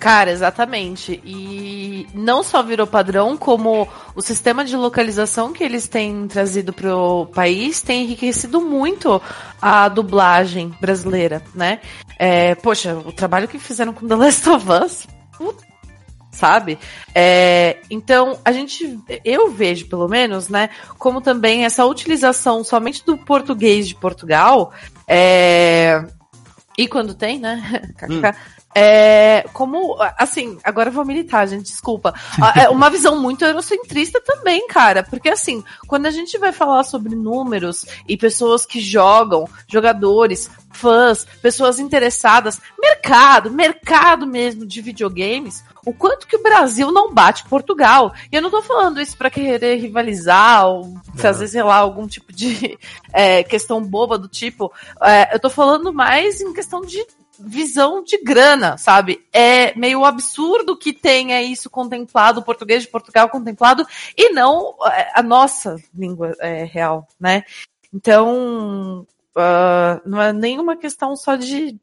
Cara, 0.00 0.30
exatamente. 0.30 1.20
E 1.22 2.06
não 2.14 2.42
só 2.42 2.62
virou 2.62 2.86
padrão, 2.86 3.36
como 3.36 3.86
o 4.14 4.22
sistema 4.22 4.64
de 4.64 4.74
localização 4.74 5.52
que 5.52 5.62
eles 5.62 5.86
têm 5.86 6.26
trazido 6.26 6.72
para 6.72 6.96
o 6.96 7.26
país 7.26 7.82
tem 7.82 8.04
enriquecido 8.04 8.62
muito 8.62 9.20
a 9.60 9.90
dublagem 9.90 10.74
brasileira, 10.80 11.42
né? 11.54 11.80
É, 12.18 12.54
poxa, 12.54 12.94
o 12.94 13.12
trabalho 13.12 13.46
que 13.46 13.58
fizeram 13.58 13.92
com 13.92 14.08
The 14.08 14.14
Last 14.14 14.48
of 14.48 14.66
Us, 14.70 15.06
sabe? 16.32 16.78
É, 17.14 17.76
então, 17.90 18.38
a 18.42 18.52
gente, 18.52 18.98
eu 19.22 19.50
vejo 19.50 19.86
pelo 19.86 20.08
menos, 20.08 20.48
né, 20.48 20.70
como 20.98 21.20
também 21.20 21.66
essa 21.66 21.84
utilização 21.84 22.64
somente 22.64 23.04
do 23.04 23.18
português 23.18 23.86
de 23.86 23.94
Portugal, 23.94 24.72
é, 25.06 26.02
e 26.82 26.88
quando 26.88 27.14
tem, 27.14 27.38
né? 27.38 27.60
Hum 28.08 28.22
é, 28.74 29.44
como, 29.52 29.96
assim, 30.16 30.58
agora 30.62 30.90
eu 30.90 30.92
vou 30.92 31.04
militar, 31.04 31.46
gente, 31.48 31.64
desculpa. 31.64 32.14
É 32.54 32.68
uma 32.68 32.88
visão 32.88 33.20
muito 33.20 33.44
eurocentrista 33.44 34.20
também, 34.20 34.66
cara. 34.68 35.02
Porque, 35.02 35.28
assim, 35.28 35.64
quando 35.88 36.06
a 36.06 36.10
gente 36.10 36.38
vai 36.38 36.52
falar 36.52 36.84
sobre 36.84 37.16
números 37.16 37.84
e 38.06 38.16
pessoas 38.16 38.64
que 38.64 38.80
jogam, 38.80 39.48
jogadores, 39.66 40.48
fãs, 40.70 41.26
pessoas 41.42 41.80
interessadas, 41.80 42.60
mercado, 42.78 43.50
mercado 43.50 44.26
mesmo 44.26 44.64
de 44.64 44.80
videogames, 44.80 45.64
o 45.84 45.92
quanto 45.92 46.26
que 46.26 46.36
o 46.36 46.42
Brasil 46.42 46.92
não 46.92 47.12
bate 47.12 47.48
Portugal. 47.48 48.14
E 48.30 48.36
eu 48.36 48.42
não 48.42 48.50
tô 48.50 48.62
falando 48.62 49.00
isso 49.00 49.16
para 49.16 49.30
querer 49.30 49.76
rivalizar 49.76 50.68
ou 50.68 50.94
fazer, 51.16 51.48
sei 51.48 51.62
lá, 51.62 51.76
algum 51.76 52.06
tipo 52.06 52.32
de 52.32 52.78
é, 53.12 53.42
questão 53.42 53.82
boba 53.82 54.16
do 54.16 54.28
tipo. 54.28 54.72
É, 55.02 55.34
eu 55.34 55.40
tô 55.40 55.50
falando 55.50 55.92
mais 55.92 56.40
em 56.40 56.52
questão 56.52 56.82
de 56.82 57.04
visão 57.40 58.02
de 58.02 58.18
grana, 58.22 58.76
sabe? 58.76 59.24
É 59.32 59.76
meio 59.78 60.04
absurdo 60.04 60.76
que 60.76 60.92
tenha 60.92 61.42
isso 61.42 61.70
contemplado, 61.70 62.40
o 62.40 62.44
português 62.44 62.82
de 62.82 62.88
Portugal 62.88 63.28
contemplado, 63.28 63.86
e 64.16 64.30
não 64.30 64.74
é, 64.86 65.10
a 65.14 65.22
nossa 65.22 65.76
língua 65.94 66.34
é, 66.40 66.64
real, 66.64 67.08
né? 67.18 67.44
Então, 67.92 69.06
uh, 69.36 70.00
não 70.08 70.20
é 70.20 70.32
nenhuma 70.32 70.76
questão 70.76 71.16
só 71.16 71.34
de. 71.36 71.76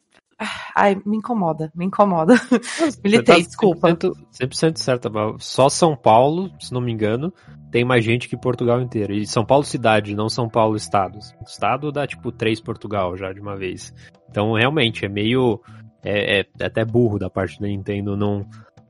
Ai, 0.75 0.95
me 1.05 1.17
incomoda, 1.17 1.71
me 1.75 1.85
incomoda. 1.85 2.35
Militei, 3.03 3.23
tá 3.23 3.41
desculpa. 3.41 3.89
100%, 3.89 4.13
100% 4.39 4.77
certa, 4.77 5.09
só 5.39 5.67
São 5.67 5.95
Paulo, 5.95 6.51
se 6.59 6.71
não 6.71 6.79
me 6.79 6.91
engano, 6.91 7.33
tem 7.71 7.83
mais 7.83 8.05
gente 8.05 8.29
que 8.29 8.38
Portugal 8.38 8.79
inteiro. 8.79 9.13
E 9.13 9.25
São 9.25 9.43
Paulo 9.43 9.63
cidade, 9.63 10.15
não 10.15 10.29
São 10.29 10.47
Paulo 10.47 10.75
estado. 10.75 11.17
Estado 11.45 11.91
dá 11.91 12.05
tipo 12.05 12.31
três 12.31 12.61
Portugal 12.61 13.17
já 13.17 13.33
de 13.33 13.39
uma 13.39 13.55
vez. 13.55 13.93
Então, 14.29 14.53
realmente, 14.53 15.05
é 15.05 15.09
meio. 15.09 15.59
É, 16.03 16.41
é, 16.41 16.45
até 16.63 16.85
burro 16.85 17.17
da 17.17 17.29
parte 17.29 17.59
da 17.59 17.67
Nintendo 17.67 18.15
não 18.15 18.45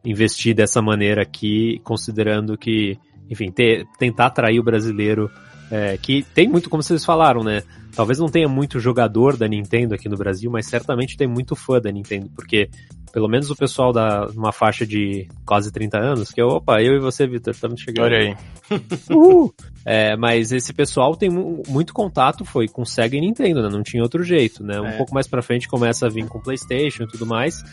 investir 0.06 0.54
dessa 0.54 0.82
maneira 0.82 1.22
aqui, 1.22 1.80
considerando 1.84 2.58
que, 2.58 2.98
enfim, 3.30 3.50
ter, 3.50 3.86
tentar 3.98 4.28
atrair 4.28 4.60
o 4.60 4.64
brasileiro, 4.64 5.32
é, 5.72 5.98
que 5.98 6.24
tem 6.34 6.48
muito, 6.48 6.70
como 6.70 6.84
vocês 6.84 7.04
falaram, 7.04 7.44
né? 7.44 7.64
Talvez 7.98 8.20
não 8.20 8.28
tenha 8.28 8.48
muito 8.48 8.80
jogador 8.80 9.36
da 9.36 9.48
Nintendo 9.48 9.96
aqui 9.96 10.08
no 10.08 10.16
Brasil, 10.16 10.52
mas 10.52 10.68
certamente 10.68 11.18
tem 11.18 11.28
muito 11.28 11.56
fã 11.56 11.82
da 11.82 11.92
Nintendo, 11.92 12.30
porque 12.36 12.70
pelo 13.12 13.28
menos 13.28 13.50
o 13.50 13.56
pessoal 13.56 13.92
da 13.92 14.28
uma 14.36 14.52
faixa 14.52 14.86
de 14.86 15.28
quase 15.44 15.72
30 15.72 15.98
anos, 15.98 16.32
que 16.32 16.40
é, 16.40 16.46
opa, 16.46 16.80
eu 16.80 16.94
e 16.94 17.00
você, 17.00 17.26
Vitor, 17.26 17.56
estamos 17.56 17.82
chegando. 17.82 18.06
Olha 18.06 18.18
aí. 18.20 18.36
Uhul. 19.10 19.52
É, 19.84 20.16
mas 20.16 20.52
esse 20.52 20.72
pessoal 20.76 21.16
tem 21.16 21.28
muito 21.28 21.92
contato, 21.92 22.46
foi 22.46 22.68
com 22.68 22.86
Sega 22.86 23.18
e 23.18 23.20
Nintendo, 23.20 23.64
né? 23.64 23.70
Não 23.72 23.82
tinha 23.82 24.04
outro 24.04 24.22
jeito, 24.22 24.64
né? 24.64 24.80
Um 24.80 24.86
é. 24.86 24.98
pouco 24.98 25.12
mais 25.12 25.28
pra 25.28 25.42
frente 25.42 25.68
começa 25.68 26.06
a 26.06 26.10
vir 26.10 26.28
com 26.28 26.40
Playstation 26.40 27.06
e 27.06 27.08
tudo 27.08 27.26
mais, 27.26 27.64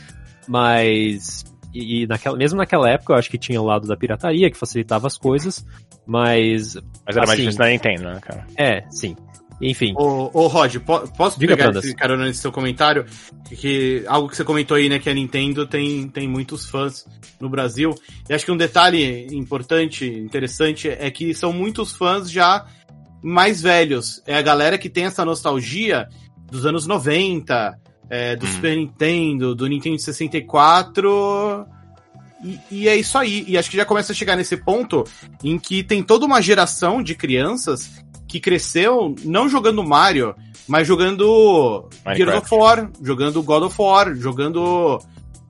mas... 0.48 1.44
E, 1.74 2.06
naquela, 2.06 2.38
mesmo 2.38 2.56
naquela 2.56 2.88
época 2.88 3.12
eu 3.12 3.18
acho 3.18 3.28
que 3.28 3.36
tinha 3.36 3.60
o 3.60 3.66
lado 3.66 3.86
da 3.86 3.94
pirataria, 3.94 4.50
que 4.50 4.56
facilitava 4.56 5.06
as 5.06 5.18
coisas, 5.18 5.66
mas... 6.06 6.76
Mas 7.04 7.14
era 7.14 7.24
assim, 7.24 7.26
mais 7.26 7.40
difícil 7.40 7.60
na 7.60 7.68
Nintendo, 7.68 8.04
né, 8.04 8.20
cara? 8.22 8.46
É, 8.56 8.88
sim. 8.90 9.14
Enfim. 9.60 9.94
Ô, 9.96 10.30
ô 10.32 10.46
Rod, 10.46 10.76
po 10.78 11.00
posso 11.16 11.38
Diga 11.38 11.56
pegar 11.56 11.70
esse 11.78 11.94
carona 11.94 12.24
nesse 12.24 12.40
seu 12.40 12.52
comentário? 12.52 13.06
Que, 13.48 14.04
algo 14.06 14.28
que 14.28 14.36
você 14.36 14.44
comentou 14.44 14.76
aí, 14.76 14.88
né, 14.88 14.98
que 14.98 15.08
a 15.08 15.14
Nintendo 15.14 15.66
tem, 15.66 16.08
tem 16.08 16.28
muitos 16.28 16.66
fãs 16.66 17.06
no 17.40 17.48
Brasil. 17.48 17.94
E 18.28 18.34
acho 18.34 18.44
que 18.44 18.52
um 18.52 18.56
detalhe 18.56 19.26
importante, 19.32 20.06
interessante, 20.06 20.88
é 20.88 21.10
que 21.10 21.34
são 21.34 21.52
muitos 21.52 21.92
fãs 21.92 22.30
já 22.30 22.66
mais 23.22 23.62
velhos. 23.62 24.22
É 24.26 24.36
a 24.36 24.42
galera 24.42 24.76
que 24.76 24.90
tem 24.90 25.04
essa 25.04 25.24
nostalgia 25.24 26.08
dos 26.50 26.66
anos 26.66 26.86
90, 26.86 27.78
é, 28.10 28.36
do 28.36 28.44
hum. 28.44 28.48
Super 28.48 28.76
Nintendo, 28.76 29.54
do 29.54 29.66
Nintendo 29.66 29.98
64. 29.98 31.66
E, 32.44 32.60
e, 32.70 32.88
é 32.88 32.96
isso 32.96 33.16
aí. 33.16 33.44
E 33.48 33.56
acho 33.56 33.70
que 33.70 33.76
já 33.76 33.84
começa 33.86 34.12
a 34.12 34.14
chegar 34.14 34.36
nesse 34.36 34.56
ponto 34.56 35.04
em 35.42 35.58
que 35.58 35.82
tem 35.82 36.02
toda 36.02 36.26
uma 36.26 36.42
geração 36.42 37.02
de 37.02 37.14
crianças 37.14 38.03
que 38.34 38.40
cresceu 38.40 39.14
não 39.22 39.48
jogando 39.48 39.84
Mario, 39.84 40.34
mas 40.66 40.88
jogando 40.88 41.88
Gears 42.16 42.42
of 42.42 42.52
War, 42.52 42.90
jogando 43.00 43.40
God 43.44 43.62
of 43.62 43.76
War, 43.80 44.12
jogando 44.16 44.98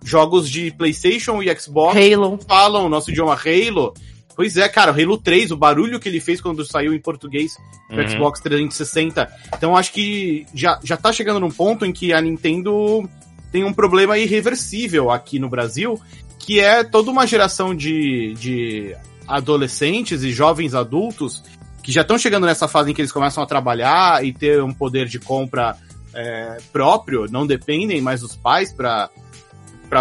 jogos 0.03 0.51
de 0.51 0.71
PlayStation 0.71 1.43
e 1.43 1.59
Xbox. 1.59 1.97
Halo. 1.97 2.39
Falam 2.47 2.85
o 2.85 2.89
nosso 2.91 3.11
idioma 3.11 3.33
Halo. 3.33 3.95
Pois 4.37 4.59
é, 4.59 4.69
cara, 4.69 4.93
o 4.93 5.01
Halo 5.01 5.17
3, 5.17 5.53
o 5.53 5.57
barulho 5.57 5.99
que 5.99 6.11
ele 6.11 6.21
fez 6.21 6.43
quando 6.43 6.63
saiu 6.63 6.93
em 6.93 7.01
português 7.01 7.57
no 7.89 8.03
uhum. 8.03 8.09
Xbox 8.09 8.41
360. 8.41 9.33
Então 9.57 9.75
acho 9.75 9.91
que 9.91 10.45
já, 10.53 10.79
já 10.85 10.99
tá 10.99 11.11
chegando 11.11 11.41
num 11.41 11.51
ponto 11.51 11.87
em 11.87 11.93
que 11.93 12.13
a 12.13 12.21
Nintendo 12.21 13.09
tem 13.51 13.65
um 13.65 13.73
problema 13.73 14.19
irreversível 14.19 15.11
aqui 15.11 15.39
no 15.39 15.49
Brasil, 15.49 15.99
que 16.39 16.61
é 16.61 16.85
toda 16.85 17.11
uma 17.11 17.27
geração 17.27 17.75
de, 17.75 18.35
de 18.35 18.95
adolescentes 19.27 20.23
e 20.23 20.31
jovens 20.33 20.75
adultos 20.75 21.43
que 21.85 21.93
já 21.93 22.01
estão 22.01 22.17
chegando 22.17 22.47
nessa 22.47 22.67
fase 22.67 22.91
em 22.91 22.95
que 22.95 23.03
eles 23.03 23.13
começam 23.13 23.43
a 23.43 23.47
trabalhar 23.47 24.25
e 24.25 24.33
ter 24.33 24.63
um 24.63 24.73
poder 24.73 25.07
de 25.07 25.21
compra 25.21 25.77
é, 26.15 26.57
próprio, 26.73 27.27
não 27.31 27.47
dependem 27.47 28.01
mais 28.01 28.23
dos 28.23 28.35
pais 28.35 28.73
para 28.73 29.11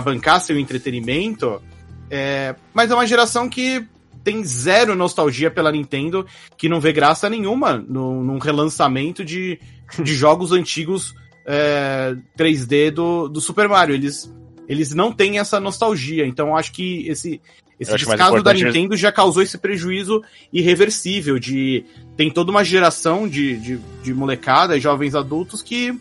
bancar 0.01 0.39
seu 0.39 0.57
entretenimento. 0.57 1.61
É, 2.09 2.55
mas 2.73 2.89
é 2.89 2.93
uma 2.93 3.05
geração 3.05 3.49
que 3.49 3.85
tem 4.23 4.45
zero 4.45 4.95
nostalgia 4.95 5.51
pela 5.51 5.73
Nintendo, 5.73 6.25
que 6.57 6.69
não 6.69 6.79
vê 6.79 6.93
graça 6.93 7.29
nenhuma 7.29 7.77
no, 7.77 8.23
num 8.23 8.37
relançamento 8.37 9.25
de, 9.25 9.59
de 10.01 10.15
jogos 10.15 10.53
antigos 10.55 11.13
é, 11.45 12.15
3D 12.37 12.91
do, 12.91 13.27
do 13.27 13.41
Super 13.41 13.67
Mario. 13.67 13.93
Eles, 13.93 14.33
eles 14.69 14.95
não 14.95 15.11
têm 15.11 15.37
essa 15.37 15.59
nostalgia. 15.59 16.25
Então 16.25 16.55
acho 16.55 16.71
que 16.71 17.05
esse, 17.09 17.41
esse 17.79 17.95
descaso 17.95 18.41
da 18.41 18.53
Nintendo 18.53 18.95
já 18.95 19.11
causou 19.11 19.41
esse 19.41 19.57
prejuízo 19.57 20.23
irreversível 20.51 21.39
de 21.39 21.85
tem 22.15 22.29
toda 22.29 22.51
uma 22.51 22.63
geração 22.63 23.27
de, 23.27 23.57
de, 23.57 23.79
de 24.03 24.13
molecada, 24.13 24.79
jovens 24.79 25.15
adultos 25.15 25.61
que 25.61 25.97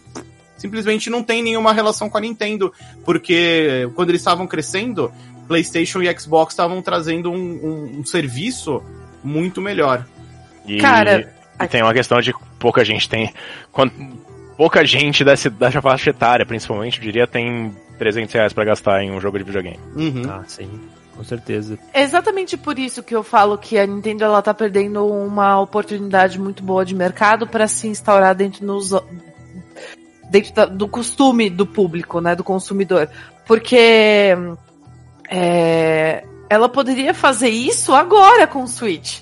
simplesmente 0.56 1.10
não 1.10 1.22
tem 1.22 1.42
nenhuma 1.42 1.72
relação 1.72 2.08
com 2.08 2.18
a 2.18 2.20
Nintendo, 2.20 2.72
porque 3.04 3.88
quando 3.94 4.10
eles 4.10 4.20
estavam 4.20 4.46
crescendo, 4.46 5.10
PlayStation 5.48 6.02
e 6.02 6.18
Xbox 6.18 6.52
estavam 6.52 6.80
trazendo 6.80 7.32
um, 7.32 7.34
um, 7.36 8.00
um, 8.00 8.04
serviço 8.04 8.82
muito 9.24 9.60
melhor. 9.60 10.06
E, 10.66 10.78
Cara, 10.78 11.32
e 11.60 11.66
tem 11.66 11.82
uma 11.82 11.92
questão 11.92 12.20
de 12.20 12.32
pouca 12.60 12.84
gente 12.84 13.08
tem. 13.08 13.32
Quando, 13.72 13.92
pouca 14.56 14.84
gente 14.84 15.24
dessa, 15.24 15.50
dessa 15.50 15.82
faixa 15.82 16.10
etária, 16.10 16.46
principalmente, 16.46 16.98
eu 16.98 17.02
diria, 17.02 17.26
tem 17.26 17.74
300 17.98 18.32
reais 18.32 18.52
pra 18.52 18.64
gastar 18.64 19.02
em 19.02 19.10
um 19.10 19.20
jogo 19.20 19.38
de 19.38 19.44
videogame. 19.44 19.80
Uhum. 19.96 20.22
Ah, 20.28 20.44
sim 20.46 20.70
com 21.14 21.22
certeza. 21.22 21.78
É 21.92 22.02
exatamente 22.02 22.56
por 22.56 22.78
isso 22.78 23.02
que 23.02 23.14
eu 23.14 23.22
falo 23.22 23.58
que 23.58 23.78
a 23.78 23.86
Nintendo 23.86 24.24
ela 24.24 24.42
tá 24.42 24.54
perdendo 24.54 25.06
uma 25.06 25.60
oportunidade 25.60 26.38
muito 26.38 26.62
boa 26.62 26.84
de 26.84 26.94
mercado 26.94 27.46
para 27.46 27.68
se 27.68 27.88
instaurar 27.88 28.34
dentro 28.34 28.64
nos 28.64 28.90
dentro 30.30 30.54
da, 30.54 30.64
do 30.64 30.88
costume 30.88 31.50
do 31.50 31.66
público, 31.66 32.20
né, 32.20 32.34
do 32.34 32.42
consumidor, 32.42 33.08
porque 33.46 34.34
é, 35.28 36.24
ela 36.48 36.68
poderia 36.68 37.12
fazer 37.12 37.50
isso 37.50 37.94
agora 37.94 38.46
com 38.46 38.62
o 38.62 38.68
Switch 38.68 39.20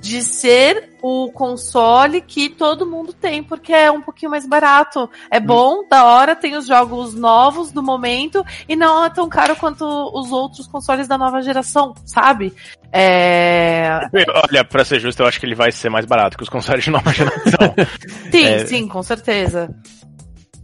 de 0.00 0.22
ser 0.22 0.95
o 1.08 1.30
console 1.30 2.20
que 2.20 2.48
todo 2.48 2.84
mundo 2.84 3.12
tem, 3.12 3.40
porque 3.40 3.72
é 3.72 3.88
um 3.88 4.02
pouquinho 4.02 4.32
mais 4.32 4.44
barato. 4.44 5.08
É 5.30 5.38
bom, 5.38 5.86
da 5.88 6.04
hora, 6.04 6.34
tem 6.34 6.56
os 6.56 6.66
jogos 6.66 7.14
novos 7.14 7.70
do 7.70 7.80
momento 7.80 8.44
e 8.68 8.74
não 8.74 9.04
é 9.04 9.10
tão 9.10 9.28
caro 9.28 9.54
quanto 9.54 9.84
os 9.84 10.32
outros 10.32 10.66
consoles 10.66 11.06
da 11.06 11.16
nova 11.16 11.40
geração, 11.42 11.94
sabe? 12.04 12.52
É... 12.92 14.00
Olha, 14.50 14.64
pra 14.64 14.84
ser 14.84 14.98
justo, 14.98 15.22
eu 15.22 15.28
acho 15.28 15.38
que 15.38 15.46
ele 15.46 15.54
vai 15.54 15.70
ser 15.70 15.90
mais 15.90 16.04
barato 16.04 16.36
que 16.36 16.42
os 16.42 16.48
consoles 16.48 16.82
de 16.82 16.90
nova 16.90 17.12
geração. 17.12 17.72
sim, 18.32 18.44
é... 18.44 18.66
sim, 18.66 18.88
com 18.88 19.02
certeza. 19.02 19.72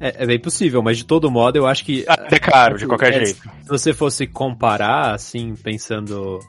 É, 0.00 0.24
é, 0.24 0.26
bem 0.26 0.40
possível, 0.40 0.82
mas 0.82 0.98
de 0.98 1.04
todo 1.04 1.30
modo 1.30 1.56
eu 1.56 1.64
acho 1.64 1.84
que. 1.84 2.04
É 2.08 2.38
caro, 2.40 2.76
de 2.76 2.84
qualquer 2.88 3.14
é, 3.14 3.24
jeito. 3.26 3.48
Se 3.62 3.68
você 3.68 3.94
fosse 3.94 4.26
comparar, 4.26 5.14
assim, 5.14 5.54
pensando 5.54 6.40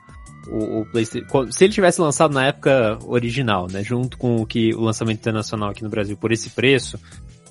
o, 0.47 0.81
o 0.81 0.85
PlayStation. 0.85 1.51
Se 1.51 1.63
ele 1.65 1.73
tivesse 1.73 2.01
lançado 2.01 2.33
na 2.33 2.47
época 2.47 2.97
original, 3.05 3.67
né, 3.71 3.83
junto 3.83 4.17
com 4.17 4.37
o 4.37 4.45
que 4.45 4.73
o 4.73 4.81
lançamento 4.81 5.19
internacional 5.19 5.69
aqui 5.69 5.83
no 5.83 5.89
Brasil 5.89 6.17
por 6.17 6.31
esse 6.31 6.49
preço, 6.49 6.99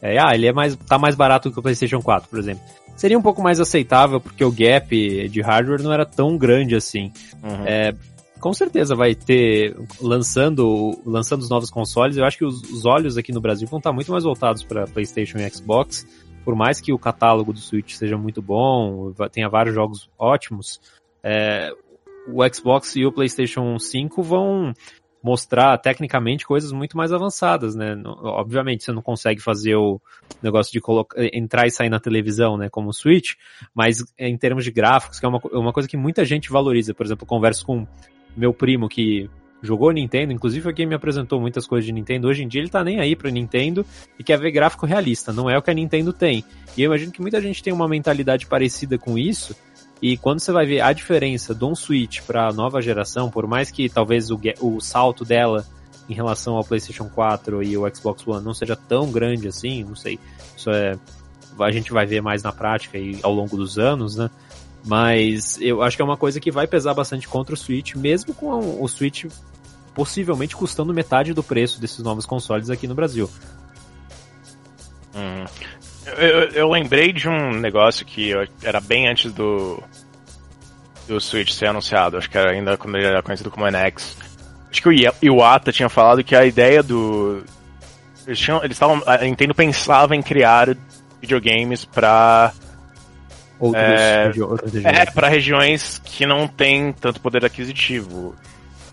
é, 0.01 0.19
ah, 0.19 0.35
ele 0.35 0.47
é 0.47 0.53
mais 0.53 0.77
tá 0.77 0.99
mais 0.99 1.15
barato 1.15 1.51
que 1.51 1.59
o 1.59 1.63
PlayStation 1.63 2.01
4, 2.01 2.29
por 2.29 2.39
exemplo. 2.39 2.63
Seria 2.97 3.19
um 3.19 3.23
pouco 3.23 3.43
mais 3.43 3.61
aceitável 3.61 4.21
porque 4.21 4.45
o 4.45 4.53
gap 4.53 5.29
de 5.29 5.41
hardware 5.41 5.83
não 5.83 5.93
era 5.93 6.05
tão 6.05 6.37
grande 6.37 6.75
assim. 6.75 7.13
Uhum. 7.43 7.65
É, 7.67 7.95
com 8.39 8.53
certeza 8.53 8.97
vai 8.97 9.15
ter 9.15 9.77
lançando 10.01 11.01
lançando 11.07 11.43
os 11.43 11.49
novos 11.49 11.71
consoles. 11.71 12.17
Eu 12.17 12.25
acho 12.25 12.39
que 12.39 12.45
os, 12.45 12.63
os 12.63 12.85
olhos 12.85 13.17
aqui 13.17 13.33
no 13.33 13.41
Brasil 13.41 13.69
vão 13.69 13.79
estar 13.79 13.93
muito 13.93 14.11
mais 14.11 14.25
voltados 14.25 14.63
para 14.63 14.87
PlayStation 14.87 15.39
e 15.39 15.49
Xbox. 15.49 16.07
Por 16.45 16.57
mais 16.57 16.81
que 16.81 16.93
o 16.93 16.99
catálogo 16.99 17.53
do 17.53 17.61
Switch 17.61 17.93
seja 17.95 18.19
muito 18.19 18.43
bom, 18.43 19.13
tenha 19.31 19.49
vários 19.49 19.75
jogos 19.75 20.11
ótimos, 20.19 20.81
é, 21.23 21.71
o 22.29 22.43
Xbox 22.53 22.97
e 22.97 23.05
o 23.05 23.13
PlayStation 23.13 23.79
5 23.79 24.23
vão 24.23 24.73
mostrar 25.23 25.79
tecnicamente 25.79 26.45
coisas 26.45 26.73
muito 26.73 26.97
mais 26.97 27.13
avançadas, 27.13 27.77
né? 27.77 27.95
Obviamente 28.05 28.83
você 28.85 28.93
não 28.93 29.03
consegue 29.03 29.41
fazer 29.41 29.77
o 29.77 30.01
negócio 30.43 30.73
de 30.73 30.81
entrar 31.33 31.67
e 31.67 31.71
sair 31.71 31.89
na 31.89 32.01
televisão, 32.01 32.57
né? 32.57 32.69
Como 32.69 32.89
o 32.89 32.93
Switch, 32.93 33.35
mas 33.73 34.05
em 34.19 34.37
termos 34.37 34.65
de 34.65 34.73
gráficos, 34.73 35.21
que 35.21 35.27
é 35.27 35.29
uma, 35.29 35.41
uma 35.53 35.73
coisa 35.73 35.89
que 35.89 35.97
muita 35.97 36.25
gente 36.25 36.51
valoriza. 36.51 36.93
Por 36.93 37.07
exemplo, 37.07 37.23
eu 37.23 37.29
converso 37.29 37.65
com 37.65 37.87
meu 38.37 38.53
primo 38.53 38.89
que 38.89 39.31
jogou 39.63 39.93
Nintendo, 39.93 40.33
inclusive 40.33 40.61
foi 40.61 40.75
quem 40.75 40.87
me 40.87 40.95
apresentou 40.95 41.41
muitas 41.41 41.67
coisas 41.67 41.87
de 41.87 41.93
Nintendo. 41.93 42.27
Hoje 42.27 42.43
em 42.43 42.49
dia 42.49 42.61
ele 42.61 42.69
tá 42.69 42.83
nem 42.83 42.99
aí 42.99 43.15
pra 43.15 43.31
Nintendo 43.31 43.87
e 44.19 44.25
quer 44.25 44.39
ver 44.39 44.51
gráfico 44.51 44.87
realista, 44.87 45.33
não 45.33 45.49
é 45.49 45.57
o 45.57 45.63
que 45.63 45.71
a 45.71 45.75
Nintendo 45.75 46.13
tem. 46.13 46.45
E 46.77 46.83
eu 46.83 46.87
imagino 46.87 47.13
que 47.13 47.21
muita 47.21 47.41
gente 47.41 47.63
tem 47.63 47.73
uma 47.73 47.87
mentalidade 47.87 48.47
parecida 48.47 48.99
com 48.99 49.17
isso, 49.17 49.55
e 50.03 50.17
quando 50.17 50.41
você 50.41 50.51
vai 50.51 50.67
ver 50.67 50.81
a 50.81 50.93
diferença 50.93 51.55
de 51.55 51.65
um 51.65 51.77
Switch 51.77 52.21
para 52.23 52.49
a 52.49 52.53
nova 52.53 52.83
geração, 52.83 53.31
por 53.31 53.47
mais 53.47 53.71
que 53.71 53.89
talvez 53.89 54.31
o, 54.31 54.41
o 54.61 54.81
salto 54.81 55.25
dela 55.25 55.65
em 56.11 56.13
relação 56.13 56.57
ao 56.57 56.65
PlayStation 56.65 57.09
4 57.09 57.63
e 57.63 57.79
o 57.79 57.95
Xbox 57.95 58.27
One 58.27 58.45
não 58.45 58.53
seja 58.53 58.75
tão 58.75 59.13
grande 59.13 59.47
assim, 59.47 59.85
não 59.85 59.95
sei, 59.95 60.19
isso 60.57 60.71
é 60.71 60.99
a 61.61 61.71
gente 61.71 61.93
vai 61.93 62.07
ver 62.07 62.23
mais 62.23 62.43
na 62.43 62.51
prática 62.51 62.99
e 62.99 63.19
ao 63.23 63.33
longo 63.33 63.57
dos 63.57 63.79
anos, 63.79 64.17
né? 64.17 64.31
Mas 64.85 65.61
eu 65.61 65.83
acho 65.83 65.97
que 65.97 66.03
é 66.03 66.05
uma 66.05 66.17
coisa 66.17 66.41
que 66.41 66.51
vai 66.51 66.67
pesar 66.67 66.95
bastante 66.95 67.29
contra 67.29 67.55
o 67.55 67.59
Switch, 67.59 67.95
mesmo 67.95 68.35
com 68.35 68.83
o 68.83 68.89
Switch 68.89 69.27
possivelmente 69.95 70.57
custando 70.57 70.93
metade 70.93 71.33
do 71.33 71.43
preço 71.43 71.81
desses 71.81 71.99
novos 72.01 72.27
consoles 72.27 72.71
aqui 72.71 72.89
no 72.89 72.95
Brasil. 72.95 73.31
Hum. 75.15 75.45
Eu, 76.07 76.41
eu, 76.51 76.71
lembrei 76.71 77.13
de 77.13 77.29
um 77.29 77.53
negócio 77.53 78.05
que 78.05 78.33
era 78.63 78.81
bem 78.81 79.09
antes 79.09 79.33
do, 79.33 79.83
do 81.07 81.21
Switch 81.21 81.53
ser 81.53 81.69
anunciado, 81.69 82.17
acho 82.17 82.29
que 82.29 82.37
era 82.37 82.51
ainda 82.51 82.77
quando 82.77 82.97
ele 82.97 83.07
era 83.07 83.23
conhecido 83.23 83.51
como 83.51 83.67
NX. 83.67 84.17
Acho 84.71 84.83
que 84.83 84.89
o 84.89 84.93
Iwata 85.23 85.71
tinha 85.71 85.89
falado 85.89 86.25
que 86.25 86.35
a 86.35 86.45
ideia 86.45 86.83
do. 86.83 87.45
Eles 88.27 88.49
estavam. 88.71 89.03
A 89.07 89.19
Nintendo 89.19 89.55
pensava 89.55 90.17
em 90.17 90.23
criar 90.23 90.75
videogames 91.21 91.85
para 91.85 92.53
Outros, 93.63 93.85
é, 93.85 94.27
regiões. 94.27 94.61
É, 94.85 95.05
para 95.07 95.29
regiões 95.29 96.03
que 96.05 96.27
não 96.27 96.49
têm 96.49 96.93
tanto 96.93 97.21
poder 97.21 97.45
aquisitivo. 97.45 98.35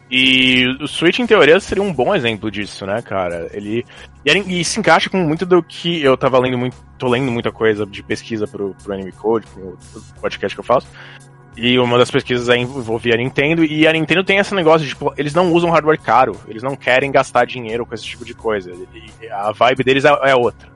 E 0.09 0.65
o 0.81 0.87
Switch, 0.87 1.19
em 1.19 1.27
teoria, 1.27 1.59
seria 1.59 1.83
um 1.83 1.93
bom 1.93 2.15
exemplo 2.15 2.49
disso, 2.49 2.83
né, 2.85 2.99
cara? 3.01 3.47
Ele. 3.53 3.85
E, 4.25 4.63
se 4.63 4.79
encaixa 4.79 5.09
com 5.09 5.17
muito 5.17 5.45
do 5.45 5.61
que 5.61 6.01
eu 6.01 6.17
tava 6.17 6.39
lendo 6.39 6.57
muito. 6.57 6.75
tô 6.97 7.07
lendo 7.07 7.31
muita 7.31 7.51
coisa 7.51 7.85
de 7.85 8.01
pesquisa 8.01 8.47
pro, 8.47 8.75
pro 8.83 8.93
Anime 8.93 9.11
Code, 9.11 9.45
pro, 9.47 9.77
podcast 10.19 10.55
que 10.55 10.59
eu 10.59 10.65
faço. 10.65 10.87
E 11.55 11.77
uma 11.77 11.97
das 11.97 12.09
pesquisas 12.09 12.47
envolvia 12.55 13.13
a 13.13 13.17
Nintendo, 13.17 13.63
e 13.63 13.85
a 13.85 13.91
Nintendo 13.91 14.23
tem 14.23 14.37
esse 14.37 14.55
negócio 14.55 14.87
de, 14.87 14.93
tipo, 14.93 15.13
eles 15.17 15.33
não 15.33 15.51
usam 15.51 15.69
hardware 15.69 15.99
caro, 15.99 16.39
eles 16.47 16.63
não 16.63 16.75
querem 16.75 17.11
gastar 17.11 17.45
dinheiro 17.45 17.85
com 17.85 17.93
esse 17.93 18.05
tipo 18.05 18.25
de 18.25 18.33
coisa. 18.33 18.71
A 19.31 19.51
vibe 19.51 19.83
deles 19.83 20.05
é, 20.05 20.17
é 20.23 20.35
outra. 20.35 20.69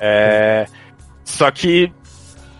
É, 0.00 0.66
só 1.22 1.48
que, 1.50 1.92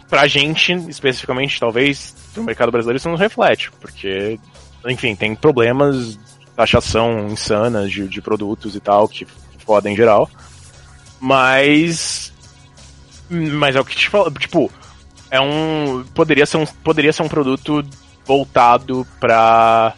pra 0.09 0.29
gente, 0.29 0.73
especificamente, 0.89 1.59
talvez, 1.59 2.15
no 2.37 2.45
mercado 2.45 2.71
brasileiro, 2.71 2.99
isso 2.99 3.09
não 3.09 3.17
reflete, 3.17 3.73
porque 3.81 4.39
enfim, 4.87 5.15
tem 5.15 5.35
problemas, 5.35 6.19
taxação 6.57 7.29
insana 7.29 7.89
de, 7.89 8.09
de 8.09 8.21
produtos 8.21 8.75
e 8.75 8.81
tal, 8.81 9.09
que, 9.09 9.27
fodem 9.69 9.93
em 9.93 9.97
geral. 9.97 10.31
Mas. 11.21 12.33
Mas 13.29 13.77
é 13.77 13.81
o 13.81 13.85
que 13.85 13.95
te 13.95 14.09
falo, 14.09 14.31
tipo, 14.31 14.73
é 15.31 15.39
um. 15.39 16.03
Poderia 16.15 16.47
ser 16.47 16.57
um, 16.57 16.65
poderia 16.65 17.13
ser 17.13 17.23
um 17.23 17.29
produto 17.29 17.85
voltado 18.25 19.07
pra. 19.21 19.93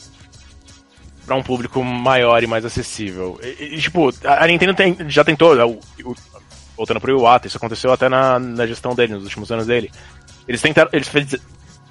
pra 1.24 1.36
um 1.36 1.42
público 1.42 1.84
maior 1.84 2.42
e 2.42 2.48
mais 2.48 2.64
acessível. 2.64 3.38
E, 3.40 3.76
e 3.76 3.80
tipo, 3.80 4.10
a, 4.24 4.46
Nintendo 4.48 4.74
tem, 4.74 4.96
já 5.08 5.22
tentou. 5.22 5.54
O, 5.54 5.78
o, 6.04 6.16
voltando 6.76 7.00
pro 7.00 7.16
Iwata, 7.16 7.46
isso 7.46 7.58
aconteceu 7.58 7.92
até 7.92 8.08
na, 8.08 8.38
na 8.40 8.66
gestão 8.66 8.94
dele, 8.94 9.14
nos 9.14 9.24
últimos 9.24 9.52
anos 9.52 9.66
dele. 9.66 9.92
Eles 10.48 10.60
tentaram. 10.60 10.90
Eles 10.92 11.08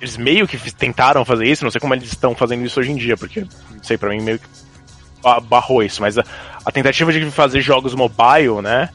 eles 0.01 0.17
meio 0.17 0.47
que 0.47 0.57
tentaram 0.71 1.25
fazer 1.25 1.45
isso, 1.45 1.63
não 1.63 1.71
sei 1.71 1.81
como 1.81 1.93
eles 1.93 2.09
estão 2.09 2.33
fazendo 2.33 2.65
isso 2.65 2.79
hoje 2.79 2.91
em 2.91 2.95
dia, 2.95 3.17
porque, 3.17 3.41
não 3.41 3.83
sei, 3.83 3.97
para 3.97 4.09
mim 4.09 4.21
meio 4.21 4.39
que 4.39 4.47
barrou 5.49 5.83
isso, 5.83 6.01
mas 6.01 6.17
a, 6.17 6.23
a, 6.65 6.71
tentativa 6.71 7.11
de 7.11 7.29
fazer 7.31 7.59
jogos 7.61 7.93
mobile, 7.93 8.61
né, 8.61 8.89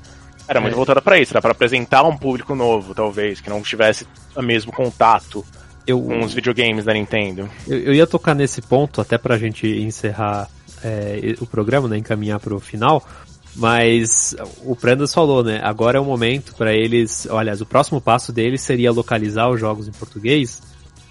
era 0.49 0.61
muito 0.61 0.73
é. 0.73 0.77
voltada 0.77 1.03
para 1.03 1.19
isso, 1.19 1.35
era 1.35 1.43
para 1.43 1.53
apresentar 1.53 2.03
um 2.05 2.17
público 2.17 2.55
novo, 2.55 2.95
talvez, 2.95 3.41
que 3.41 3.51
não 3.51 3.61
tivesse 3.63 4.07
o 4.35 4.41
mesmo 4.41 4.73
contato 4.73 5.45
eu, 5.87 6.01
com 6.01 6.21
os 6.21 6.33
videogames 6.33 6.87
da 6.87 6.95
Nintendo. 6.95 7.51
Eu, 7.69 7.79
eu 7.79 7.95
ia 7.95 8.07
tocar 8.07 8.35
nesse 8.35 8.63
ponto, 8.63 9.03
até 9.03 9.19
pra 9.19 9.37
gente 9.37 9.67
encerrar 9.67 10.49
é, 10.83 11.35
o 11.41 11.47
programa, 11.47 11.87
né, 11.89 11.99
encaminhar 11.99 12.41
pro 12.41 12.59
final, 12.59 13.07
mas 13.55 14.35
o 14.63 14.75
Prandas 14.75 15.15
falou, 15.15 15.45
né? 15.45 15.61
Agora 15.63 15.99
é 15.99 16.01
o 16.01 16.05
momento 16.05 16.57
para 16.57 16.75
eles. 16.75 17.25
Aliás, 17.31 17.61
o 17.61 17.67
próximo 17.67 18.01
passo 18.01 18.33
deles 18.33 18.61
seria 18.61 18.91
localizar 18.91 19.49
os 19.49 19.61
jogos 19.61 19.87
em 19.87 19.93
português 19.93 20.61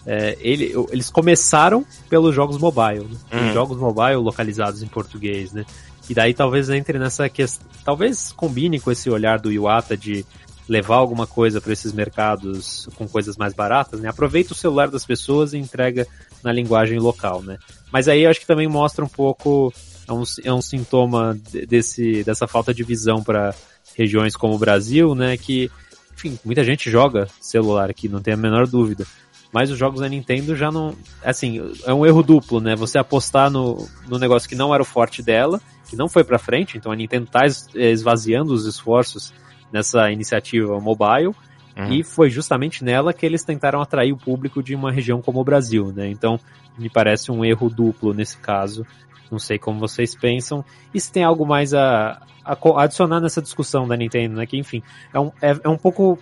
é, 0.05 0.37
ele, 0.41 0.73
eles 0.91 1.09
começaram 1.09 1.85
pelos 2.09 2.35
jogos 2.35 2.57
mobile, 2.57 3.05
né? 3.05 3.17
Uhum. 3.31 3.53
jogos 3.53 3.77
mobile 3.77 4.15
localizados 4.17 4.83
em 4.83 4.87
português, 4.87 5.53
né? 5.53 5.65
E 6.09 6.13
daí 6.13 6.33
talvez 6.33 6.69
entre 6.69 6.99
nessa 6.99 7.29
questão, 7.29 7.65
talvez 7.85 8.31
combine 8.33 8.79
com 8.79 8.91
esse 8.91 9.09
olhar 9.09 9.39
do 9.39 9.51
Iwata 9.51 9.95
de 9.95 10.25
levar 10.67 10.95
alguma 10.95 11.25
coisa 11.25 11.59
para 11.61 11.73
esses 11.73 11.93
mercados 11.93 12.87
com 12.95 13.07
coisas 13.07 13.37
mais 13.37 13.53
baratas, 13.53 14.01
né? 14.01 14.09
Aproveita 14.09 14.53
o 14.53 14.55
celular 14.55 14.89
das 14.89 15.05
pessoas 15.05 15.53
e 15.53 15.57
entrega 15.57 16.05
na 16.43 16.51
linguagem 16.51 16.99
local, 16.99 17.41
né? 17.41 17.57
Mas 17.91 18.07
aí 18.07 18.23
eu 18.23 18.29
acho 18.29 18.41
que 18.41 18.47
também 18.47 18.67
mostra 18.67 19.03
um 19.03 19.09
pouco 19.09 19.73
é 20.07 20.11
um, 20.11 20.23
é 20.43 20.53
um 20.53 20.61
sintoma 20.61 21.37
desse 21.67 22.23
dessa 22.25 22.47
falta 22.47 22.73
de 22.73 22.83
visão 22.83 23.23
para 23.23 23.55
regiões 23.95 24.35
como 24.35 24.55
o 24.55 24.59
Brasil, 24.59 25.15
né? 25.15 25.37
Que 25.37 25.71
enfim, 26.13 26.37
muita 26.43 26.63
gente 26.63 26.91
joga 26.91 27.27
celular 27.39 27.89
aqui, 27.89 28.09
não 28.09 28.21
tem 28.21 28.33
a 28.33 28.37
menor 28.37 28.67
dúvida 28.67 29.05
mas 29.53 29.69
os 29.69 29.77
jogos 29.77 30.01
da 30.01 30.09
Nintendo 30.09 30.55
já 30.55 30.71
não. 30.71 30.95
Assim, 31.23 31.61
é 31.85 31.93
um 31.93 32.05
erro 32.05 32.23
duplo, 32.23 32.59
né? 32.59 32.75
Você 32.75 32.97
apostar 32.97 33.51
no, 33.51 33.87
no 34.07 34.17
negócio 34.17 34.49
que 34.49 34.55
não 34.55 34.73
era 34.73 34.81
o 34.81 34.85
forte 34.85 35.21
dela, 35.21 35.61
que 35.87 35.95
não 35.95 36.09
foi 36.09 36.23
pra 36.23 36.39
frente, 36.39 36.75
então 36.75 36.91
a 36.91 36.95
Nintendo 36.95 37.27
tá 37.27 37.41
esvaziando 37.75 38.51
os 38.51 38.65
esforços 38.65 39.31
nessa 39.71 40.11
iniciativa 40.11 40.79
mobile, 40.79 41.35
uhum. 41.77 41.91
e 41.91 42.03
foi 42.03 42.31
justamente 42.31 42.83
nela 42.83 43.13
que 43.13 43.25
eles 43.25 43.43
tentaram 43.43 43.79
atrair 43.79 44.11
o 44.11 44.17
público 44.17 44.63
de 44.63 44.73
uma 44.73 44.91
região 44.91 45.21
como 45.21 45.39
o 45.39 45.43
Brasil, 45.43 45.93
né? 45.95 46.09
Então, 46.09 46.39
me 46.77 46.89
parece 46.89 47.31
um 47.31 47.45
erro 47.45 47.69
duplo 47.69 48.11
nesse 48.11 48.37
caso. 48.37 48.85
Não 49.31 49.39
sei 49.39 49.57
como 49.59 49.79
vocês 49.79 50.15
pensam. 50.15 50.65
E 50.93 50.99
se 50.99 51.11
tem 51.11 51.23
algo 51.23 51.45
mais 51.45 51.73
a, 51.73 52.21
a 52.43 52.83
adicionar 52.83 53.19
nessa 53.19 53.41
discussão 53.41 53.87
da 53.87 53.95
Nintendo, 53.95 54.35
né? 54.35 54.45
Que, 54.45 54.57
enfim, 54.57 54.81
é 55.13 55.19
um, 55.19 55.31
é, 55.41 55.55
é 55.63 55.69
um 55.69 55.77
pouco 55.77 56.19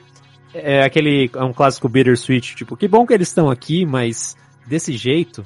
é 0.53 0.83
aquele, 0.83 1.29
é 1.33 1.43
um 1.43 1.53
clássico 1.53 1.89
bittersweet, 1.89 2.55
tipo, 2.55 2.75
que 2.75 2.87
bom 2.87 3.05
que 3.05 3.13
eles 3.13 3.27
estão 3.27 3.49
aqui, 3.49 3.85
mas 3.85 4.35
desse 4.65 4.93
jeito. 4.93 5.45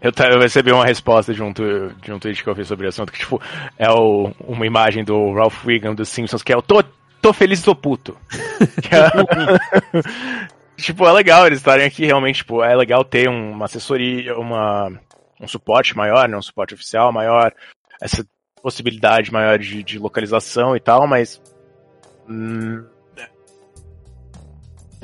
Eu, 0.00 0.12
eu 0.30 0.40
recebi 0.40 0.72
uma 0.72 0.84
resposta 0.84 1.34
de 1.34 1.42
um, 1.42 1.52
de 1.52 2.12
um 2.12 2.18
tweet 2.18 2.42
que 2.42 2.48
eu 2.48 2.54
fiz 2.54 2.68
sobre 2.68 2.86
o 2.86 2.88
assunto, 2.88 3.12
que 3.12 3.18
tipo, 3.18 3.40
é 3.78 3.90
o, 3.90 4.32
uma 4.40 4.66
imagem 4.66 5.04
do 5.04 5.32
Ralph 5.32 5.64
Wiggum 5.64 5.94
dos 5.94 6.08
Simpsons, 6.08 6.42
que 6.42 6.52
é 6.52 6.56
o 6.56 6.62
tô, 6.62 6.82
tô 7.20 7.32
feliz 7.32 7.60
e 7.60 7.64
tô 7.64 7.74
puto. 7.74 8.16
é, 8.90 10.00
tipo, 10.80 11.06
é 11.06 11.12
legal 11.12 11.46
eles 11.46 11.58
estarem 11.58 11.86
aqui, 11.86 12.04
realmente, 12.06 12.36
tipo, 12.36 12.62
é 12.62 12.74
legal 12.74 13.04
ter 13.04 13.28
uma 13.28 13.64
assessoria, 13.64 14.36
uma, 14.36 14.92
um 15.40 15.48
suporte 15.48 15.96
maior, 15.96 16.28
né, 16.28 16.36
um 16.36 16.42
suporte 16.42 16.74
oficial 16.74 17.12
maior, 17.12 17.52
essa 18.00 18.24
possibilidade 18.62 19.32
maior 19.32 19.58
de, 19.58 19.82
de 19.82 19.98
localização 19.98 20.76
e 20.76 20.80
tal, 20.80 21.06
mas 21.06 21.40
hum, 22.28 22.84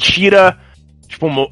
tira, 0.01 0.59
tipo, 1.07 1.29
mo 1.29 1.51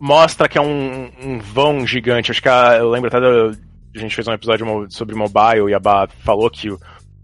mostra 0.00 0.48
que 0.48 0.56
é 0.56 0.60
um, 0.60 1.10
um, 1.20 1.38
vão 1.40 1.84
gigante. 1.86 2.30
Acho 2.30 2.42
que 2.42 2.48
a, 2.48 2.76
eu 2.78 2.88
lembro 2.88 3.08
até 3.08 3.20
da, 3.20 3.58
a 3.96 3.98
gente 3.98 4.14
fez 4.14 4.28
um 4.28 4.32
episódio 4.32 4.86
sobre 4.90 5.16
mobile 5.16 5.70
e 5.70 5.74
a 5.74 5.80
Bá 5.80 6.06
falou 6.24 6.48
que 6.48 6.70
o, 6.70 6.78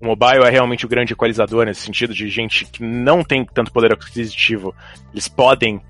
mobile 0.05 0.45
é 0.45 0.51
realmente 0.51 0.85
o 0.85 0.89
grande 0.89 1.13
equalizador 1.13 1.65
nesse 1.65 1.81
sentido 1.81 2.13
de 2.13 2.29
gente 2.29 2.65
que 2.67 2.83
não 2.83 3.25
tem 3.25 3.45
tanto 3.45 3.73
poder 3.73 3.93
aquisitivo. 3.93 4.75
Eles 5.13 5.29
podem 5.29 5.81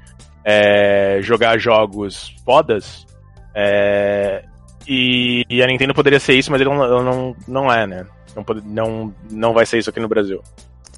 é, 0.44 1.18
jogar 1.22 1.58
jogos 1.58 2.34
fodas. 2.44 3.06
É, 3.54 4.44
e, 4.86 5.44
e, 5.48 5.62
a 5.62 5.66
Nintendo 5.66 5.94
poderia 5.94 6.20
ser 6.20 6.34
isso, 6.34 6.50
mas 6.50 6.60
ele 6.60 6.70
não, 6.70 7.02
não, 7.02 7.36
não 7.48 7.72
é, 7.72 7.86
né? 7.86 8.06
Não, 8.36 8.44
não, 8.64 9.14
não 9.30 9.52
vai 9.54 9.64
ser 9.64 9.78
isso 9.78 9.90
aqui 9.90 10.00
no 10.00 10.08
Brasil. 10.08 10.42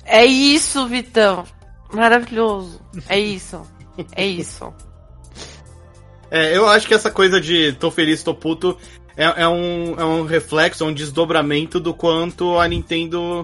É 0.04 0.24
isso, 0.24 0.86
Vitão. 0.86 1.44
Maravilhoso. 1.92 2.80
É 3.08 3.18
isso. 3.18 3.62
É 4.14 4.26
isso. 4.26 4.72
É, 6.30 6.56
eu 6.56 6.68
acho 6.68 6.86
que 6.86 6.94
essa 6.94 7.10
coisa 7.10 7.40
de 7.40 7.72
tô 7.74 7.90
feliz, 7.90 8.22
tô 8.22 8.34
puto 8.34 8.76
é, 9.16 9.42
é, 9.42 9.48
um, 9.48 9.98
é 9.98 10.04
um 10.04 10.24
reflexo, 10.24 10.84
é 10.84 10.86
um 10.86 10.92
desdobramento 10.92 11.80
do 11.80 11.94
quanto 11.94 12.58
a 12.58 12.68
Nintendo 12.68 13.42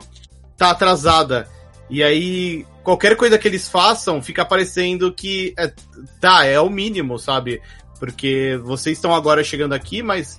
tá 0.57 0.71
atrasada. 0.71 1.49
E 1.89 2.03
aí, 2.03 2.67
qualquer 2.83 3.17
coisa 3.17 3.39
que 3.39 3.49
eles 3.49 3.69
façam 3.69 4.23
fica 4.23 4.45
parecendo 4.45 5.13
que 5.13 5.55
é, 5.59 5.73
tá, 6.21 6.45
é 6.45 6.61
o 6.61 6.69
mínimo, 6.69 7.19
sabe? 7.19 7.61
Porque 7.99 8.61
vocês 8.63 8.99
estão 8.99 9.15
agora 9.15 9.43
chegando 9.43 9.73
aqui, 9.73 10.03
mas 10.03 10.39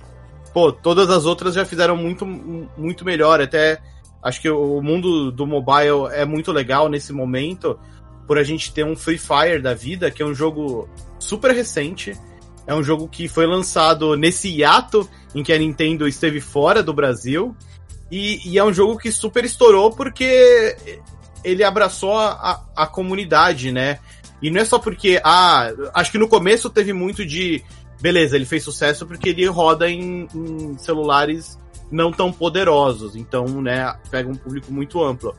pô, 0.52 0.70
todas 0.70 1.10
as 1.10 1.24
outras 1.24 1.54
já 1.54 1.64
fizeram 1.64 1.96
muito, 1.96 2.24
muito 2.24 3.04
melhor. 3.04 3.40
Até 3.40 3.80
acho 4.24 4.40
que 4.40 4.48
o 4.48 4.80
mundo 4.80 5.30
do 5.30 5.46
mobile 5.46 6.08
é 6.12 6.24
muito 6.24 6.50
legal 6.50 6.88
nesse 6.88 7.12
momento, 7.12 7.78
por 8.26 8.38
a 8.38 8.42
gente 8.42 8.72
ter 8.72 8.84
um 8.84 8.96
Free 8.96 9.18
Fire 9.18 9.60
da 9.60 9.74
vida, 9.74 10.10
que 10.10 10.22
é 10.22 10.26
um 10.26 10.34
jogo 10.34 10.88
super 11.18 11.54
recente. 11.54 12.18
É 12.66 12.74
um 12.74 12.82
jogo 12.82 13.06
que 13.06 13.28
foi 13.28 13.46
lançado 13.46 14.16
nesse 14.16 14.48
hiato 14.48 15.06
em 15.34 15.42
que 15.42 15.52
a 15.52 15.58
Nintendo 15.58 16.08
esteve 16.08 16.40
fora 16.40 16.82
do 16.82 16.94
Brasil. 16.94 17.54
E, 18.10 18.40
e 18.48 18.58
é 18.58 18.64
um 18.64 18.72
jogo 18.72 18.96
que 18.96 19.12
super 19.12 19.44
estourou 19.44 19.90
porque 19.90 20.74
ele 21.44 21.62
abraçou 21.62 22.16
a, 22.16 22.64
a, 22.74 22.86
comunidade, 22.86 23.70
né? 23.70 23.98
E 24.40 24.50
não 24.50 24.62
é 24.62 24.64
só 24.64 24.78
porque, 24.78 25.20
ah, 25.22 25.70
acho 25.92 26.10
que 26.10 26.18
no 26.18 26.28
começo 26.28 26.70
teve 26.70 26.94
muito 26.94 27.26
de, 27.26 27.62
beleza, 28.00 28.36
ele 28.36 28.46
fez 28.46 28.62
sucesso 28.62 29.06
porque 29.06 29.30
ele 29.30 29.46
roda 29.46 29.90
em, 29.90 30.26
em 30.34 30.78
celulares 30.78 31.58
não 31.94 32.10
tão 32.10 32.32
poderosos, 32.32 33.14
então, 33.14 33.62
né, 33.62 33.96
pega 34.10 34.28
um 34.28 34.34
público 34.34 34.72
muito 34.72 35.02
amplo. 35.02 35.34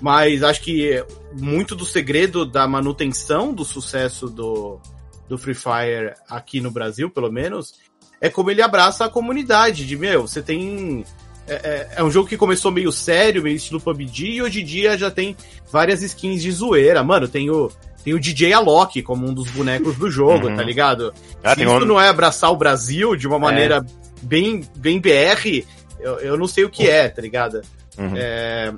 Mas 0.00 0.42
acho 0.42 0.62
que 0.62 1.04
muito 1.38 1.76
do 1.76 1.84
segredo 1.84 2.44
da 2.44 2.66
manutenção 2.66 3.52
do 3.52 3.64
sucesso 3.64 4.28
do, 4.28 4.80
do 5.28 5.38
Free 5.38 5.54
Fire 5.54 6.14
aqui 6.28 6.60
no 6.60 6.70
Brasil, 6.70 7.10
pelo 7.10 7.30
menos, 7.30 7.74
é 8.20 8.28
como 8.28 8.50
ele 8.50 8.62
abraça 8.62 9.04
a 9.04 9.10
comunidade. 9.10 9.86
De 9.86 9.96
meu, 9.96 10.22
você 10.22 10.42
tem. 10.42 11.04
É, 11.46 11.54
é, 11.54 11.88
é, 11.96 12.04
um 12.04 12.10
jogo 12.10 12.28
que 12.28 12.36
começou 12.36 12.70
meio 12.70 12.90
sério, 12.90 13.42
meio 13.42 13.56
estilo 13.56 13.80
PUBG, 13.80 14.36
e 14.36 14.42
hoje 14.42 14.62
em 14.62 14.64
dia 14.64 14.96
já 14.96 15.10
tem 15.10 15.36
várias 15.70 16.02
skins 16.02 16.42
de 16.42 16.50
zoeira. 16.50 17.04
Mano, 17.04 17.28
tem 17.28 17.50
o, 17.50 17.70
tem 18.02 18.14
o 18.14 18.20
DJ 18.20 18.54
Alok 18.54 19.02
como 19.02 19.28
um 19.28 19.34
dos 19.34 19.50
bonecos 19.50 19.96
do 19.96 20.10
jogo, 20.10 20.48
uhum. 20.48 20.56
tá 20.56 20.62
ligado? 20.62 21.12
Ah, 21.44 21.54
Se 21.54 21.62
isso 21.62 21.72
um... 21.72 21.84
não 21.84 22.00
é 22.00 22.08
abraçar 22.08 22.50
o 22.50 22.56
Brasil 22.56 23.14
de 23.16 23.26
uma 23.26 23.38
maneira 23.38 23.76
é. 23.76 24.24
bem, 24.26 24.62
bem 24.76 24.98
BR, 24.98 25.64
eu, 26.00 26.18
eu 26.20 26.36
não 26.36 26.46
sei 26.46 26.64
o 26.64 26.70
que 26.70 26.88
é, 26.88 27.08
tá 27.08 27.22
ligado? 27.22 27.60
Uhum. 27.98 28.14
É, 28.16 28.72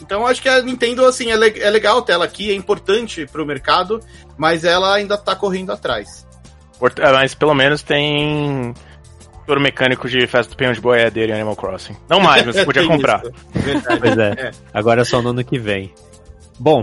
então 0.00 0.26
acho 0.26 0.42
que 0.42 0.48
a 0.48 0.62
Nintendo, 0.62 1.04
assim, 1.06 1.30
é, 1.30 1.36
le 1.36 1.60
é 1.60 1.70
legal 1.70 2.02
ter 2.02 2.12
ela 2.12 2.24
aqui, 2.24 2.50
é 2.50 2.54
importante 2.54 3.26
pro 3.26 3.46
mercado, 3.46 4.00
mas 4.36 4.64
ela 4.64 4.94
ainda 4.94 5.16
tá 5.16 5.34
correndo 5.34 5.72
atrás. 5.72 6.26
É, 6.98 7.12
mas 7.12 7.34
pelo 7.34 7.54
menos 7.54 7.82
tem 7.82 8.74
touro 9.46 9.60
mecânico 9.60 10.08
de 10.08 10.26
festa 10.26 10.52
do 10.52 10.56
peão 10.56 10.72
de 10.72 10.80
boiadeira 10.80 11.32
em 11.32 11.36
Animal 11.36 11.56
Crossing. 11.56 11.96
Não 12.08 12.20
mais, 12.20 12.44
mas 12.44 12.56
você 12.56 12.64
podia 12.66 12.86
comprar. 12.86 13.22
pois 13.22 14.18
é. 14.18 14.30
é. 14.38 14.50
Agora 14.72 15.02
é 15.02 15.04
só 15.04 15.22
no 15.22 15.30
ano 15.30 15.44
que 15.44 15.58
vem. 15.58 15.92
Bom, 16.58 16.82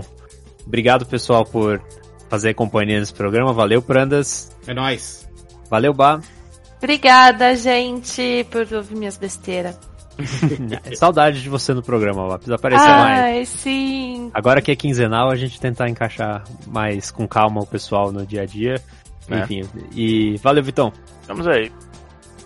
obrigado 0.66 1.06
pessoal 1.06 1.44
por 1.44 1.82
fazer 2.28 2.54
companhia 2.54 2.98
nesse 2.98 3.12
programa. 3.12 3.52
Valeu, 3.52 3.82
Prandas. 3.82 4.50
É 4.66 4.72
nóis. 4.72 5.28
Valeu, 5.68 5.92
Bá. 5.92 6.20
Obrigada, 6.82 7.54
gente, 7.54 8.44
por 8.50 8.66
ouvir 8.74 8.96
minhas 8.96 9.16
besteiras. 9.16 9.78
Saudade 10.98 11.40
de 11.40 11.48
você 11.48 11.72
no 11.72 11.80
programa. 11.80 12.26
Precisa 12.34 12.56
aparecer 12.56 12.84
Ai, 12.84 13.00
mais. 13.00 13.22
Ai, 13.22 13.46
sim. 13.46 14.30
Agora 14.34 14.60
que 14.60 14.72
é 14.72 14.74
quinzenal, 14.74 15.30
a 15.30 15.36
gente 15.36 15.60
tentar 15.60 15.88
encaixar 15.88 16.42
mais 16.66 17.12
com 17.12 17.26
calma 17.28 17.60
o 17.60 17.66
pessoal 17.66 18.10
no 18.10 18.26
dia 18.26 18.42
a 18.42 18.46
dia. 18.46 18.82
É. 19.30 19.38
Enfim, 19.38 19.62
e 19.94 20.36
valeu, 20.38 20.64
Vitão. 20.64 20.92
Vamos 21.28 21.46
aí. 21.46 21.70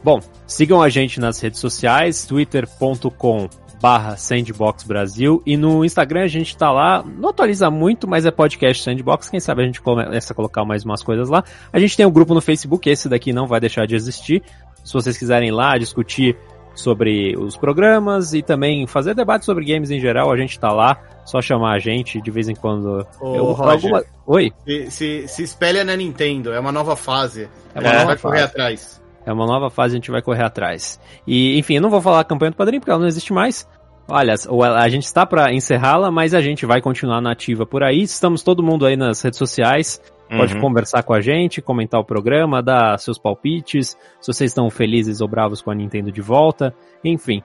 Bom, 0.05 0.20
sigam 0.47 0.82
a 0.82 0.91
gente 0.91 1.18
nas 1.18 1.41
redes 1.41 1.59
sociais, 1.59 2.26
twitter.com 2.26 3.49
barra 3.81 4.16
Sandbox 4.16 4.85
Brasil 4.85 5.43
e 5.45 5.57
no 5.57 5.85
Instagram 5.85 6.22
a 6.22 6.29
gente 6.29 6.57
tá 6.57 6.70
lá, 6.70 7.05
não 7.05 7.31
atualiza 7.31 7.70
muito, 7.70 8.09
mas 8.09 8.24
é 8.24 8.31
podcast 8.31 8.83
Sandbox, 8.83 9.29
quem 9.29 9.41
sabe 9.41 9.62
a 9.62 9.66
gente 9.66 9.81
começa 9.81 10.33
a 10.33 10.37
colocar 10.37 10.64
mais 10.64 10.85
umas 10.85 11.03
coisas 11.03 11.29
lá. 11.29 11.45
A 11.72 11.79
gente 11.79 11.97
tem 11.97 12.07
um 12.07 12.11
grupo 12.11 12.35
no 12.35 12.41
Facebook, 12.41 12.89
esse 12.89 13.09
daqui 13.09 13.33
não 13.33 13.47
vai 13.47 13.61
deixar 13.61 13.87
de 13.87 13.95
existir. 13.95 14.43
Se 14.85 14.93
vocês 14.93 15.18
quiserem 15.18 15.49
ir 15.49 15.53
lá 15.53 15.77
discutir 15.77 16.37
sobre 16.77 17.37
os 17.37 17.57
programas 17.57 18.35
e 18.35 18.43
também 18.43 18.87
fazer 18.87 19.14
debate 19.14 19.45
sobre 19.45 19.64
games 19.64 19.91
em 19.91 19.99
geral, 19.99 20.31
a 20.31 20.37
gente 20.37 20.61
tá 20.61 20.70
lá. 20.70 21.01
Só 21.24 21.43
chamar 21.43 21.72
a 21.74 21.79
gente 21.81 22.20
de 22.20 22.31
vez 22.31 22.49
em 22.49 22.55
quando. 22.55 23.05
Ô, 23.20 23.35
eu, 23.35 23.45
Roger, 23.47 23.72
alguma... 23.72 24.05
Oi? 24.27 24.53
Se, 24.64 24.91
se, 24.93 25.29
se 25.29 25.43
espelha 25.43 25.85
na 25.85 25.97
Nintendo, 25.97 26.53
é 26.53 26.61
uma 26.61 26.70
nova 26.70 26.95
fase. 26.95 27.49
É 27.74 27.81
uma 27.81 27.89
é, 27.89 27.93
nova 27.95 28.07
vai 28.07 28.16
correr 28.16 28.43
atrás. 28.43 29.03
É 29.27 29.33
uma 29.33 29.45
nova 29.45 29.68
fase, 29.68 29.95
a 29.95 29.99
gente 29.99 30.11
vai 30.11 30.22
correr 30.22 30.45
atrás. 30.45 31.01
E, 31.27 31.59
enfim, 31.59 31.74
eu 31.74 31.83
não 31.83 31.91
vou 31.91 32.01
falar 32.01 32.20
a 32.20 32.24
campanha 32.24 32.53
do 32.53 32.57
Padrinho, 32.57 32.81
porque 32.81 32.93
ela 32.93 33.01
não 33.01 33.09
existe 33.09 33.33
mais. 33.33 33.68
Olha, 34.09 34.35
a 34.77 34.89
gente 34.89 35.03
está 35.03 35.27
para 35.27 35.53
encerrá-la, 35.53 36.12
mas 36.12 36.33
a 36.33 36.41
gente 36.41 36.64
vai 36.64 36.81
continuar 36.81 37.20
nativa 37.20 37.66
por 37.66 37.83
aí. 37.83 38.03
Estamos 38.03 38.43
todo 38.43 38.62
mundo 38.62 38.87
aí 38.87 38.97
nas 38.97 39.20
redes 39.20 39.37
sociais. 39.37 40.01
Pode 40.29 40.55
uhum. 40.55 40.61
conversar 40.61 41.03
com 41.03 41.12
a 41.12 41.20
gente, 41.20 41.62
comentar 41.62 42.01
o 42.01 42.05
programa, 42.05 42.62
dar 42.62 42.99
seus 42.99 43.18
palpites, 43.18 43.97
se 44.20 44.33
vocês 44.33 44.51
estão 44.51 44.68
felizes 44.70 45.20
ou 45.20 45.29
bravos 45.29 45.62
com 45.62 45.70
a 45.70 45.74
Nintendo 45.74 46.11
de 46.11 46.20
volta. 46.20 46.74
Enfim, 47.05 47.43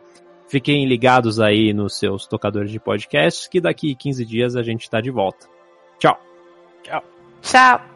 fiquem 0.47 0.87
ligados 0.87 1.39
aí 1.39 1.73
nos 1.73 1.97
seus 1.97 2.25
tocadores 2.25 2.71
de 2.71 2.79
podcast, 2.79 3.49
que 3.49 3.61
daqui 3.61 3.93
15 3.93 4.25
dias 4.25 4.55
a 4.55 4.63
gente 4.63 4.81
está 4.81 4.99
de 4.99 5.11
volta. 5.11 5.47
Tchau. 5.99 6.19
Tchau. 6.83 7.03
Tchau. 7.41 7.90